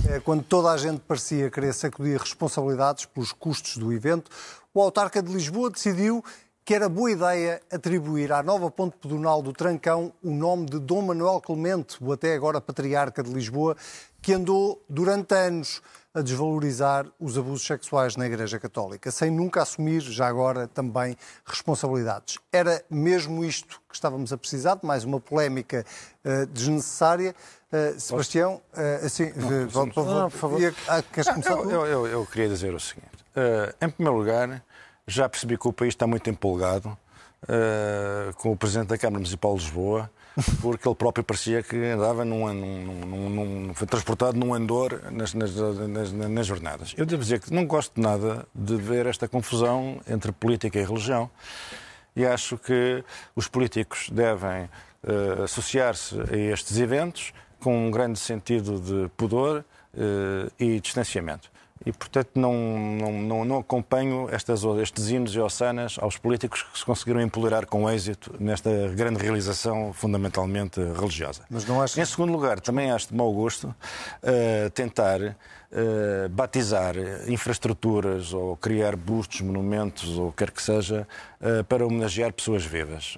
eh, 0.09 0.19
quando 0.21 0.43
toda 0.43 0.71
a 0.71 0.77
gente 0.77 1.01
parecia 1.01 1.51
querer 1.51 1.71
sacudir 1.71 2.19
responsabilidades 2.19 3.05
pelos 3.05 3.31
custos 3.31 3.77
do 3.77 3.93
evento, 3.93 4.31
o 4.73 4.81
autarca 4.81 5.21
de 5.21 5.31
Lisboa 5.31 5.69
decidiu 5.69 6.25
que 6.65 6.73
era 6.73 6.87
boa 6.87 7.11
ideia 7.11 7.61
atribuir 7.71 8.31
à 8.31 8.41
nova 8.41 8.71
ponte 8.71 8.95
pedonal 8.97 9.41
do 9.41 9.51
Trancão 9.51 10.13
o 10.23 10.31
nome 10.31 10.65
de 10.65 10.79
Dom 10.79 11.01
Manuel 11.01 11.41
Clemente, 11.41 11.97
o 12.01 12.11
até 12.11 12.33
agora 12.33 12.61
patriarca 12.61 13.21
de 13.21 13.33
Lisboa, 13.33 13.75
que 14.21 14.33
andou 14.33 14.81
durante 14.87 15.35
anos 15.35 15.81
a 16.13 16.21
desvalorizar 16.21 17.07
os 17.19 17.37
abusos 17.37 17.65
sexuais 17.65 18.15
na 18.15 18.27
Igreja 18.27 18.59
Católica, 18.59 19.09
sem 19.11 19.31
nunca 19.31 19.63
assumir, 19.63 19.99
já 20.01 20.27
agora, 20.27 20.67
também 20.67 21.17
responsabilidades. 21.43 22.37
Era 22.51 22.85
mesmo 22.89 23.43
isto 23.43 23.81
que 23.89 23.95
estávamos 23.95 24.31
a 24.31 24.37
precisar, 24.37 24.75
de 24.75 24.85
mais 24.85 25.03
uma 25.03 25.19
polémica 25.19 25.83
uh, 26.23 26.45
desnecessária. 26.45 27.35
Uh, 27.71 27.99
Sebastião, 27.99 28.61
uh, 28.73 29.05
assim, 29.05 29.33
não, 29.35 30.29
por 30.29 30.37
favor. 30.37 30.75
Ah, 30.87 31.01
queres 31.01 31.29
começar? 31.29 31.51
Eu, 31.53 31.85
eu, 31.87 32.07
eu, 32.07 32.25
queria 32.27 32.47
dizer 32.47 32.73
o 32.75 32.79
seguinte. 32.79 33.09
em 33.81 33.89
primeiro 33.89 34.19
lugar, 34.19 34.63
já 35.07 35.27
percebi 35.27 35.57
que 35.57 35.67
o 35.67 35.73
país 35.73 35.93
está 35.93 36.07
muito 36.07 36.29
empolgado 36.29 36.97
uh, 37.43 38.33
com 38.37 38.51
o 38.51 38.57
Presidente 38.57 38.87
da 38.87 38.97
Câmara 38.97 39.19
Municipal 39.19 39.55
de 39.55 39.63
Lisboa, 39.63 40.09
porque 40.61 40.87
ele 40.87 40.95
próprio 40.95 41.23
parecia 41.23 41.61
que 41.61 41.75
andava 41.75 42.25
num, 42.25 42.51
num, 42.53 43.29
num, 43.29 43.73
foi 43.73 43.85
transportado 43.85 44.37
num 44.37 44.53
andor 44.53 45.11
nas, 45.11 45.33
nas, 45.33 45.53
nas, 45.55 46.11
nas, 46.11 46.47
jornadas. 46.47 46.93
Eu 46.97 47.05
devo 47.05 47.21
dizer 47.21 47.39
que 47.39 47.53
não 47.53 47.65
gosto 47.65 47.99
nada 47.99 48.47
de 48.53 48.75
ver 48.75 49.05
esta 49.05 49.27
confusão 49.27 50.01
entre 50.07 50.31
política 50.31 50.79
e 50.79 50.83
religião 50.83 51.29
e 52.15 52.25
acho 52.25 52.57
que 52.57 53.03
os 53.35 53.47
políticos 53.47 54.09
devem 54.11 54.63
uh, 55.03 55.43
associar-se 55.43 56.15
a 56.19 56.35
estes 56.35 56.77
eventos 56.79 57.33
com 57.59 57.87
um 57.87 57.91
grande 57.91 58.19
sentido 58.19 58.79
de 58.79 59.09
pudor 59.15 59.63
uh, 59.93 60.51
e 60.59 60.79
distanciamento 60.79 61.52
e, 61.85 61.91
portanto, 61.91 62.31
não, 62.35 62.53
não, 62.53 63.11
não, 63.11 63.45
não 63.45 63.57
acompanho 63.57 64.29
estas, 64.31 64.63
estes 64.81 65.09
hinos 65.09 65.35
e 65.35 65.39
ossanas 65.39 65.97
aos 65.99 66.17
políticos 66.17 66.63
que 66.63 66.79
se 66.79 66.85
conseguiram 66.85 67.21
empolerar 67.21 67.65
com 67.65 67.89
êxito 67.89 68.33
nesta 68.39 68.69
grande 68.95 69.21
realização 69.21 69.91
fundamentalmente 69.91 70.79
religiosa. 70.79 71.43
Mas 71.49 71.65
não 71.65 71.81
acho... 71.81 71.99
Em 71.99 72.05
segundo 72.05 72.31
lugar, 72.31 72.59
também 72.59 72.91
acho 72.91 73.09
de 73.09 73.15
mau 73.15 73.31
gosto 73.33 73.67
uh, 73.67 74.69
tentar 74.73 75.19
uh, 75.21 76.29
batizar 76.29 76.95
infraestruturas 77.27 78.33
ou 78.33 78.55
criar 78.55 78.95
bustos, 78.95 79.41
monumentos 79.41 80.17
ou 80.17 80.31
quer 80.31 80.51
que 80.51 80.61
seja, 80.61 81.05
uh, 81.41 81.63
para 81.65 81.85
homenagear 81.85 82.31
pessoas 82.31 82.65
vivas. 82.65 83.17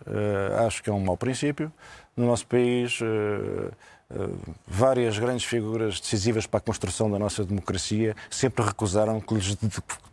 acho 0.66 0.82
que 0.82 0.90
é 0.90 0.94
um 0.94 1.00
mau 1.00 1.18
princípio. 1.18 1.72
No 2.18 2.28
nosso 2.28 2.48
país 2.48 3.00
várias 4.68 5.18
grandes 5.18 5.46
figuras 5.46 6.00
decisivas 6.00 6.46
para 6.46 6.60
a 6.60 6.62
construção 6.62 7.10
da 7.10 7.18
nossa 7.18 7.44
democracia 7.44 8.16
sempre 8.30 8.64
recusaram 8.64 9.20
que 9.20 9.34
lhes 9.34 9.58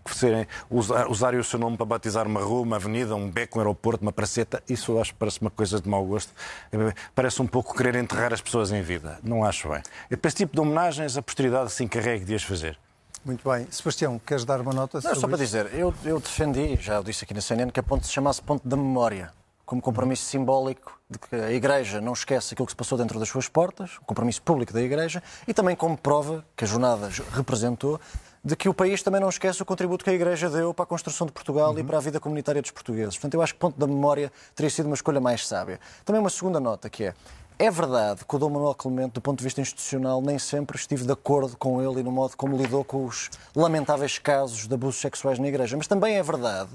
serem, 0.06 0.46
usar, 0.70 1.08
usarem 1.08 1.38
o 1.38 1.44
seu 1.44 1.58
nome 1.58 1.76
para 1.76 1.86
batizar 1.86 2.26
uma 2.26 2.40
rua, 2.40 2.62
uma 2.62 2.76
avenida, 2.76 3.14
um 3.14 3.30
beco, 3.30 3.58
um 3.58 3.60
aeroporto, 3.60 4.02
uma 4.02 4.12
praceta. 4.12 4.62
Isso 4.68 4.92
eu 4.92 5.00
acho 5.00 5.12
que 5.12 5.18
parece 5.18 5.40
uma 5.40 5.50
coisa 5.50 5.80
de 5.80 5.88
mau 5.88 6.04
gosto. 6.04 6.32
Eh, 6.72 6.94
parece 7.14 7.42
um 7.42 7.46
pouco 7.46 7.76
querer 7.76 7.94
enterrar 7.96 8.32
as 8.32 8.40
pessoas 8.40 8.72
em 8.72 8.82
vida. 8.82 9.18
Não 9.22 9.44
acho 9.44 9.68
bem. 9.68 9.82
É 10.10 10.16
para 10.16 10.28
esse 10.28 10.38
tipo 10.38 10.54
de 10.54 10.60
homenagens 10.60 11.16
a 11.16 11.22
posteridade 11.22 11.70
se 11.70 11.84
encarregue 11.84 12.24
de 12.24 12.34
as 12.34 12.42
fazer. 12.42 12.78
Muito 13.24 13.48
bem. 13.48 13.68
Sebastião, 13.70 14.18
queres 14.18 14.44
dar 14.44 14.60
uma 14.60 14.72
nota? 14.72 15.00
Não, 15.04 15.14
só 15.14 15.28
para 15.28 15.36
dizer, 15.36 15.72
eu, 15.74 15.94
eu 16.04 16.18
defendi, 16.18 16.76
já 16.80 16.98
o 16.98 17.04
disse 17.04 17.24
aqui 17.24 17.32
na 17.34 17.40
CNN, 17.40 17.70
que 17.70 17.78
a 17.78 17.82
ponte 17.82 18.06
se 18.06 18.12
chamasse 18.12 18.42
Ponte 18.42 18.66
da 18.66 18.76
Memória 18.76 19.30
como 19.72 19.80
compromisso 19.80 20.24
simbólico 20.24 21.00
de 21.12 21.18
que 21.18 21.36
a 21.36 21.52
Igreja 21.52 22.00
não 22.00 22.12
esquece 22.12 22.54
aquilo 22.54 22.66
que 22.66 22.72
se 22.72 22.76
passou 22.76 22.98
dentro 22.98 23.18
das 23.18 23.28
suas 23.28 23.48
portas, 23.48 23.98
o 24.00 24.04
compromisso 24.04 24.42
público 24.42 24.72
da 24.72 24.82
Igreja, 24.82 25.22
e 25.46 25.54
também 25.54 25.76
como 25.76 25.96
prova 25.96 26.44
que 26.56 26.64
a 26.64 26.66
jornada 26.66 27.08
representou 27.32 28.00
de 28.44 28.56
que 28.56 28.68
o 28.68 28.74
país 28.74 29.02
também 29.02 29.20
não 29.20 29.28
esquece 29.28 29.62
o 29.62 29.64
contributo 29.64 30.04
que 30.04 30.10
a 30.10 30.14
Igreja 30.14 30.50
deu 30.50 30.74
para 30.74 30.82
a 30.82 30.86
construção 30.86 31.26
de 31.26 31.32
Portugal 31.32 31.72
uhum. 31.72 31.78
e 31.78 31.84
para 31.84 31.98
a 31.98 32.00
vida 32.00 32.18
comunitária 32.18 32.60
dos 32.60 32.72
portugueses. 32.72 33.14
Portanto, 33.14 33.34
eu 33.34 33.42
acho 33.42 33.54
que 33.54 33.60
ponto 33.60 33.78
da 33.78 33.86
memória 33.86 34.32
teria 34.56 34.70
sido 34.70 34.86
uma 34.86 34.96
escolha 34.96 35.20
mais 35.20 35.46
sábia. 35.46 35.78
Também 36.04 36.20
uma 36.20 36.30
segunda 36.30 36.58
nota 36.58 36.90
que 36.90 37.04
é 37.04 37.14
é 37.58 37.70
verdade 37.70 38.24
que 38.24 38.34
o 38.34 38.38
Dom 38.40 38.50
Manuel 38.50 38.74
Clemente, 38.74 39.12
do 39.12 39.20
ponto 39.20 39.38
de 39.38 39.44
vista 39.44 39.60
institucional, 39.60 40.20
nem 40.20 40.36
sempre 40.36 40.76
estive 40.76 41.04
de 41.04 41.12
acordo 41.12 41.56
com 41.56 41.80
ele 41.80 42.00
e 42.00 42.02
no 42.02 42.10
modo 42.10 42.36
como 42.36 42.56
lidou 42.56 42.82
com 42.82 43.04
os 43.04 43.30
lamentáveis 43.54 44.18
casos 44.18 44.66
de 44.66 44.74
abusos 44.74 45.00
sexuais 45.00 45.38
na 45.38 45.46
Igreja. 45.46 45.76
Mas 45.76 45.86
também 45.86 46.16
é 46.16 46.22
verdade 46.24 46.70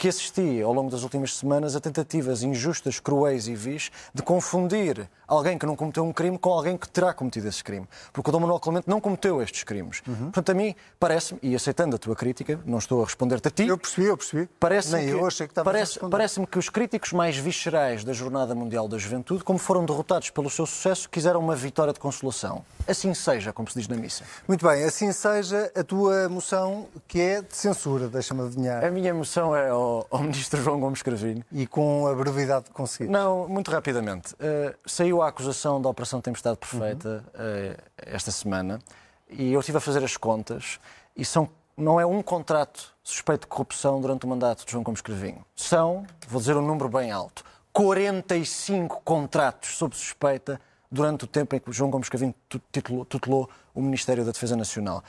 que 0.00 0.08
assisti 0.08 0.62
ao 0.62 0.72
longo 0.72 0.90
das 0.90 1.02
últimas 1.02 1.36
semanas 1.36 1.76
a 1.76 1.80
tentativas 1.80 2.42
injustas, 2.42 2.98
cruéis 2.98 3.46
e 3.46 3.54
vis 3.54 3.90
de 4.14 4.22
confundir 4.22 5.10
alguém 5.28 5.58
que 5.58 5.66
não 5.66 5.76
cometeu 5.76 6.02
um 6.02 6.10
crime 6.12 6.38
com 6.38 6.50
alguém 6.50 6.74
que 6.76 6.88
terá 6.88 7.12
cometido 7.12 7.46
esse 7.46 7.62
crime. 7.62 7.86
Porque 8.10 8.30
o 8.30 8.32
Dom 8.32 8.40
Manuel 8.40 8.58
Clemente 8.58 8.88
não 8.88 8.98
cometeu 8.98 9.42
estes 9.42 9.62
crimes. 9.62 10.02
Uhum. 10.08 10.14
Portanto, 10.14 10.50
a 10.50 10.54
mim 10.54 10.74
parece-me, 10.98 11.38
e 11.42 11.54
aceitando 11.54 11.96
a 11.96 11.98
tua 11.98 12.16
crítica, 12.16 12.58
não 12.64 12.78
estou 12.78 13.02
a 13.02 13.04
responder-te 13.04 13.48
a 13.48 13.50
ti. 13.50 13.66
Eu 13.66 13.76
percebi, 13.76 14.06
eu 14.06 14.16
percebi. 14.16 14.48
Parece 14.58 14.90
Nem 14.92 15.06
que, 15.06 15.12
eu 15.12 15.26
achei 15.26 15.46
que 15.46 15.52
estava 15.52 15.70
parece, 15.70 16.02
a 16.02 16.08
Parece-me 16.08 16.46
que 16.46 16.58
os 16.58 16.70
críticos 16.70 17.12
mais 17.12 17.36
viscerais 17.36 18.02
da 18.02 18.14
Jornada 18.14 18.54
Mundial 18.54 18.88
da 18.88 18.96
Juventude, 18.96 19.44
como 19.44 19.58
foram 19.58 19.84
derrotados 19.84 20.30
pelo 20.30 20.48
seu 20.48 20.64
sucesso, 20.64 21.10
quiseram 21.10 21.40
uma 21.40 21.54
vitória 21.54 21.92
de 21.92 22.00
consolação. 22.00 22.64
Assim 22.88 23.12
seja, 23.12 23.52
como 23.52 23.68
se 23.70 23.78
diz 23.78 23.86
na 23.86 23.96
missa. 23.96 24.24
Muito 24.48 24.66
bem, 24.66 24.82
assim 24.82 25.12
seja 25.12 25.70
a 25.76 25.84
tua 25.84 26.26
moção, 26.30 26.88
que 27.06 27.20
é 27.20 27.42
de 27.42 27.54
censura, 27.54 28.08
deixa-me 28.08 28.42
adivinhar. 28.42 28.82
A 28.82 28.90
minha 28.90 29.12
moção 29.14 29.54
é 29.54 29.72
ao 29.90 30.06
ao, 30.10 30.22
ministro 30.24 30.62
João 30.62 30.78
Gomes 30.78 31.02
Cravinho. 31.02 31.44
E 31.52 31.66
com 31.66 32.06
a 32.06 32.14
brevidade 32.14 32.66
que 32.66 32.72
consegui. 32.72 33.10
Não, 33.10 33.48
muito 33.48 33.70
rapidamente. 33.70 34.34
Uh, 34.34 34.74
saiu 34.86 35.22
a 35.22 35.28
acusação 35.28 35.80
da 35.80 35.88
Operação 35.88 36.20
Tempestade 36.20 36.58
Perfeita 36.58 37.24
uhum. 37.34 37.72
uh, 37.72 37.76
esta 37.96 38.30
semana 38.30 38.80
e 39.28 39.52
eu 39.52 39.60
estive 39.60 39.78
a 39.78 39.80
fazer 39.80 40.02
as 40.04 40.16
contas 40.16 40.80
e 41.16 41.24
são, 41.24 41.48
não 41.76 42.00
é 42.00 42.06
um 42.06 42.22
contrato 42.22 42.92
suspeito 43.02 43.42
de 43.42 43.46
corrupção 43.48 44.00
durante 44.00 44.24
o 44.26 44.28
mandato 44.28 44.64
de 44.64 44.72
João 44.72 44.82
Gomes 44.82 45.00
Cravinho. 45.00 45.44
São, 45.54 46.04
vou 46.28 46.40
dizer 46.40 46.56
um 46.56 46.66
número 46.66 46.88
bem 46.88 47.10
alto, 47.10 47.44
45 47.72 49.02
contratos 49.04 49.76
sob 49.76 49.96
suspeita 49.96 50.60
durante 50.90 51.24
o 51.24 51.26
tempo 51.26 51.54
em 51.54 51.60
que 51.60 51.70
João 51.72 51.90
Gomes 51.90 52.08
Cravinho 52.08 52.34
tutelou, 52.48 53.04
tutelou 53.04 53.48
o 53.72 53.80
Ministério 53.80 54.24
da 54.24 54.32
Defesa 54.32 54.56
Nacional. 54.56 55.04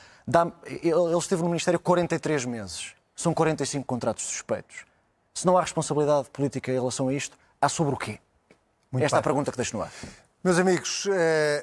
Ele 0.64 1.18
esteve 1.18 1.42
no 1.42 1.48
Ministério 1.48 1.80
43 1.80 2.44
meses 2.44 2.94
São 3.22 3.32
45 3.32 3.86
contratos 3.86 4.24
suspeitos. 4.24 4.84
Se 5.32 5.46
não 5.46 5.56
há 5.56 5.60
responsabilidade 5.60 6.28
política 6.30 6.72
em 6.72 6.74
relação 6.74 7.06
a 7.06 7.14
isto, 7.14 7.38
há 7.60 7.68
sobre 7.68 7.94
o 7.94 7.96
quê? 7.96 8.18
Muito 8.90 9.04
Esta 9.04 9.14
bem. 9.14 9.18
é 9.18 9.20
a 9.20 9.22
pergunta 9.22 9.52
que 9.52 9.56
deixo 9.56 9.76
no 9.76 9.82
ar. 9.84 9.92
Meus 10.42 10.58
amigos, 10.58 11.06
uh, 11.06 11.10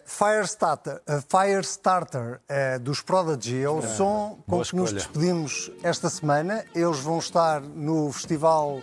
Firestarter, 0.06 1.02
uh, 1.06 1.22
Firestarter 1.30 2.40
uh, 2.40 2.80
dos 2.80 3.02
Prodigy 3.02 3.62
é 3.62 3.70
o 3.70 3.80
é, 3.80 3.82
som 3.82 4.42
com 4.48 4.56
que 4.56 4.62
escolha. 4.68 4.84
nos 4.84 4.94
despedimos 4.94 5.70
esta 5.84 6.10
semana. 6.10 6.64
Eles 6.74 7.02
vão 7.02 7.20
estar 7.20 7.60
no 7.60 8.10
festival 8.14 8.82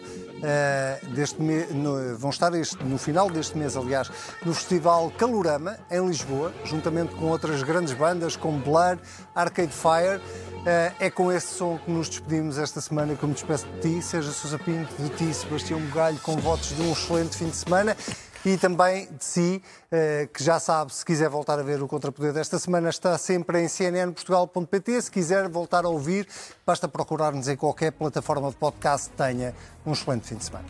deste 1.15 1.41
mês, 1.41 1.69
vão 2.19 2.29
estar 2.29 2.53
este, 2.53 2.77
no 2.85 2.99
final 2.99 3.31
deste 3.31 3.57
mês, 3.57 3.75
aliás, 3.75 4.11
no 4.45 4.53
festival 4.53 5.11
Calorama, 5.13 5.79
em 5.91 6.07
Lisboa, 6.07 6.53
juntamente 6.63 7.15
com 7.15 7.25
outras 7.31 7.63
grandes 7.63 7.95
bandas 7.95 8.37
como 8.37 8.59
Blur, 8.59 8.99
Arcade 9.35 9.73
Fire. 9.73 10.21
É 10.99 11.11
com 11.11 11.31
esse 11.31 11.55
som 11.55 11.79
que 11.79 11.91
nos 11.91 12.09
despedimos 12.09 12.59
esta 12.59 12.81
semana, 12.81 13.15
que 13.15 13.23
eu 13.23 13.29
me 13.29 13.35
despeço 13.35 13.67
de 13.67 13.81
ti, 13.81 14.03
seja 14.03 14.33
Sousa 14.33 14.59
Pinto, 14.59 14.93
de 15.01 15.09
ti, 15.11 15.33
Sebastião 15.33 15.81
Bugalho, 15.81 16.19
com 16.19 16.37
votos 16.37 16.71
de 16.71 16.83
um 16.83 16.93
excelente 16.93 17.37
fim 17.37 17.49
de 17.49 17.57
semana 17.57 17.97
e 18.45 18.57
também 18.57 19.07
de 19.07 19.25
si, 19.25 19.63
eh, 19.91 20.29
que 20.33 20.43
já 20.43 20.61
sabe, 20.61 20.95
se 20.95 21.05
quiser 21.05 21.29
voltar 21.29 21.59
a 21.59 21.63
ver 21.63 21.83
o 21.83 21.89
Contrapoder 21.89 22.33
desta 22.33 22.59
semana, 22.59 22.89
está 22.89 23.17
sempre 23.19 23.61
em 23.61 23.69
cnnportugal.pt. 23.69 25.03
Se 25.03 25.11
quiser 25.11 25.49
voltar 25.49 25.85
a 25.85 25.89
ouvir, 25.89 26.29
basta 26.65 26.87
procurar-nos 26.87 27.49
em 27.49 27.57
qualquer 27.57 27.93
plataforma 27.93 28.51
de 28.51 28.57
podcast 28.57 29.11
tenha 29.11 29.55
um 29.85 29.93
excelente 29.93 30.29
fim 30.29 30.37
de 30.37 30.45
semana. 30.45 30.67